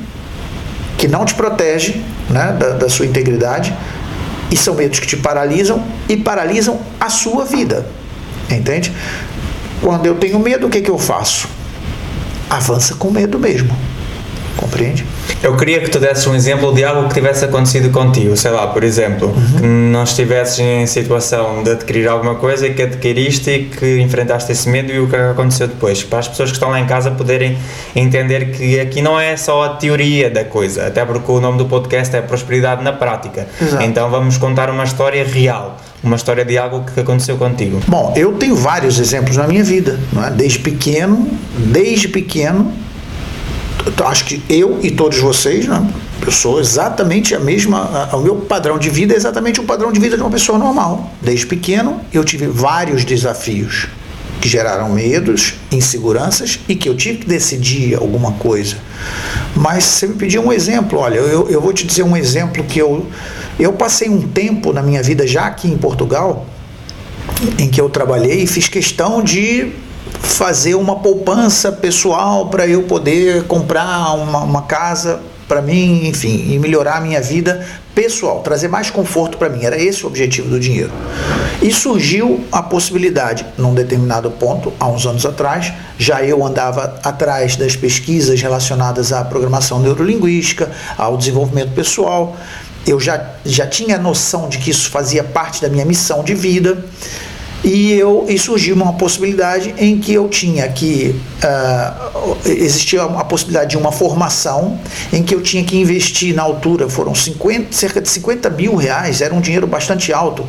que 0.99 1.09
não 1.09 1.25
te 1.25 1.35
protegem 1.35 2.05
né, 2.31 2.57
da, 2.59 2.71
da 2.71 2.89
sua 2.89 3.07
integridade, 3.07 3.75
e 4.51 4.57
são 4.57 4.75
medos 4.75 5.01
que 5.01 5.07
te 5.07 5.17
paralisam 5.17 5.85
e 6.09 6.17
paralisam 6.17 6.81
a 7.01 7.11
sua 7.11 7.45
vida. 7.45 7.87
Entende? 8.51 8.93
Quando 9.81 10.07
eu 10.07 10.15
tenho 10.15 10.39
medo, 10.39 10.67
o 10.67 10.71
que, 10.71 10.81
que 10.81 10.91
eu 10.91 10.99
faço? 10.99 11.49
Avança 12.49 12.95
com 12.95 13.11
medo 13.11 13.39
mesmo. 13.39 13.77
Compreende? 14.57 15.05
Eu 15.43 15.57
queria 15.57 15.81
que 15.81 15.91
tu 15.91 15.99
desses 15.99 16.27
um 16.27 16.35
exemplo 16.35 16.75
de 16.75 16.83
algo 16.83 17.09
que 17.09 17.15
tivesse 17.15 17.45
acontecido 17.45 17.91
contigo, 17.91 18.37
sei 18.37 18.51
lá, 18.51 18.67
por 18.69 18.83
exemplo, 18.83 19.29
uhum. 19.29 19.61
que 19.61 19.67
não 19.67 20.03
estivesses 20.03 20.59
em 20.59 20.87
situação 20.87 21.63
de 21.63 21.71
adquirir 21.71 22.09
alguma 22.09 22.37
coisa 22.37 22.67
e 22.67 22.75
que 22.75 22.83
adquiriste 22.83 23.51
e 23.51 23.65
que 23.65 24.01
enfrentaste 24.01 24.51
esse 24.51 24.69
medo 24.69 24.93
e 24.93 24.99
o 24.99 25.09
que 25.09 25.17
aconteceu 25.17 25.69
depois, 25.69 26.03
para 26.03 26.21
as 26.21 26.29
pessoas 26.29 26.51
que 26.51 26.57
estão 26.57 26.71
lá 26.71 26.81
em 26.81 26.87
casa 26.87 27.11
poderem 27.11 27.57
entender 27.95 28.51
que 28.51 28.81
aqui 28.81 29.03
não 29.03 29.21
é 29.21 29.37
só 29.37 29.65
a 29.65 29.69
teoria 29.71 30.31
da 30.31 30.45
coisa, 30.45 30.87
até 30.87 31.05
porque 31.05 31.31
o 31.31 31.41
nome 31.41 31.59
do 31.59 31.67
podcast 31.67 32.17
é 32.17 32.23
Prosperidade 32.23 32.83
na 32.83 32.93
Prática. 32.93 33.47
Exato. 33.61 33.85
Então 33.85 34.11
vamos 34.11 34.39
contar 34.39 34.71
uma 34.71 34.85
história 34.85 35.25
real 35.25 35.77
uma 36.03 36.17
história 36.17 36.45
de 36.45 36.57
algo 36.57 36.85
que 36.85 37.01
aconteceu 37.01 37.37
contigo? 37.37 37.81
Bom, 37.89 38.15
eu 38.17 38.35
tenho 38.35 38.55
vários 38.55 39.01
exemplos 39.01 39.37
na 39.37 39.47
minha 39.49 39.65
vida, 39.65 39.99
é? 40.25 40.31
Desde 40.31 40.61
pequeno, 40.61 41.29
desde 41.57 42.07
pequeno, 42.07 42.73
acho 44.07 44.25
que 44.25 44.43
eu 44.49 44.81
e 44.83 44.91
todos 44.91 45.19
vocês, 45.19 45.67
né, 45.67 45.87
eu 46.25 46.33
sou 46.33 46.59
exatamente 46.61 47.35
a 47.35 47.41
mesma, 47.41 48.09
o 48.13 48.21
meu 48.21 48.37
padrão 48.37 48.79
de 48.79 48.91
vida 48.91 49.15
é 49.15 49.17
exatamente 49.17 49.61
o 49.61 49.65
padrão 49.65 49.93
de 49.93 50.01
vida 50.01 50.17
de 50.17 50.23
uma 50.23 50.31
pessoa 50.31 50.59
normal. 50.59 51.13
Desde 51.23 51.47
pequeno 51.47 52.01
eu 52.13 52.25
tive 52.25 52.47
vários 52.47 53.05
desafios 53.05 53.89
que 54.41 54.49
geraram 54.49 54.91
medos, 54.91 55.55
inseguranças 55.73 56.61
e 56.69 56.75
que 56.75 56.89
eu 56.89 56.97
tive 56.97 57.19
que 57.19 57.27
decidir 57.27 57.95
alguma 57.95 58.33
coisa. 58.33 58.77
Mas 59.55 59.85
você 59.85 60.07
me 60.07 60.15
pediu 60.15 60.43
um 60.43 60.53
exemplo, 60.53 60.99
olha, 60.99 61.17
eu, 61.17 61.49
eu 61.49 61.61
vou 61.61 61.73
te 61.73 61.87
dizer 61.87 62.03
um 62.03 62.17
exemplo 62.17 62.63
que 62.65 62.79
eu, 62.79 63.07
eu 63.59 63.73
passei 63.73 64.09
um 64.09 64.23
tempo 64.23 64.73
na 64.73 64.83
minha 64.83 65.03
vida 65.03 65.27
já 65.27 65.47
aqui 65.47 65.69
em 65.69 65.77
Portugal 65.77 66.47
em 67.59 67.69
que 67.69 67.81
eu 67.81 67.89
trabalhei 67.89 68.43
e 68.43 68.47
fiz 68.47 68.69
questão 68.69 69.23
de 69.23 69.73
fazer 70.27 70.75
uma 70.75 70.97
poupança 70.97 71.73
pessoal 71.73 72.49
para 72.49 72.67
eu 72.67 72.83
poder 72.83 73.45
comprar 73.45 74.13
uma, 74.15 74.41
uma 74.41 74.63
casa 74.63 75.21
para 75.49 75.63
mim, 75.63 76.09
enfim, 76.09 76.53
e 76.53 76.59
melhorar 76.59 76.97
a 76.97 77.01
minha 77.01 77.21
vida 77.21 77.65
pessoal, 77.95 78.41
trazer 78.41 78.69
mais 78.69 78.91
conforto 78.91 79.39
para 79.39 79.49
mim. 79.49 79.65
Era 79.65 79.81
esse 79.81 80.05
o 80.05 80.09
objetivo 80.09 80.51
do 80.51 80.61
dinheiro. 80.61 80.91
E 81.63 81.73
surgiu 81.73 82.45
a 82.53 82.63
possibilidade, 82.63 83.47
num 83.57 83.73
determinado 83.73 84.31
ponto, 84.33 84.73
há 84.79 84.87
uns 84.89 85.07
anos 85.07 85.25
atrás, 85.25 85.73
já 85.97 86.23
eu 86.23 86.45
andava 86.45 87.01
atrás 87.03 87.57
das 87.57 87.75
pesquisas 87.75 88.43
relacionadas 88.43 89.13
à 89.13 89.25
programação 89.25 89.81
neurolinguística, 89.81 90.71
ao 90.99 91.17
desenvolvimento 91.17 91.73
pessoal. 91.73 92.37
Eu 92.87 93.01
já, 93.01 93.31
já 93.45 93.67
tinha 93.67 93.99
noção 93.99 94.49
de 94.49 94.59
que 94.59 94.71
isso 94.71 94.91
fazia 94.91 95.25
parte 95.25 95.63
da 95.63 95.69
minha 95.69 95.85
missão 95.85 96.23
de 96.23 96.35
vida 96.35 96.85
e 97.65 97.93
eu 97.93 98.27
e 98.29 98.39
surgiu 98.39 98.75
uma 98.75 98.93
possibilidade 98.93 99.75
em 99.79 99.99
que 99.99 100.13
eu 100.13 100.29
tinha 100.29 100.69
que 100.69 101.15
uh, 101.43 102.37
existia 102.45 103.03
a 103.03 103.25
possibilidade 103.25 103.71
de 103.71 103.77
uma 103.77 103.91
formação 103.91 104.79
em 105.13 105.23
que 105.23 105.35
eu 105.35 105.43
tinha 105.43 105.65
que 105.65 105.77
investir 105.77 106.35
na 106.35 106.43
altura. 106.43 106.89
Foram 106.89 107.15
50, 107.15 107.73
cerca 107.73 108.01
de 108.01 108.09
50 108.09 108.51
mil 108.51 108.75
reais 108.77 109.21
era 109.21 109.35
um 109.35 109.41
dinheiro 109.41 109.67
bastante 109.67 110.13
alto 110.13 110.47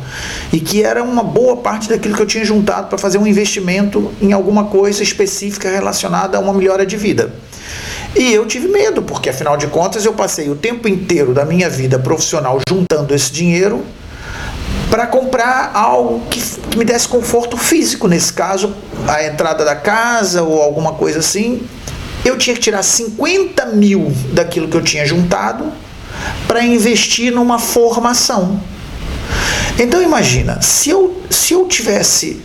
e 0.52 0.60
que 0.60 0.82
era 0.82 1.02
uma 1.02 1.22
boa 1.22 1.56
parte 1.56 1.88
daquilo 1.88 2.14
que 2.14 2.22
eu 2.22 2.26
tinha 2.26 2.44
juntado 2.44 2.88
para 2.88 2.98
fazer 2.98 3.18
um 3.18 3.26
investimento 3.26 4.12
em 4.20 4.32
alguma 4.32 4.64
coisa 4.64 5.02
específica 5.02 5.70
relacionada 5.70 6.36
a 6.36 6.40
uma 6.40 6.52
melhora 6.52 6.84
de 6.84 6.96
vida. 6.96 7.32
E 8.16 8.32
eu 8.32 8.46
tive 8.46 8.68
medo 8.68 9.02
porque 9.02 9.28
afinal 9.28 9.56
de 9.56 9.66
contas 9.66 10.04
eu 10.04 10.12
passei 10.12 10.48
o 10.48 10.56
tempo 10.56 10.88
inteiro 10.88 11.34
da 11.34 11.44
minha 11.44 11.68
vida 11.68 11.98
profissional 11.98 12.58
juntando 12.68 13.14
esse 13.14 13.30
dinheiro 13.30 13.84
para 14.90 15.06
comprar 15.06 15.70
algo 15.74 16.20
que, 16.30 16.40
que, 16.40 16.78
me 16.78 16.84
desse 16.84 17.08
conforto 17.08 17.56
físico, 17.56 18.08
nesse 18.08 18.32
caso, 18.32 18.74
a 19.06 19.24
entrada 19.24 19.64
da 19.64 19.76
casa 19.76 20.42
ou 20.42 20.62
alguma 20.62 20.94
coisa 20.94 21.18
assim. 21.18 21.62
Eu 22.24 22.36
tinha 22.36 22.54
que 22.54 22.60
tirar 22.60 22.82
50 22.82 23.66
mil 23.66 24.12
daquilo 24.32 24.68
que 24.68 24.76
eu 24.76 24.82
tinha 24.82 25.06
juntado 25.06 25.72
para 26.46 26.62
investir 26.62 27.32
numa 27.32 27.58
formação. 27.58 28.60
Então 29.78 30.02
imagina, 30.02 30.60
se 30.60 30.90
eu, 30.90 31.22
se 31.30 31.54
eu 31.54 31.66
tivesse 31.66 32.42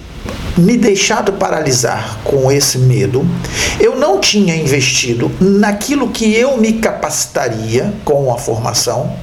me 0.55 0.77
deixado 0.77 1.33
paralisar 1.33 2.19
com 2.23 2.51
esse 2.51 2.77
medo, 2.77 3.27
eu 3.79 3.95
não 3.95 4.19
tinha 4.19 4.55
investido 4.55 5.31
naquilo 5.39 6.09
que 6.09 6.33
eu 6.35 6.57
me 6.57 6.73
capacitaria 6.73 7.93
com 8.05 8.31
a 8.31 8.37
formação, 8.37 9.15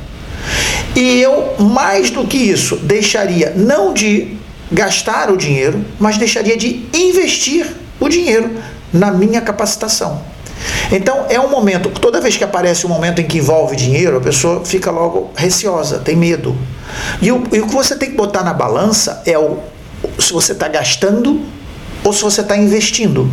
e 0.94 1.20
eu, 1.20 1.54
mais 1.58 2.10
do 2.10 2.26
que 2.26 2.36
isso, 2.36 2.76
deixaria 2.76 3.52
não 3.56 3.92
de 3.92 4.36
gastar 4.70 5.30
o 5.30 5.36
dinheiro, 5.36 5.84
mas 5.98 6.18
deixaria 6.18 6.56
de 6.56 6.86
investir 6.92 7.66
o 7.98 8.08
dinheiro 8.08 8.50
na 8.92 9.10
minha 9.10 9.40
capacitação. 9.40 10.22
Então 10.92 11.26
é 11.28 11.40
um 11.40 11.48
momento, 11.48 11.88
toda 11.88 12.20
vez 12.20 12.36
que 12.36 12.44
aparece 12.44 12.86
um 12.86 12.88
momento 12.88 13.20
em 13.20 13.26
que 13.26 13.38
envolve 13.38 13.76
dinheiro, 13.76 14.16
a 14.16 14.20
pessoa 14.20 14.64
fica 14.64 14.90
logo 14.90 15.30
receosa, 15.36 15.98
tem 15.98 16.16
medo. 16.16 16.56
E 17.22 17.30
o, 17.30 17.42
e 17.52 17.60
o 17.60 17.66
que 17.66 17.74
você 17.74 17.96
tem 17.96 18.10
que 18.10 18.16
botar 18.16 18.42
na 18.42 18.52
balança 18.52 19.22
é 19.24 19.38
o 19.38 19.58
se 20.18 20.32
você 20.32 20.52
está 20.52 20.68
gastando 20.68 21.40
ou 22.04 22.12
se 22.12 22.22
você 22.22 22.40
está 22.40 22.56
investindo. 22.56 23.30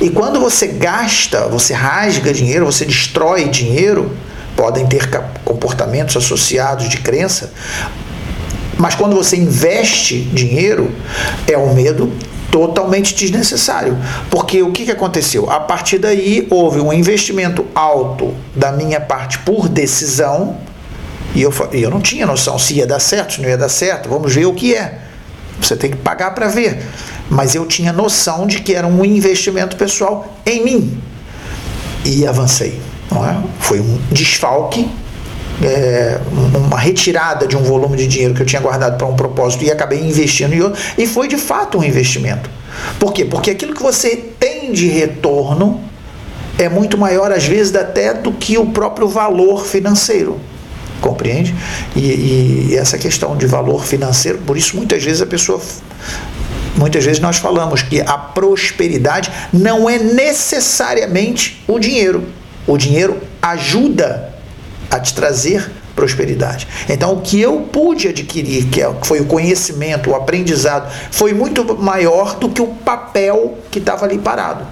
E 0.00 0.08
quando 0.08 0.40
você 0.40 0.66
gasta, 0.66 1.46
você 1.48 1.74
rasga 1.74 2.32
dinheiro, 2.32 2.64
você 2.64 2.84
destrói 2.84 3.48
dinheiro, 3.48 4.16
podem 4.60 4.86
ter 4.86 5.08
comportamentos 5.42 6.14
associados 6.18 6.86
de 6.86 6.98
crença, 6.98 7.50
mas 8.76 8.94
quando 8.94 9.16
você 9.16 9.34
investe 9.34 10.20
dinheiro, 10.20 10.94
é 11.46 11.56
um 11.56 11.72
medo 11.72 12.12
totalmente 12.50 13.14
desnecessário. 13.14 13.96
Porque 14.30 14.62
o 14.62 14.70
que, 14.70 14.84
que 14.84 14.90
aconteceu? 14.90 15.50
A 15.50 15.60
partir 15.60 15.96
daí 15.96 16.46
houve 16.50 16.78
um 16.78 16.92
investimento 16.92 17.64
alto 17.74 18.34
da 18.54 18.70
minha 18.70 19.00
parte 19.00 19.38
por 19.38 19.66
decisão, 19.66 20.58
e 21.34 21.40
eu, 21.40 21.54
eu 21.72 21.88
não 21.88 22.00
tinha 22.02 22.26
noção 22.26 22.58
se 22.58 22.74
ia 22.74 22.86
dar 22.86 23.00
certo, 23.00 23.34
se 23.34 23.40
não 23.40 23.48
ia 23.48 23.56
dar 23.56 23.70
certo, 23.70 24.10
vamos 24.10 24.34
ver 24.34 24.44
o 24.44 24.52
que 24.52 24.74
é. 24.74 24.98
Você 25.58 25.74
tem 25.74 25.90
que 25.90 25.96
pagar 25.96 26.34
para 26.34 26.48
ver. 26.48 26.82
Mas 27.30 27.54
eu 27.54 27.64
tinha 27.64 27.94
noção 27.94 28.46
de 28.46 28.60
que 28.60 28.74
era 28.74 28.86
um 28.86 29.02
investimento 29.06 29.76
pessoal 29.76 30.36
em 30.44 30.62
mim. 30.62 31.02
E 32.04 32.26
avancei. 32.26 32.89
É? 33.12 33.36
Foi 33.58 33.80
um 33.80 33.98
desfalque, 34.10 34.88
é, 35.62 36.20
uma 36.56 36.78
retirada 36.78 37.46
de 37.46 37.56
um 37.56 37.62
volume 37.62 37.96
de 37.96 38.06
dinheiro 38.06 38.34
que 38.34 38.42
eu 38.42 38.46
tinha 38.46 38.62
guardado 38.62 38.96
para 38.96 39.06
um 39.06 39.14
propósito 39.14 39.64
e 39.64 39.70
acabei 39.70 40.00
investindo 40.00 40.54
em 40.54 40.60
outro, 40.60 40.80
e 40.96 41.06
foi 41.06 41.28
de 41.28 41.36
fato 41.36 41.78
um 41.78 41.84
investimento. 41.84 42.48
Por 42.98 43.12
quê? 43.12 43.24
Porque 43.24 43.50
aquilo 43.50 43.74
que 43.74 43.82
você 43.82 44.16
tem 44.16 44.72
de 44.72 44.86
retorno 44.86 45.80
é 46.58 46.68
muito 46.68 46.96
maior, 46.96 47.32
às 47.32 47.44
vezes, 47.44 47.74
até 47.74 48.14
do 48.14 48.32
que 48.32 48.56
o 48.56 48.66
próprio 48.66 49.08
valor 49.08 49.64
financeiro. 49.64 50.38
Compreende? 51.00 51.54
E, 51.96 52.68
e 52.70 52.76
essa 52.76 52.98
questão 52.98 53.36
de 53.36 53.46
valor 53.46 53.84
financeiro, 53.84 54.38
por 54.38 54.56
isso 54.56 54.76
muitas 54.76 55.02
vezes 55.02 55.22
a 55.22 55.26
pessoa 55.26 55.60
Muitas 56.76 57.04
vezes 57.04 57.20
nós 57.20 57.36
falamos 57.36 57.82
que 57.82 58.00
a 58.00 58.16
prosperidade 58.16 59.30
não 59.52 59.90
é 59.90 59.98
necessariamente 59.98 61.62
o 61.66 61.78
dinheiro. 61.78 62.24
O 62.66 62.76
dinheiro 62.76 63.20
ajuda 63.40 64.32
a 64.90 64.98
te 64.98 65.14
trazer 65.14 65.70
prosperidade. 65.94 66.66
Então, 66.88 67.12
o 67.12 67.20
que 67.20 67.40
eu 67.40 67.60
pude 67.72 68.08
adquirir, 68.08 68.66
que 68.66 68.80
é 68.80 68.90
foi 69.02 69.20
o 69.20 69.26
conhecimento, 69.26 70.10
o 70.10 70.14
aprendizado, 70.14 70.90
foi 71.10 71.32
muito 71.32 71.76
maior 71.76 72.36
do 72.36 72.48
que 72.48 72.62
o 72.62 72.68
papel 72.68 73.58
que 73.70 73.78
estava 73.78 74.06
ali 74.06 74.18
parado. 74.18 74.66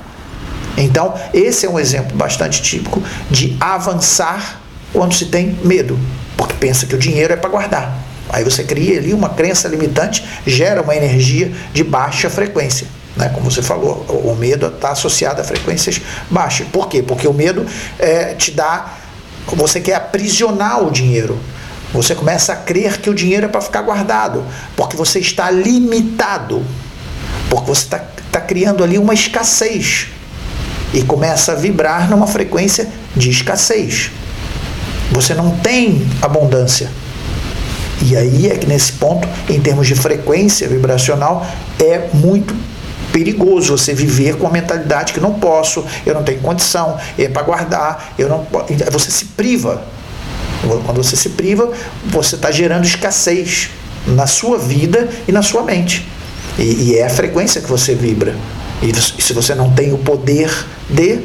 Então, 0.77 1.13
esse 1.35 1.67
é 1.67 1.71
um 1.71 1.79
exemplo 1.79 2.17
bastante 2.17 2.63
típico 2.63 3.03
de 3.31 3.57
avançar 3.61 4.61
quando 4.93 5.13
se 5.13 5.27
tem 5.27 5.59
medo, 5.65 5.99
porque 6.37 6.55
pensa 6.55 6.87
que 6.87 6.95
o 6.95 6.99
dinheiro 6.99 7.33
é 7.33 7.37
para 7.37 7.51
guardar. 7.51 7.99
Aí 8.31 8.45
você 8.45 8.63
cria 8.63 8.99
ali 8.99 9.13
uma 9.13 9.31
crença 9.31 9.69
limitante, 9.69 10.25
gera 10.47 10.83
uma 10.83 10.95
energia 10.95 11.53
de 11.73 11.83
baixa 11.83 12.31
frequência. 12.31 12.87
Né? 13.19 13.29
Como 13.35 13.51
você 13.51 13.61
falou, 13.61 14.07
o 14.09 14.35
medo 14.37 14.69
está 14.69 14.93
associado 14.93 15.41
a 15.41 15.45
frequências 15.45 16.01
baixas. 16.31 16.69
Por 16.69 16.89
quê? 16.89 17.03
Porque 17.03 17.27
o 17.27 17.35
medo 17.35 17.67
é, 17.99 18.35
te 18.35 18.53
dá. 18.53 18.95
Você 19.49 19.81
quer 19.81 19.95
aprisionar 19.95 20.85
o 20.85 20.91
dinheiro. 20.91 21.37
Você 21.93 22.15
começa 22.15 22.53
a 22.53 22.57
crer 22.57 22.99
que 22.99 23.11
o 23.11 23.15
dinheiro 23.15 23.47
é 23.47 23.49
para 23.49 23.63
ficar 23.63 23.83
guardado, 23.83 24.45
porque 24.77 24.95
você 24.95 25.19
está 25.21 25.51
limitado, 25.51 26.63
porque 27.49 27.67
você 27.67 27.85
está 27.85 28.05
tá 28.31 28.43
criando 28.43 28.85
ali 28.85 28.99
uma 28.99 29.15
escassez 29.15 30.09
e 30.93 31.03
começa 31.03 31.53
a 31.53 31.55
vibrar 31.55 32.11
numa 32.11 32.27
frequência 32.27 32.89
de 33.17 33.31
escassez. 33.31 34.11
Você 35.11 35.35
não 35.35 35.57
tem 35.57 36.07
abundância. 36.21 36.91
E 38.03 38.15
aí 38.15 38.51
é 38.51 38.57
que 38.57 38.67
nesse 38.67 38.93
ponto, 38.93 39.27
em 39.49 39.59
termos 39.59 39.87
de 39.87 39.95
frequência 39.95 40.69
vibracional, 40.69 41.47
é 41.81 42.11
muito 42.13 42.55
perigoso 43.13 43.77
você 43.77 43.95
viver 43.95 44.37
com 44.37 44.47
a 44.47 44.51
mentalidade 44.51 45.13
que 45.13 45.21
não 45.21 45.35
posso, 45.35 45.85
eu 46.05 46.15
não 46.15 46.23
tenho 46.23 46.41
condição, 46.41 46.99
é 47.19 47.29
para 47.29 47.43
guardar, 47.43 48.15
eu 48.19 48.29
não 48.29 48.47
você 48.91 49.11
se 49.11 49.27
priva. 49.27 49.83
Quando 50.85 51.03
você 51.03 51.17
se 51.17 51.31
priva, 51.31 51.71
você 52.07 52.35
está 52.35 52.51
gerando 52.51 52.85
escassez 52.85 53.71
na 54.07 54.27
sua 54.27 54.59
vida 54.59 55.09
e 55.27 55.33
na 55.33 55.43
sua 55.43 55.63
mente. 55.63 56.07
E, 56.59 56.63
e 56.63 56.99
é 56.99 57.07
a 57.07 57.11
frequência 57.11 57.61
que 57.61 57.69
você 57.69 57.95
vibra. 57.95 58.35
E, 58.83 58.91
e 58.91 59.23
se 59.23 59.33
você 59.33 59.55
não 59.55 59.71
tem 59.71 59.93
o 59.93 59.99
poder 59.99 60.51
de, 60.91 61.21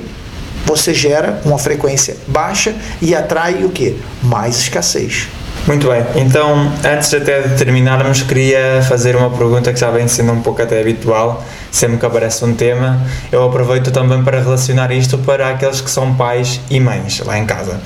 você 0.65 0.93
gera 0.93 1.41
uma 1.45 1.57
frequência 1.57 2.15
baixa 2.27 2.75
e 3.01 3.15
atrai 3.15 3.63
o 3.63 3.69
que? 3.69 3.97
Mais 4.21 4.57
escassez. 4.57 5.27
Muito 5.65 5.87
bem, 5.87 6.03
então 6.17 6.73
antes 6.83 7.13
até 7.13 7.41
de 7.41 7.55
terminarmos, 7.55 8.21
queria 8.21 8.81
fazer 8.85 9.15
uma 9.15 9.29
pergunta 9.29 9.71
que 9.71 9.79
já 9.79 9.89
vem 9.89 10.09
sendo 10.09 10.33
um 10.33 10.41
pouco 10.41 10.61
até 10.61 10.81
habitual, 10.81 11.41
sempre 11.71 11.97
que 11.97 12.05
aparece 12.05 12.43
um 12.43 12.53
tema. 12.53 13.01
Eu 13.31 13.45
aproveito 13.45 13.89
também 13.89 14.21
para 14.25 14.41
relacionar 14.41 14.91
isto 14.91 15.17
para 15.19 15.47
aqueles 15.49 15.79
que 15.79 15.89
são 15.89 16.15
pais 16.15 16.59
e 16.69 16.81
mães 16.81 17.21
lá 17.25 17.39
em 17.39 17.45
casa. 17.45 17.79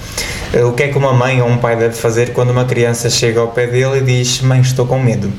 Eh, 0.54 0.64
o 0.64 0.74
que 0.74 0.84
é 0.84 0.88
que 0.88 0.98
uma 0.98 1.14
mãe 1.14 1.40
ou 1.40 1.48
um 1.48 1.58
pai 1.58 1.76
deve 1.76 1.94
fazer 1.94 2.34
quando 2.34 2.50
uma 2.50 2.66
criança 2.66 3.12
chega 3.12 3.42
ao 3.42 3.50
pé 3.50 3.68
dele 3.68 4.00
e 4.00 4.02
diz: 4.02 4.42
Mãe, 4.42 4.60
estou 4.60 4.88
com 4.88 5.00
medo? 5.00 5.32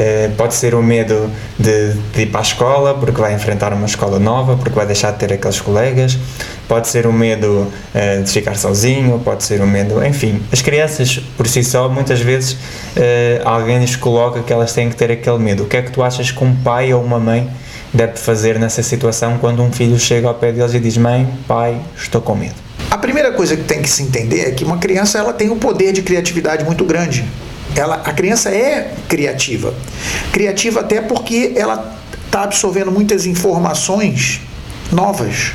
Eh, 0.00 0.30
pode 0.34 0.54
ser 0.54 0.74
o 0.74 0.82
medo 0.82 1.30
de, 1.58 1.92
de, 2.14 2.22
ir 2.22 2.26
para 2.28 2.40
a 2.40 2.42
escola, 2.42 2.94
porque 2.94 3.20
vai 3.20 3.34
enfrentar 3.34 3.70
uma 3.74 3.84
escola 3.84 4.18
nova, 4.18 4.56
porque 4.56 4.70
vai 4.70 4.86
deixar 4.86 5.10
de 5.10 5.18
ter 5.18 5.30
aqueles 5.30 5.60
colegas, 5.60 6.16
pode 6.66 6.88
ser 6.88 7.06
o 7.06 7.12
medo 7.12 7.70
uh, 7.94 8.22
de 8.24 8.30
ficar 8.30 8.56
sozinho, 8.56 9.20
pode 9.22 9.44
ser 9.44 9.60
o 9.60 9.66
medo, 9.66 10.02
enfim. 10.02 10.42
As 10.50 10.62
crianças, 10.62 11.20
por 11.36 11.46
si 11.46 11.62
só, 11.62 11.86
muitas 11.86 12.18
vezes 12.18 12.52
uh, 12.52 12.58
alguém 13.44 13.78
lhes 13.78 13.94
coloca 13.94 14.42
que 14.42 14.50
elas 14.50 14.72
têm 14.72 14.88
que 14.88 14.96
ter 14.96 15.10
aquele 15.12 15.38
medo. 15.38 15.64
O 15.64 15.66
que 15.66 15.76
é 15.76 15.82
que 15.82 15.90
tu 15.90 16.02
achas 16.02 16.30
que 16.30 16.42
um 16.42 16.56
pai 16.56 16.94
ou 16.94 17.04
uma 17.04 17.20
mãe 17.20 17.50
deve 17.92 18.16
fazer 18.16 18.58
nessa 18.58 18.82
situação 18.82 19.36
quando 19.36 19.62
um 19.62 19.70
filho 19.70 19.98
chega 19.98 20.28
ao 20.28 20.34
pé 20.34 20.50
deles 20.50 20.72
e 20.72 20.80
diz: 20.80 20.96
Mãe, 20.96 21.28
pai, 21.46 21.78
estou 21.94 22.22
com 22.22 22.34
medo? 22.34 22.54
A 22.90 22.96
primeira 22.96 23.32
coisa 23.32 23.54
que 23.54 23.64
tem 23.64 23.82
que 23.82 23.90
se 23.90 24.02
entender 24.02 24.48
é 24.48 24.50
que 24.52 24.64
uma 24.64 24.78
criança 24.78 25.18
ela 25.18 25.34
tem 25.34 25.50
um 25.50 25.58
poder 25.58 25.92
de 25.92 26.00
criatividade 26.00 26.64
muito 26.64 26.86
grande 26.86 27.22
ela, 27.76 27.96
a 27.96 28.12
criança 28.12 28.50
é 28.50 28.94
criativa. 29.08 29.74
Criativa 30.32 30.80
até 30.80 31.00
porque 31.00 31.52
ela 31.56 31.96
está 32.26 32.42
absorvendo 32.42 32.90
muitas 32.90 33.26
informações 33.26 34.40
novas. 34.92 35.52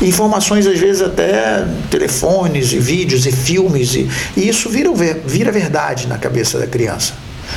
Informações, 0.00 0.66
às 0.66 0.78
vezes, 0.78 1.02
até 1.02 1.66
telefones 1.90 2.72
e 2.72 2.78
vídeos 2.78 3.26
e 3.26 3.32
filmes, 3.32 3.94
e, 3.94 4.08
e 4.36 4.48
isso 4.48 4.68
vira, 4.68 4.90
vira 5.26 5.50
verdade 5.50 6.06
na 6.06 6.16
cabeça 6.18 6.58
da 6.58 6.66
criança. 6.66 7.14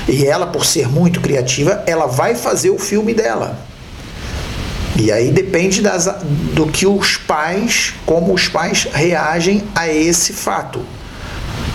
E 0.08 0.26
ela, 0.26 0.48
por 0.48 0.66
ser 0.66 0.88
muito 0.88 1.22
criativa, 1.22 1.84
ela 1.86 2.08
vai 2.08 2.36
fazer 2.36 2.70
o 2.70 2.80
filme 2.80 3.14
dela. 3.14 3.60
E 4.96 5.12
aí 5.12 5.32
depende 5.32 5.82
das, 5.82 6.10
do 6.54 6.66
que 6.68 6.88
os 6.88 7.18
pais, 7.18 7.94
como 8.06 8.34
os 8.34 8.48
pais 8.48 8.88
reagem 8.92 9.64
a 9.76 9.88
esse 9.88 10.34
fato. 10.34 10.84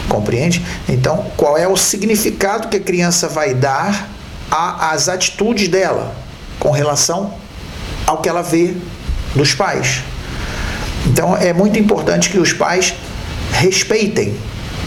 Compreende? 0.08 0.64
Então, 0.88 1.26
qual 1.36 1.56
é 1.56 1.66
o 1.66 1.76
significado 1.76 2.68
que 2.68 2.76
a 2.76 2.80
criança 2.80 3.28
vai 3.28 3.54
dar 3.54 4.10
às 4.50 5.08
atitudes 5.08 5.68
dela 5.68 6.14
com 6.58 6.70
relação 6.70 7.34
ao 8.06 8.18
que 8.20 8.28
ela 8.28 8.42
vê 8.42 8.74
dos 9.34 9.54
pais? 9.54 10.02
Então, 11.06 11.36
é 11.36 11.52
muito 11.52 11.78
importante 11.78 12.30
que 12.30 12.38
os 12.38 12.52
pais 12.52 12.94
respeitem 13.52 14.36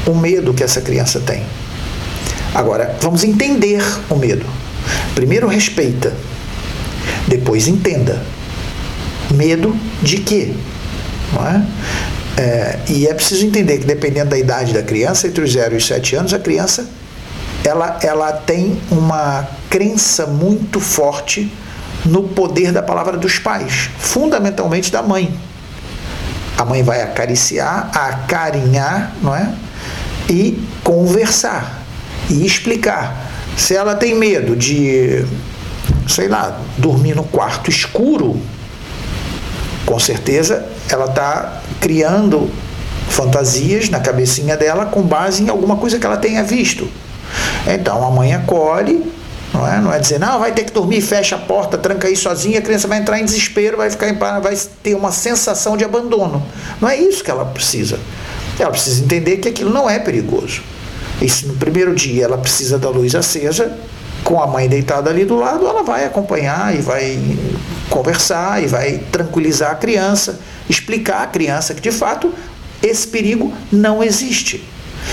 o 0.06 0.14
medo 0.14 0.54
que 0.54 0.64
essa 0.64 0.82
criança 0.82 1.20
tem. 1.20 1.44
Agora, 2.54 2.96
vamos 3.02 3.24
entender 3.24 3.84
o 4.10 4.16
medo. 4.16 4.46
Primeiro, 5.14 5.48
respeita 5.48 6.14
depois 7.28 7.68
entenda. 7.68 8.22
Medo 9.32 9.76
de 10.02 10.18
quê? 10.18 10.54
É? 11.34 11.62
É, 12.38 12.80
e 12.90 13.08
é 13.08 13.14
preciso 13.14 13.46
entender 13.46 13.78
que 13.78 13.86
dependendo 13.86 14.32
da 14.32 14.38
idade 14.38 14.74
da 14.74 14.84
criança, 14.84 15.28
entre 15.28 15.44
os 15.44 15.52
0 15.52 15.74
e 15.74 15.78
os 15.78 15.88
7 15.88 16.16
anos, 16.16 16.34
a 16.34 16.40
criança 16.40 16.86
ela, 17.64 17.98
ela 18.02 18.32
tem 18.34 18.80
uma 18.92 19.48
crença 19.70 20.28
muito 20.28 20.80
forte 20.80 21.52
no 22.06 22.24
poder 22.24 22.72
da 22.72 22.84
palavra 22.84 23.18
dos 23.18 23.40
pais, 23.40 23.90
fundamentalmente 23.98 24.92
da 24.92 25.02
mãe. 25.02 25.34
A 26.58 26.64
mãe 26.64 26.84
vai 26.84 27.02
acariciar, 27.02 27.90
acarinhar, 27.94 29.14
não 29.22 29.36
é? 29.36 29.52
E 30.30 30.62
conversar 30.84 31.84
e 32.30 32.46
explicar. 32.46 33.26
Se 33.58 33.76
ela 33.76 33.96
tem 33.96 34.14
medo 34.14 34.56
de 34.56 35.26
sei 36.08 36.28
lá, 36.28 36.60
dormir 36.78 37.16
no 37.16 37.24
quarto 37.24 37.70
escuro, 37.70 38.40
com 39.86 40.00
certeza 40.00 40.66
ela 40.90 41.06
está 41.06 41.62
criando 41.80 42.50
fantasias 43.08 43.90
na 43.90 44.00
cabecinha 44.00 44.58
dela 44.58 44.86
com 44.88 45.02
base 45.02 45.44
em 45.44 45.50
alguma 45.50 45.78
coisa 45.78 46.00
que 46.00 46.06
ela 46.06 46.18
tenha 46.18 46.44
visto. 46.44 46.90
Então 47.68 48.06
a 48.06 48.12
mãe 48.12 48.34
acolhe, 48.34 49.04
não 49.54 49.68
é? 49.68 49.80
Não 49.80 49.94
é 49.94 50.00
dizer, 50.00 50.20
não, 50.20 50.40
vai 50.40 50.52
ter 50.52 50.64
que 50.64 50.72
dormir, 50.72 51.02
fecha 51.02 51.36
a 51.36 51.40
porta, 51.40 51.78
tranca 51.78 52.08
aí 52.08 52.16
sozinha, 52.16 52.60
a 52.60 52.62
criança 52.62 52.88
vai 52.88 53.00
entrar 53.00 53.20
em 53.20 53.26
desespero, 53.26 53.78
vai 53.78 53.90
ficar 53.90 54.10
em 54.10 54.18
vai 54.18 54.58
ter 54.84 54.96
uma 54.96 55.12
sensação 55.12 55.78
de 55.78 55.84
abandono. 55.84 56.44
Não 56.82 56.90
é 56.90 56.98
isso 56.98 57.24
que 57.24 57.32
ela 57.32 57.46
precisa. 57.46 58.00
Ela 58.60 58.72
precisa 58.72 59.04
entender 59.04 59.38
que 59.38 59.50
aquilo 59.50 59.70
não 59.70 59.90
é 59.90 60.00
perigoso. 60.00 60.62
E 61.22 61.30
se 61.30 61.46
no 61.46 61.54
primeiro 61.54 61.96
dia 61.96 62.26
ela 62.26 62.38
precisa 62.38 62.78
da 62.78 62.90
luz 62.90 63.16
acesa, 63.16 63.78
com 64.24 64.42
a 64.42 64.48
mãe 64.48 64.68
deitada 64.68 65.10
ali 65.10 65.24
do 65.24 65.36
lado, 65.36 65.68
ela 65.68 65.84
vai 65.84 66.06
acompanhar 66.06 66.76
e 66.76 66.82
vai 66.82 67.20
conversar 67.90 68.64
e 68.64 68.68
vai 68.68 69.00
tranquilizar 69.12 69.72
a 69.72 69.76
criança, 69.76 70.40
explicar 70.70 71.24
à 71.24 71.28
criança 71.28 71.74
que 71.74 71.82
de 71.82 71.92
fato 71.92 72.34
esse 72.82 73.08
perigo 73.08 73.54
não 73.72 74.04
existe. 74.04 74.64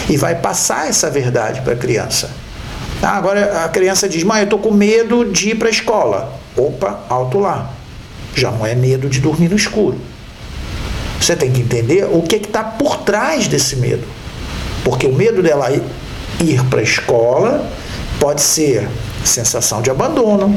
E 0.09 0.17
vai 0.17 0.35
passar 0.37 0.89
essa 0.89 1.11
verdade 1.11 1.61
para 1.61 1.75
a 1.75 1.77
criança. 1.77 2.31
Ah, 3.03 3.17
agora 3.17 3.65
a 3.65 3.69
criança 3.69 4.09
diz: 4.09 4.23
Mãe, 4.25 4.41
eu 4.41 4.45
estou 4.45 4.59
com 4.59 4.71
medo 4.71 5.25
de 5.25 5.51
ir 5.51 5.55
para 5.57 5.69
a 5.69 5.71
escola. 5.71 6.41
Opa, 6.57 7.05
alto 7.09 7.39
lá. 7.39 7.71
Já 8.35 8.51
não 8.51 8.65
é 8.65 8.75
medo 8.75 9.09
de 9.09 9.21
dormir 9.21 9.51
no 9.51 9.57
escuro. 9.57 9.99
Você 11.21 11.37
tem 11.37 11.53
que 11.53 11.61
entender 11.61 12.05
o 12.05 12.23
que 12.23 12.37
está 12.37 12.65
por 12.65 12.99
trás 12.99 13.47
desse 13.47 13.77
medo. 13.77 14.07
Porque 14.83 15.07
o 15.07 15.13
medo 15.13 15.43
dela 15.43 15.71
ir 16.41 16.65
para 16.71 16.81
a 16.81 16.83
escola 16.83 17.71
Pode 18.23 18.41
ser 18.41 18.89
sensação 19.25 19.83
de 19.83 19.91
abandono, 19.91 20.57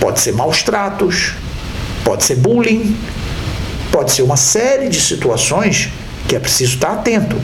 pode 0.00 0.20
ser 0.20 0.32
maus 0.32 0.62
tratos, 0.62 1.32
pode 2.04 2.24
ser 2.24 2.36
bullying, 2.36 2.96
pode 3.90 4.12
ser 4.12 4.22
uma 4.22 4.36
série 4.36 4.88
de 4.88 5.00
situações 5.00 5.90
que 6.28 6.36
é 6.36 6.38
preciso 6.38 6.74
estar 6.74 6.92
atento. 6.92 7.36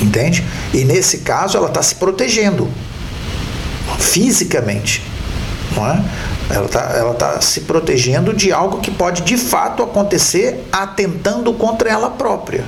Entende? 0.00 0.44
E 0.74 0.84
nesse 0.84 1.18
caso 1.18 1.56
ela 1.56 1.68
está 1.68 1.82
se 1.82 1.94
protegendo 1.94 2.68
fisicamente. 3.98 5.02
Não 5.76 5.86
é? 5.86 6.02
Ela 6.50 6.66
está 6.66 6.80
ela 6.96 7.14
tá 7.14 7.40
se 7.40 7.60
protegendo 7.60 8.34
de 8.34 8.52
algo 8.52 8.80
que 8.80 8.90
pode 8.90 9.22
de 9.22 9.36
fato 9.36 9.82
acontecer 9.82 10.66
atentando 10.72 11.52
contra 11.54 11.88
ela 11.88 12.10
própria. 12.10 12.64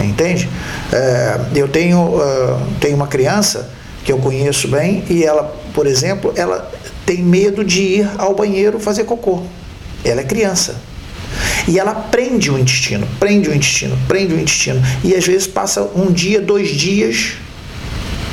Entende? 0.00 0.48
É, 0.92 1.40
eu 1.54 1.68
tenho, 1.68 2.00
uh, 2.00 2.60
tenho 2.80 2.96
uma 2.96 3.06
criança 3.06 3.70
que 4.04 4.12
eu 4.12 4.18
conheço 4.18 4.68
bem, 4.68 5.02
e 5.08 5.24
ela, 5.24 5.54
por 5.72 5.86
exemplo, 5.86 6.32
ela 6.36 6.70
tem 7.04 7.22
medo 7.22 7.64
de 7.64 7.82
ir 7.82 8.10
ao 8.18 8.34
banheiro 8.34 8.78
fazer 8.78 9.04
cocô. 9.04 9.42
Ela 10.04 10.20
é 10.20 10.24
criança. 10.24 10.76
E 11.66 11.78
ela 11.78 11.94
prende 11.94 12.50
o 12.50 12.58
intestino, 12.58 13.08
prende 13.18 13.48
o 13.48 13.54
intestino, 13.54 13.98
prende 14.06 14.34
o 14.34 14.40
intestino. 14.40 14.82
E 15.02 15.14
às 15.14 15.26
vezes 15.26 15.46
passa 15.46 15.82
um 15.94 16.12
dia, 16.12 16.40
dois 16.40 16.68
dias 16.68 17.34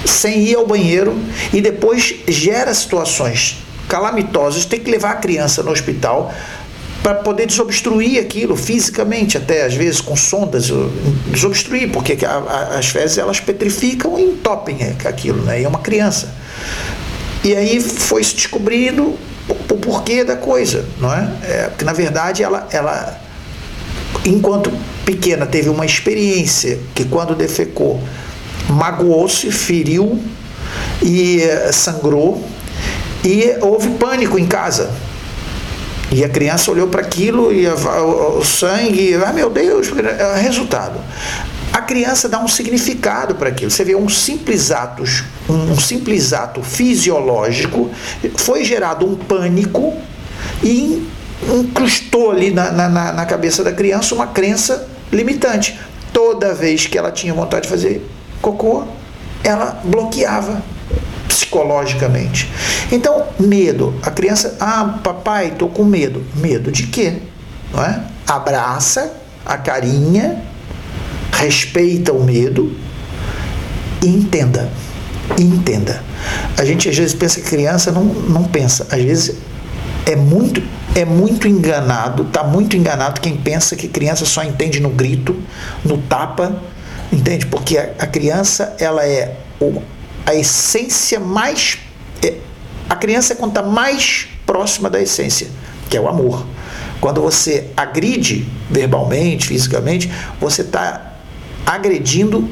sem 0.05 0.43
ir 0.43 0.55
ao 0.55 0.65
banheiro 0.65 1.17
e 1.53 1.61
depois 1.61 2.15
gera 2.27 2.73
situações 2.73 3.57
calamitosas, 3.87 4.65
tem 4.65 4.79
que 4.79 4.89
levar 4.89 5.11
a 5.11 5.15
criança 5.15 5.61
no 5.61 5.71
hospital 5.71 6.33
para 7.03 7.15
poder 7.15 7.47
desobstruir 7.47 8.21
aquilo 8.21 8.55
fisicamente, 8.55 9.37
até 9.37 9.65
às 9.65 9.73
vezes 9.73 9.99
com 9.99 10.15
sondas, 10.15 10.71
desobstruir, 11.27 11.89
porque 11.91 12.23
a, 12.23 12.31
a, 12.31 12.77
as 12.77 12.87
fezes 12.87 13.17
elas 13.17 13.39
petrificam 13.39 14.19
e 14.19 14.23
entopem 14.23 14.77
aquilo, 15.03 15.41
né? 15.43 15.61
E 15.61 15.63
é 15.63 15.67
uma 15.67 15.79
criança. 15.79 16.33
E 17.43 17.55
aí 17.55 17.79
foi 17.79 18.23
se 18.23 18.35
descobrindo 18.35 19.17
o, 19.49 19.55
porquê 19.77 20.23
da 20.23 20.35
coisa, 20.35 20.85
não 20.99 21.11
é? 21.11 21.29
é? 21.43 21.67
Porque 21.69 21.83
na 21.83 21.93
verdade 21.93 22.43
ela, 22.43 22.67
ela, 22.71 23.19
enquanto 24.25 24.71
pequena, 25.05 25.45
teve 25.45 25.69
uma 25.69 25.85
experiência 25.85 26.79
que 26.93 27.03
quando 27.05 27.35
defecou 27.35 28.01
magoou-se, 28.69 29.51
feriu 29.51 30.21
e 31.01 31.41
eh, 31.41 31.71
sangrou 31.71 32.43
e 33.23 33.55
houve 33.59 33.89
pânico 33.91 34.37
em 34.39 34.45
casa 34.45 34.91
e 36.11 36.23
a 36.23 36.29
criança 36.29 36.69
olhou 36.71 36.87
para 36.87 37.01
aquilo 37.01 37.53
e 37.53 37.65
o, 37.67 38.37
o 38.39 38.45
sangue, 38.45 39.15
ah 39.15 39.31
meu 39.31 39.49
Deus, 39.49 39.87
é 39.97 40.39
resultado. 40.41 40.99
A 41.73 41.81
criança 41.81 42.27
dá 42.27 42.39
um 42.39 42.47
significado 42.47 43.35
para 43.35 43.49
aquilo. 43.49 43.71
Você 43.71 43.83
vê 43.83 43.95
um 43.95 44.09
simples 44.09 44.71
ato, 44.71 45.03
um 45.49 45.79
simples 45.79 46.33
ato 46.33 46.61
fisiológico, 46.61 47.89
foi 48.35 48.65
gerado 48.65 49.05
um 49.05 49.15
pânico 49.15 49.93
e 50.63 51.07
incrustou 51.49 52.31
ali 52.31 52.51
na, 52.51 52.71
na, 52.71 52.89
na 53.13 53.25
cabeça 53.25 53.63
da 53.63 53.71
criança 53.71 54.13
uma 54.13 54.27
crença 54.27 54.87
limitante. 55.11 55.79
Toda 56.11 56.53
vez 56.53 56.87
que 56.87 56.97
ela 56.97 57.11
tinha 57.11 57.33
vontade 57.33 57.63
de 57.63 57.69
fazer 57.69 58.05
cocô, 58.41 58.83
ela 59.43 59.79
bloqueava 59.83 60.61
psicologicamente. 61.27 62.51
Então, 62.91 63.27
medo. 63.39 63.95
A 64.03 64.11
criança, 64.11 64.57
ah, 64.59 64.99
papai, 65.01 65.47
estou 65.47 65.69
com 65.69 65.85
medo. 65.85 66.23
Medo 66.35 66.71
de 66.71 66.87
quê? 66.87 67.19
Não 67.73 67.83
é? 67.83 68.01
Abraça, 68.27 69.13
a 69.45 69.57
carinha, 69.57 70.43
respeita 71.31 72.13
o 72.13 72.23
medo 72.23 72.75
e 74.01 74.07
entenda. 74.07 74.71
Entenda. 75.39 76.03
A 76.57 76.65
gente 76.65 76.89
às 76.89 76.97
vezes 76.97 77.13
pensa 77.13 77.39
que 77.39 77.49
criança 77.49 77.91
não, 77.91 78.03
não 78.03 78.43
pensa. 78.43 78.87
Às 78.91 79.01
vezes 79.01 79.35
é 80.05 80.15
muito 80.15 80.61
é 80.93 81.05
muito 81.05 81.47
enganado, 81.47 82.23
está 82.23 82.43
muito 82.43 82.75
enganado 82.75 83.21
quem 83.21 83.37
pensa 83.37 83.77
que 83.77 83.87
criança 83.87 84.25
só 84.25 84.43
entende 84.43 84.81
no 84.81 84.89
grito, 84.89 85.41
no 85.85 85.97
tapa, 85.99 86.61
entende? 87.11 87.45
Porque 87.45 87.77
a, 87.77 87.91
a 87.97 88.05
criança 88.05 88.75
ela 88.77 89.05
é 89.05 89.37
o, 89.59 89.81
a 90.25 90.35
essência 90.35 91.19
mais. 91.19 91.77
É, 92.21 92.35
a 92.89 92.95
criança 92.95 93.33
é 93.33 93.35
quando 93.37 93.51
está 93.51 93.63
mais 93.63 94.27
próxima 94.45 94.89
da 94.89 95.01
essência, 95.01 95.47
que 95.89 95.95
é 95.95 96.01
o 96.01 96.09
amor. 96.09 96.45
Quando 96.99 97.21
você 97.21 97.67
agride 97.75 98.47
verbalmente, 98.69 99.47
fisicamente, 99.47 100.11
você 100.39 100.61
está 100.61 101.10
agredindo 101.65 102.47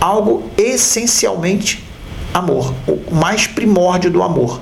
algo 0.00 0.50
essencialmente 0.56 1.84
amor, 2.32 2.72
o 2.86 3.14
mais 3.14 3.46
primórdio 3.46 4.10
do 4.10 4.22
amor. 4.22 4.60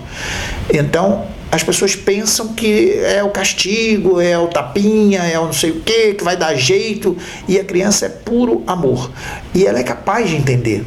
Então, 0.72 1.26
as 1.50 1.62
pessoas 1.62 1.96
pensam 1.96 2.48
que 2.48 2.92
é 2.98 3.22
o 3.22 3.30
castigo, 3.30 4.20
é 4.20 4.38
o 4.38 4.48
tapinha, 4.48 5.22
é 5.22 5.38
o 5.38 5.46
não 5.46 5.52
sei 5.52 5.70
o 5.70 5.80
que, 5.80 6.14
que 6.14 6.24
vai 6.24 6.36
dar 6.36 6.54
jeito, 6.54 7.16
e 7.46 7.58
a 7.58 7.64
criança 7.64 8.06
é 8.06 8.08
puro 8.08 8.62
amor. 8.66 9.10
E 9.54 9.66
ela 9.66 9.78
é 9.78 9.82
capaz 9.82 10.28
de 10.28 10.36
entender. 10.36 10.84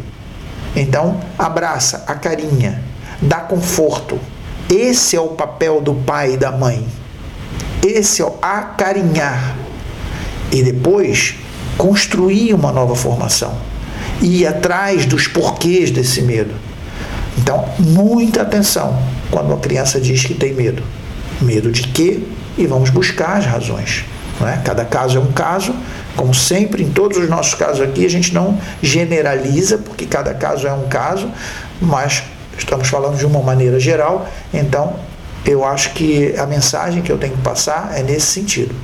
Então, 0.76 1.20
abraça, 1.38 2.04
a 2.08 2.16
carinha, 2.16 2.82
dá 3.22 3.40
conforto, 3.40 4.20
Esse 4.70 5.18
é 5.18 5.20
o 5.20 5.30
papel 5.30 5.82
do 5.82 5.94
pai 5.94 6.36
e 6.36 6.38
da 6.38 6.50
mãe. 6.50 6.88
Esse 7.84 8.22
é 8.22 8.26
o 8.26 8.36
acarinhar. 8.42 9.58
E 10.50 10.64
depois 10.64 11.36
construir 11.78 12.54
uma 12.54 12.72
nova 12.72 12.96
formação. 12.96 13.54
E 14.22 14.42
ir 14.42 14.48
atrás 14.48 15.06
dos 15.06 15.28
porquês 15.28 15.90
desse 15.92 16.22
medo. 16.22 16.54
Então, 17.38 17.68
muita 17.80 18.42
atenção 18.42 19.02
quando 19.32 19.54
a 19.54 19.58
criança 19.58 20.00
diz 20.00 20.24
que 20.24 20.34
tem 20.34 20.54
medo. 20.54 20.84
Medo 21.42 21.72
de 21.72 21.84
quê? 21.84 22.20
E 22.58 22.68
vamos 22.68 22.90
buscar 22.90 23.38
as 23.38 23.46
razões. 23.46 24.06
É? 24.42 24.58
Cada 24.64 24.84
caso 24.86 25.18
é 25.18 25.22
um 25.22 25.32
caso, 25.32 25.74
como 26.16 26.34
sempre, 26.34 26.84
em 26.84 26.90
todos 26.90 27.18
os 27.18 27.30
nossos 27.30 27.54
casos 27.54 27.82
aqui, 27.82 28.06
a 28.06 28.10
gente 28.10 28.34
não 28.34 28.58
generaliza, 28.82 29.78
porque 29.78 30.06
cada 30.06 30.34
caso 30.34 30.68
é 30.68 30.74
um 30.74 30.88
caso, 30.88 31.30
mas 31.80 32.24
estamos 32.58 32.88
falando 32.88 33.18
de 33.18 33.26
uma 33.26 33.42
maneira 33.42 33.80
geral, 33.80 34.28
então 34.54 34.96
eu 35.46 35.66
acho 35.66 35.94
que 35.94 36.36
a 36.38 36.46
mensagem 36.46 37.02
que 37.02 37.12
eu 37.12 37.18
tenho 37.18 37.34
que 37.34 37.42
passar 37.42 37.92
é 37.96 38.04
nesse 38.04 38.28
sentido. 38.28 38.76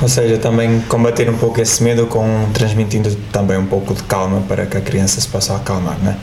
Ou 0.00 0.08
seja, 0.08 0.38
também 0.38 0.80
combater 0.82 1.28
um 1.28 1.36
pouco 1.36 1.60
esse 1.60 1.82
medo 1.82 2.06
com 2.06 2.48
transmitindo 2.54 3.12
também 3.32 3.56
um 3.56 3.66
pouco 3.66 3.94
de 3.94 4.02
calma 4.04 4.40
para 4.46 4.64
que 4.64 4.76
a 4.76 4.80
criança 4.80 5.20
se 5.20 5.26
possa 5.26 5.56
acalmar, 5.56 5.98
né? 5.98 6.16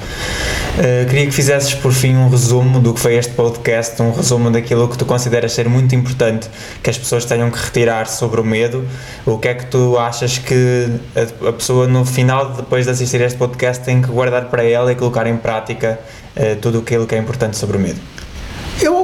Uh, 0.78 1.10
queria 1.10 1.26
que 1.26 1.32
fizesses 1.32 1.74
por 1.74 1.92
fim 1.92 2.16
um 2.16 2.30
resumo 2.30 2.80
do 2.80 2.94
que 2.94 3.00
foi 3.02 3.16
este 3.16 3.34
podcast, 3.34 4.02
um 4.02 4.12
resumo 4.12 4.50
daquilo 4.50 4.88
que 4.88 4.98
tu 4.98 5.06
consideras 5.06 5.52
ser 5.52 5.68
muito 5.68 5.94
importante 5.94 6.50
que 6.82 6.90
as 6.90 6.98
pessoas 6.98 7.26
tenham 7.26 7.52
que 7.52 7.58
retirar 7.58 8.08
sobre 8.08 8.40
o 8.40 8.46
medo. 8.46 8.86
O 9.26 9.38
que 9.38 9.50
é 9.50 9.54
que 9.54 9.66
tu 9.66 9.98
achas 9.98 10.38
que 10.38 10.88
a, 11.14 11.50
a 11.50 11.54
pessoa 11.54 11.86
no 11.86 12.06
final, 12.06 12.54
depois 12.54 12.86
de 12.86 12.92
assistir 12.92 13.20
este 13.20 13.38
podcast, 13.38 13.84
tem 13.84 14.02
que 14.02 14.08
guardar 14.08 14.46
para 14.46 14.64
ela 14.64 14.90
e 14.92 14.96
colocar 14.96 15.28
em 15.28 15.36
prática 15.36 16.00
uh, 16.38 16.56
tudo 16.62 16.80
aquilo 16.80 17.06
que 17.06 17.16
é 17.16 17.18
importante 17.18 17.58
sobre 17.58 17.76
o 17.76 17.80
medo? 17.80 18.00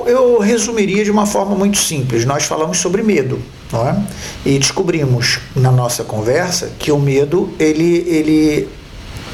Eu, 0.07 0.39
resumiria 0.39 1.03
de 1.03 1.11
uma 1.11 1.25
forma 1.25 1.55
muito 1.55 1.77
simples. 1.77 2.25
Nós 2.25 2.43
falamos 2.43 2.77
sobre 2.79 3.01
medo, 3.01 3.41
não 3.71 3.87
é? 3.87 3.95
E 4.45 4.57
descobrimos 4.57 5.39
na 5.55 5.71
nossa 5.71 6.03
conversa 6.03 6.71
que 6.79 6.91
o 6.91 6.99
medo 6.99 7.53
ele, 7.59 8.05
ele 8.07 8.69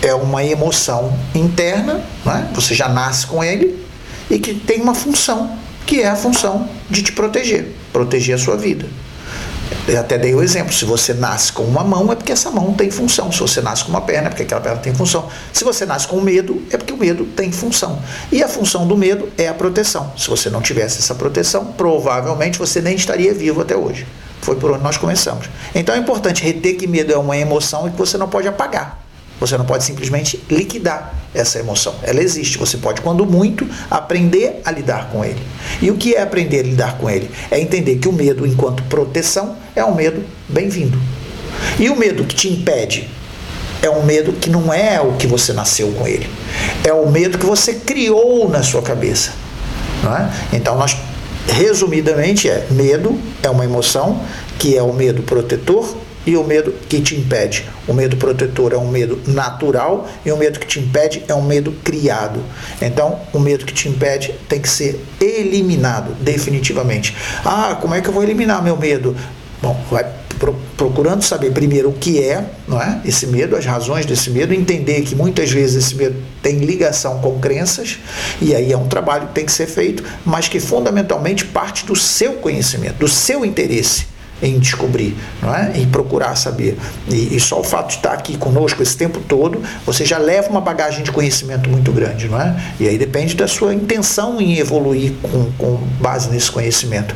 é 0.02 0.14
uma 0.14 0.44
emoção 0.44 1.18
interna, 1.34 2.02
não 2.26 2.34
é? 2.34 2.48
Você 2.54 2.74
já 2.74 2.88
nasce 2.88 3.28
com 3.28 3.44
ele 3.44 3.84
e 4.30 4.40
que 4.40 4.54
tem 4.54 4.82
uma 4.82 4.94
função, 4.94 5.58
que 5.86 6.02
é 6.02 6.08
a 6.08 6.16
função 6.16 6.68
de 6.90 7.02
te 7.02 7.12
proteger, 7.12 7.74
proteger 7.92 8.36
a 8.36 8.38
sua 8.38 8.58
vida. 8.58 8.88
Eu 9.88 10.02
até 10.02 10.18
dei 10.18 10.36
o 10.36 10.44
exemplo: 10.44 10.74
se 10.74 10.84
você 10.84 11.14
nasce 11.14 11.52
com 11.54 11.64
uma 11.64 11.84
mão, 11.84 12.12
é 12.12 12.16
porque 12.16 12.32
essa 12.32 12.52
mão 12.52 12.74
tem 12.74 12.92
função. 12.92 13.32
Se 13.32 13.40
você 13.40 13.62
nasce 13.62 13.86
com 13.86 13.90
uma 13.90 14.02
perna, 14.02 14.28
é 14.28 14.30
porque 14.30 14.44
aquela 14.44 14.60
perna 14.60 14.80
tem 14.80 14.94
função. 14.94 15.30
Se 15.54 15.64
você 15.64 15.86
nasce 15.86 16.08
com 16.08 16.20
medo, 16.20 16.62
é 16.70 16.78
porque 16.78 16.92
o 16.92 16.98
medo 16.98 17.26
tem 17.26 17.52
função. 17.52 18.02
E 18.30 18.44
a 18.44 18.50
função 18.50 18.86
do 18.86 18.98
medo 18.98 19.30
é 19.38 19.48
a 19.48 19.54
proteção. 19.54 20.12
Se 20.18 20.30
você 20.30 20.50
não 20.50 20.62
tivesse 20.62 21.00
essa 21.00 21.16
proteção, 21.16 21.66
provavelmente 21.66 22.60
você 22.60 22.82
nem 22.82 22.96
estaria 22.96 23.34
vivo 23.34 23.62
até 23.62 23.78
hoje. 23.78 24.06
Foi 24.42 24.58
por 24.58 24.72
onde 24.72 24.84
nós 24.84 24.98
começamos. 24.98 25.50
Então 25.74 25.96
é 25.96 25.98
importante 25.98 26.44
reter 26.44 26.76
que 26.76 26.86
medo 26.86 27.14
é 27.14 27.18
uma 27.18 27.38
emoção 27.38 27.88
e 27.88 27.92
que 27.92 27.98
você 27.98 28.18
não 28.18 28.28
pode 28.28 28.48
apagar. 28.48 29.07
Você 29.40 29.58
não 29.58 29.66
pode 29.66 29.84
simplesmente 29.84 30.44
liquidar 30.50 31.14
essa 31.34 31.60
emoção. 31.60 31.96
Ela 32.02 32.22
existe. 32.22 32.58
Você 32.58 32.78
pode, 32.78 33.02
quando 33.02 33.26
muito, 33.26 33.68
aprender 33.90 34.62
a 34.66 34.72
lidar 34.72 35.10
com 35.12 35.24
ele. 35.24 35.42
E 35.82 35.92
o 35.92 35.96
que 35.96 36.16
é 36.16 36.22
aprender 36.22 36.60
a 36.60 36.64
lidar 36.64 36.98
com 36.98 37.10
ele? 37.10 37.30
É 37.52 37.60
entender 37.60 37.98
que 37.98 38.08
o 38.08 38.14
medo, 38.14 38.46
enquanto 38.46 38.84
proteção, 38.84 39.56
é 39.76 39.84
um 39.84 39.94
medo 39.94 40.24
bem-vindo. 40.50 41.00
E 41.80 41.90
o 41.90 41.96
medo 41.96 42.24
que 42.24 42.36
te 42.36 42.50
impede 42.50 43.10
é 43.82 43.90
um 43.90 44.04
medo 44.04 44.34
que 44.34 44.50
não 44.50 44.74
é 44.74 45.00
o 45.00 45.14
que 45.14 45.28
você 45.28 45.54
nasceu 45.54 45.92
com 45.92 46.08
ele. 46.08 46.28
É 46.84 46.92
o 46.92 47.10
medo 47.10 47.38
que 47.38 47.46
você 47.46 47.74
criou 47.76 48.50
na 48.50 48.64
sua 48.64 48.82
cabeça. 48.82 49.32
É? 50.04 50.56
Então, 50.56 50.78
nós, 50.78 50.96
resumidamente, 51.48 52.50
é 52.50 52.66
medo 52.72 53.20
é 53.44 53.50
uma 53.50 53.66
emoção 53.66 54.22
que 54.58 54.76
é 54.76 54.82
o 54.82 54.94
medo 54.94 55.22
protetor 55.24 55.96
e 56.28 56.36
o 56.36 56.44
medo 56.44 56.74
que 56.90 57.02
te 57.02 57.16
impede. 57.16 57.66
O 57.88 57.94
medo 57.94 58.18
protetor 58.18 58.74
é 58.74 58.78
um 58.78 58.90
medo 58.90 59.20
natural 59.26 60.08
e 60.26 60.32
o 60.32 60.38
medo 60.38 60.60
que 60.60 60.68
te 60.68 60.80
impede 60.80 61.24
é 61.26 61.34
um 61.34 61.42
medo 61.42 61.72
criado. 61.84 62.44
Então, 62.82 63.20
o 63.32 63.40
medo 63.40 63.66
que 63.66 63.74
te 63.74 63.88
impede 63.88 64.36
tem 64.50 64.60
que 64.60 64.70
ser 64.70 65.04
eliminado 65.22 66.14
definitivamente. 66.20 67.16
Ah, 67.46 67.78
como 67.80 67.96
é 67.96 68.02
que 68.02 68.10
eu 68.10 68.14
vou 68.14 68.22
eliminar 68.22 68.62
meu 68.62 68.76
medo? 68.76 69.16
Bom, 69.62 69.82
vai 69.90 70.06
procurando 70.76 71.24
saber 71.24 71.52
primeiro 71.52 71.90
o 71.90 71.94
que 71.94 72.22
é, 72.22 72.46
não 72.68 72.80
é? 72.80 73.02
Esse 73.04 73.26
medo, 73.26 73.56
as 73.56 73.66
razões 73.66 74.06
desse 74.06 74.30
medo, 74.30 74.54
entender 74.54 75.02
que 75.02 75.16
muitas 75.16 75.50
vezes 75.50 75.86
esse 75.86 75.96
medo 75.96 76.22
tem 76.44 76.60
ligação 76.60 77.20
com 77.22 77.40
crenças, 77.40 77.98
e 78.40 78.54
aí 78.54 78.72
é 78.72 78.78
um 78.78 78.88
trabalho 78.88 79.28
que 79.30 79.34
tem 79.34 79.46
que 79.46 79.52
ser 79.52 79.66
feito, 79.66 80.04
mas 80.24 80.48
que 80.48 80.60
fundamentalmente 80.60 81.44
parte 81.46 81.88
do 81.88 81.96
seu 81.96 82.34
conhecimento, 82.34 82.98
do 82.98 83.08
seu 83.08 83.44
interesse 83.44 84.17
em 84.42 84.60
descobrir, 84.60 85.16
não 85.42 85.54
é? 85.54 85.74
em 85.76 85.88
procurar 85.88 86.36
saber. 86.36 86.78
E, 87.10 87.36
e, 87.36 87.40
só 87.40 87.60
o 87.60 87.64
fato 87.64 87.90
de 87.90 87.96
estar 87.96 88.14
aqui 88.14 88.38
conosco 88.38 88.82
esse 88.84 88.96
tempo 88.96 89.20
todo, 89.28 89.62
você 89.86 90.06
já 90.06 90.18
leva 90.18 90.50
uma 90.50 90.62
bagagem 90.62 91.04
de 91.04 91.12
conhecimento 91.12 91.70
muito 91.70 91.92
grande, 91.92 92.28
não 92.28 92.40
é? 92.40 92.56
E 92.80 92.88
aí 92.88 92.98
depende 92.98 93.36
da 93.36 93.48
sua 93.48 93.74
intenção 93.74 94.40
em 94.40 94.58
evoluir 94.58 95.14
com, 95.22 95.52
com 95.58 95.76
base 96.00 96.30
nesse 96.30 96.52
conhecimento. 96.52 97.16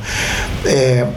É, 0.66 1.08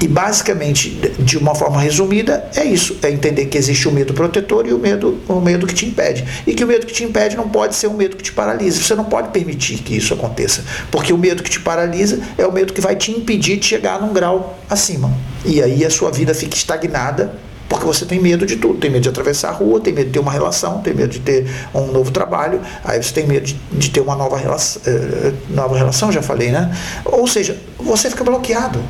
e 0.00 0.06
basicamente, 0.06 0.90
de 1.18 1.38
uma 1.38 1.54
forma 1.54 1.80
resumida, 1.80 2.48
é 2.54 2.64
isso: 2.64 2.96
é 3.02 3.10
entender 3.10 3.46
que 3.46 3.56
existe 3.56 3.88
o 3.88 3.92
medo 3.92 4.12
protetor 4.12 4.66
e 4.66 4.72
o 4.72 4.78
medo, 4.78 5.18
o 5.26 5.40
medo 5.40 5.66
que 5.66 5.74
te 5.74 5.86
impede. 5.86 6.24
E 6.46 6.54
que 6.54 6.62
o 6.62 6.66
medo 6.66 6.86
que 6.86 6.92
te 6.92 7.02
impede 7.02 7.36
não 7.36 7.48
pode 7.48 7.74
ser 7.74 7.86
um 7.86 7.94
medo 7.94 8.16
que 8.16 8.22
te 8.22 8.32
paralisa. 8.32 8.82
Você 8.82 8.94
não 8.94 9.04
pode 9.04 9.28
permitir 9.28 9.78
que 9.78 9.96
isso 9.96 10.12
aconteça. 10.12 10.64
Porque 10.90 11.12
o 11.12 11.18
medo 11.18 11.42
que 11.42 11.50
te 11.50 11.60
paralisa 11.60 12.20
é 12.36 12.46
o 12.46 12.52
medo 12.52 12.74
que 12.74 12.80
vai 12.80 12.94
te 12.94 13.10
impedir 13.10 13.56
de 13.56 13.64
chegar 13.64 14.00
num 14.00 14.12
grau 14.12 14.58
acima. 14.68 15.10
E 15.44 15.62
aí 15.62 15.84
a 15.84 15.90
sua 15.90 16.10
vida 16.10 16.34
fica 16.34 16.54
estagnada 16.54 17.32
porque 17.68 17.84
você 17.84 18.04
tem 18.04 18.20
medo 18.20 18.46
de 18.46 18.56
tudo, 18.56 18.78
tem 18.78 18.90
medo 18.90 19.02
de 19.02 19.08
atravessar 19.08 19.48
a 19.48 19.52
rua, 19.52 19.80
tem 19.80 19.92
medo 19.92 20.06
de 20.06 20.12
ter 20.12 20.20
uma 20.20 20.30
relação, 20.30 20.80
tem 20.82 20.94
medo 20.94 21.10
de 21.10 21.18
ter 21.18 21.46
um 21.74 21.86
novo 21.90 22.12
trabalho, 22.12 22.60
aí 22.84 23.02
você 23.02 23.12
tem 23.12 23.26
medo 23.26 23.44
de, 23.44 23.54
de 23.72 23.90
ter 23.90 24.00
uma 24.00 24.14
nova 24.14 24.36
relação, 24.36 24.82
uh, 24.86 25.34
nova 25.50 25.76
relação, 25.76 26.12
já 26.12 26.22
falei, 26.22 26.52
né? 26.52 26.72
Ou 27.04 27.26
seja, 27.26 27.56
você 27.76 28.08
fica 28.08 28.22
bloqueado. 28.22 28.80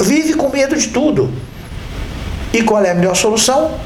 Vive 0.00 0.34
com 0.34 0.48
medo 0.48 0.76
de 0.76 0.88
tudo. 0.88 1.30
E 2.52 2.62
qual 2.62 2.84
é 2.84 2.90
a 2.90 2.94
melhor 2.94 3.14
solução? 3.14 3.78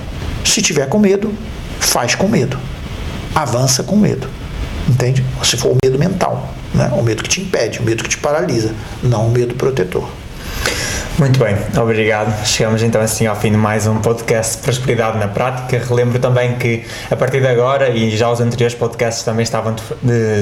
Se 0.45 0.61
tiver 0.61 0.89
com 0.89 0.99
medo, 0.99 1.33
faz 1.81 2.15
com 2.15 2.29
medo. 2.29 2.59
Avança 3.35 3.83
com 3.83 3.97
medo. 3.97 4.29
Entende? 4.89 5.25
Se 5.43 5.57
for 5.57 5.73
o 5.73 5.79
medo 5.85 5.99
mental, 5.99 6.55
né? 6.75 6.91
o 6.93 7.03
medo 7.03 7.23
que 7.23 7.29
te 7.29 7.41
impede, 7.41 7.81
o 7.81 7.83
medo 7.83 8.03
que 8.03 8.11
te 8.11 8.19
paralisa, 8.19 8.75
não 9.03 9.29
o 9.29 9.31
medo 9.31 9.55
protetor. 9.55 10.09
Muito 11.19 11.39
bem, 11.39 11.57
obrigado. 11.81 12.45
Chegamos 12.45 12.83
então 12.83 13.01
assim 13.01 13.27
ao 13.27 13.35
fim 13.35 13.51
de 13.51 13.57
mais 13.57 13.87
um 13.87 13.99
podcast 14.03 14.59
Prosperidade 14.59 15.17
na 15.17 15.27
Prática. 15.27 15.79
Relembro 15.79 16.19
também 16.19 16.59
que 16.59 16.85
a 17.11 17.17
partir 17.17 17.41
de 17.41 17.47
agora, 17.47 17.89
e 17.89 18.15
já 18.15 18.31
os 18.31 18.39
anteriores 18.39 18.75
podcasts 18.75 19.25
também 19.25 19.43
estavam 19.43 19.75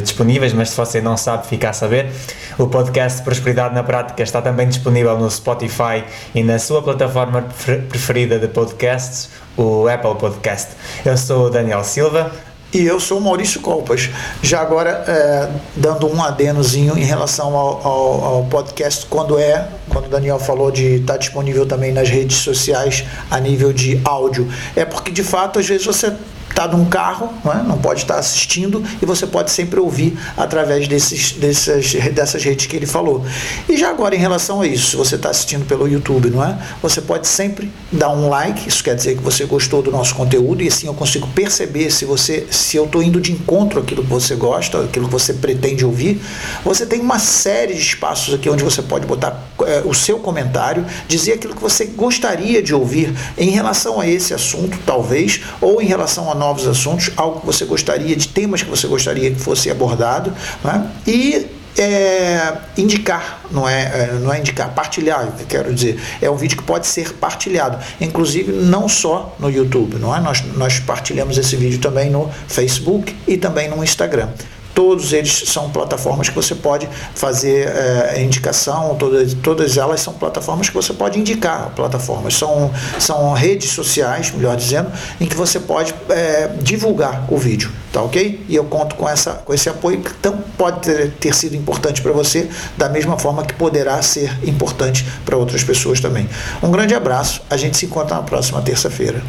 disponíveis, 0.02 0.52
mas 0.52 0.70
se 0.70 0.76
você 0.76 1.00
não 1.00 1.16
sabe, 1.16 1.46
fica 1.46 1.70
a 1.70 1.72
saber. 1.72 2.10
O 2.58 2.66
podcast 2.66 3.22
Prosperidade 3.22 3.72
na 3.72 3.84
Prática 3.84 4.20
está 4.20 4.42
também 4.42 4.66
disponível 4.66 5.16
no 5.16 5.30
Spotify 5.30 6.02
e 6.34 6.42
na 6.42 6.58
sua 6.58 6.82
plataforma 6.82 7.46
preferida 7.88 8.36
de 8.40 8.48
podcasts, 8.48 9.30
o 9.56 9.86
Apple 9.86 10.16
Podcast. 10.16 10.72
Eu 11.06 11.16
sou 11.16 11.46
o 11.46 11.50
Daniel 11.50 11.84
Silva. 11.84 12.32
E 12.74 12.84
eu 12.84 12.98
sou 12.98 13.20
Maurício 13.20 13.60
Colpas. 13.60 14.10
Já 14.42 14.60
agora, 14.60 15.04
é, 15.06 15.48
dando 15.76 16.12
um 16.12 16.20
adenozinho 16.20 16.98
em 16.98 17.04
relação 17.04 17.54
ao, 17.54 17.86
ao, 17.86 18.24
ao, 18.24 18.44
podcast, 18.46 19.06
quando 19.06 19.38
é, 19.38 19.68
quando 19.88 20.06
o 20.06 20.08
Daniel 20.08 20.40
falou 20.40 20.72
de 20.72 20.96
estar 20.96 21.12
tá 21.12 21.18
disponível 21.20 21.64
também 21.64 21.92
nas 21.92 22.10
redes 22.10 22.38
sociais 22.38 23.04
a 23.30 23.38
nível 23.38 23.72
de 23.72 24.00
áudio, 24.04 24.48
é 24.74 24.84
porque 24.84 25.12
de 25.12 25.22
fato, 25.22 25.60
às 25.60 25.68
vezes 25.68 25.86
você 25.86 26.12
está 26.54 26.68
num 26.68 26.84
carro, 26.84 27.34
não, 27.44 27.52
é? 27.52 27.62
não 27.64 27.76
pode 27.76 28.02
estar 28.02 28.16
assistindo 28.16 28.82
e 29.02 29.04
você 29.04 29.26
pode 29.26 29.50
sempre 29.50 29.80
ouvir 29.80 30.16
através 30.36 30.86
desses, 30.86 31.32
dessas, 31.32 31.92
dessas 32.12 32.44
redes 32.44 32.66
que 32.66 32.76
ele 32.76 32.86
falou. 32.86 33.24
E 33.68 33.76
já 33.76 33.90
agora, 33.90 34.14
em 34.14 34.18
relação 34.18 34.60
a 34.60 34.66
isso, 34.66 34.90
se 34.90 34.96
você 34.96 35.16
está 35.16 35.30
assistindo 35.30 35.66
pelo 35.66 35.88
YouTube, 35.88 36.30
não 36.30 36.44
é? 36.44 36.56
Você 36.80 37.00
pode 37.00 37.26
sempre 37.26 37.70
dar 37.90 38.10
um 38.10 38.28
like, 38.28 38.68
isso 38.68 38.84
quer 38.84 38.94
dizer 38.94 39.16
que 39.16 39.22
você 39.22 39.44
gostou 39.44 39.82
do 39.82 39.90
nosso 39.90 40.14
conteúdo 40.14 40.62
e 40.62 40.68
assim 40.68 40.86
eu 40.86 40.94
consigo 40.94 41.26
perceber 41.28 41.90
se 41.90 42.04
você 42.04 42.46
se 42.50 42.76
eu 42.76 42.84
estou 42.84 43.02
indo 43.02 43.20
de 43.20 43.32
encontro 43.32 43.80
àquilo 43.80 44.04
que 44.04 44.10
você 44.10 44.36
gosta, 44.36 44.84
aquilo 44.84 45.06
que 45.06 45.12
você 45.12 45.32
pretende 45.32 45.84
ouvir. 45.84 46.20
Você 46.64 46.86
tem 46.86 47.00
uma 47.00 47.18
série 47.18 47.74
de 47.74 47.80
espaços 47.80 48.32
aqui 48.32 48.48
onde 48.48 48.62
você 48.62 48.80
pode 48.80 49.06
botar 49.06 49.42
é, 49.62 49.82
o 49.84 49.92
seu 49.92 50.18
comentário, 50.20 50.86
dizer 51.08 51.32
aquilo 51.32 51.54
que 51.54 51.62
você 51.62 51.86
gostaria 51.86 52.62
de 52.62 52.72
ouvir 52.72 53.12
em 53.36 53.50
relação 53.50 54.00
a 54.00 54.06
esse 54.06 54.32
assunto, 54.32 54.78
talvez, 54.86 55.40
ou 55.60 55.82
em 55.82 55.86
relação 55.86 56.30
a 56.30 56.43
novos 56.44 56.66
assuntos, 56.68 57.10
algo 57.16 57.40
que 57.40 57.46
você 57.46 57.64
gostaria, 57.64 58.14
de 58.14 58.28
temas 58.28 58.62
que 58.62 58.68
você 58.68 58.86
gostaria 58.86 59.30
que 59.30 59.40
fosse 59.40 59.70
abordado, 59.70 60.32
né? 60.62 60.90
e 61.06 61.46
é, 61.76 62.52
indicar, 62.76 63.40
não 63.50 63.68
é, 63.68 63.82
é, 63.82 64.18
não 64.20 64.32
é 64.32 64.38
indicar, 64.38 64.72
partilhar, 64.74 65.32
quero 65.48 65.74
dizer, 65.74 66.00
é 66.20 66.30
um 66.30 66.36
vídeo 66.36 66.56
que 66.56 66.62
pode 66.62 66.86
ser 66.86 67.14
partilhado, 67.14 67.78
inclusive 68.00 68.52
não 68.52 68.88
só 68.88 69.34
no 69.40 69.50
YouTube, 69.50 69.96
não 69.96 70.14
é? 70.14 70.20
Nós, 70.20 70.42
nós 70.54 70.78
partilhamos 70.78 71.36
esse 71.36 71.56
vídeo 71.56 71.80
também 71.80 72.10
no 72.10 72.30
Facebook 72.46 73.16
e 73.26 73.36
também 73.36 73.68
no 73.68 73.82
Instagram. 73.82 74.28
Todos 74.74 75.12
eles 75.12 75.44
são 75.46 75.70
plataformas 75.70 76.28
que 76.28 76.34
você 76.34 76.54
pode 76.54 76.88
fazer 77.14 77.68
é, 77.68 78.22
indicação, 78.22 78.96
todas, 78.96 79.32
todas 79.34 79.76
elas 79.76 80.00
são 80.00 80.12
plataformas 80.14 80.68
que 80.68 80.74
você 80.74 80.92
pode 80.92 81.18
indicar 81.18 81.70
plataformas, 81.76 82.34
são, 82.34 82.70
são 82.98 83.32
redes 83.32 83.70
sociais, 83.70 84.32
melhor 84.32 84.56
dizendo, 84.56 84.90
em 85.20 85.26
que 85.26 85.36
você 85.36 85.60
pode 85.60 85.94
é, 86.08 86.48
divulgar 86.60 87.26
o 87.30 87.38
vídeo, 87.38 87.70
tá 87.92 88.02
ok? 88.02 88.44
E 88.48 88.56
eu 88.56 88.64
conto 88.64 88.96
com, 88.96 89.08
essa, 89.08 89.34
com 89.34 89.54
esse 89.54 89.68
apoio 89.68 90.00
que 90.00 90.12
tão, 90.14 90.36
pode 90.58 90.80
ter, 90.80 91.12
ter 91.12 91.34
sido 91.34 91.54
importante 91.54 92.02
para 92.02 92.12
você, 92.12 92.48
da 92.76 92.88
mesma 92.88 93.16
forma 93.18 93.44
que 93.44 93.54
poderá 93.54 94.02
ser 94.02 94.36
importante 94.46 95.06
para 95.24 95.36
outras 95.36 95.62
pessoas 95.62 96.00
também. 96.00 96.28
Um 96.62 96.70
grande 96.70 96.94
abraço, 96.94 97.40
a 97.48 97.56
gente 97.56 97.76
se 97.76 97.86
encontra 97.86 98.16
na 98.16 98.22
próxima 98.22 98.60
terça-feira. 98.60 99.22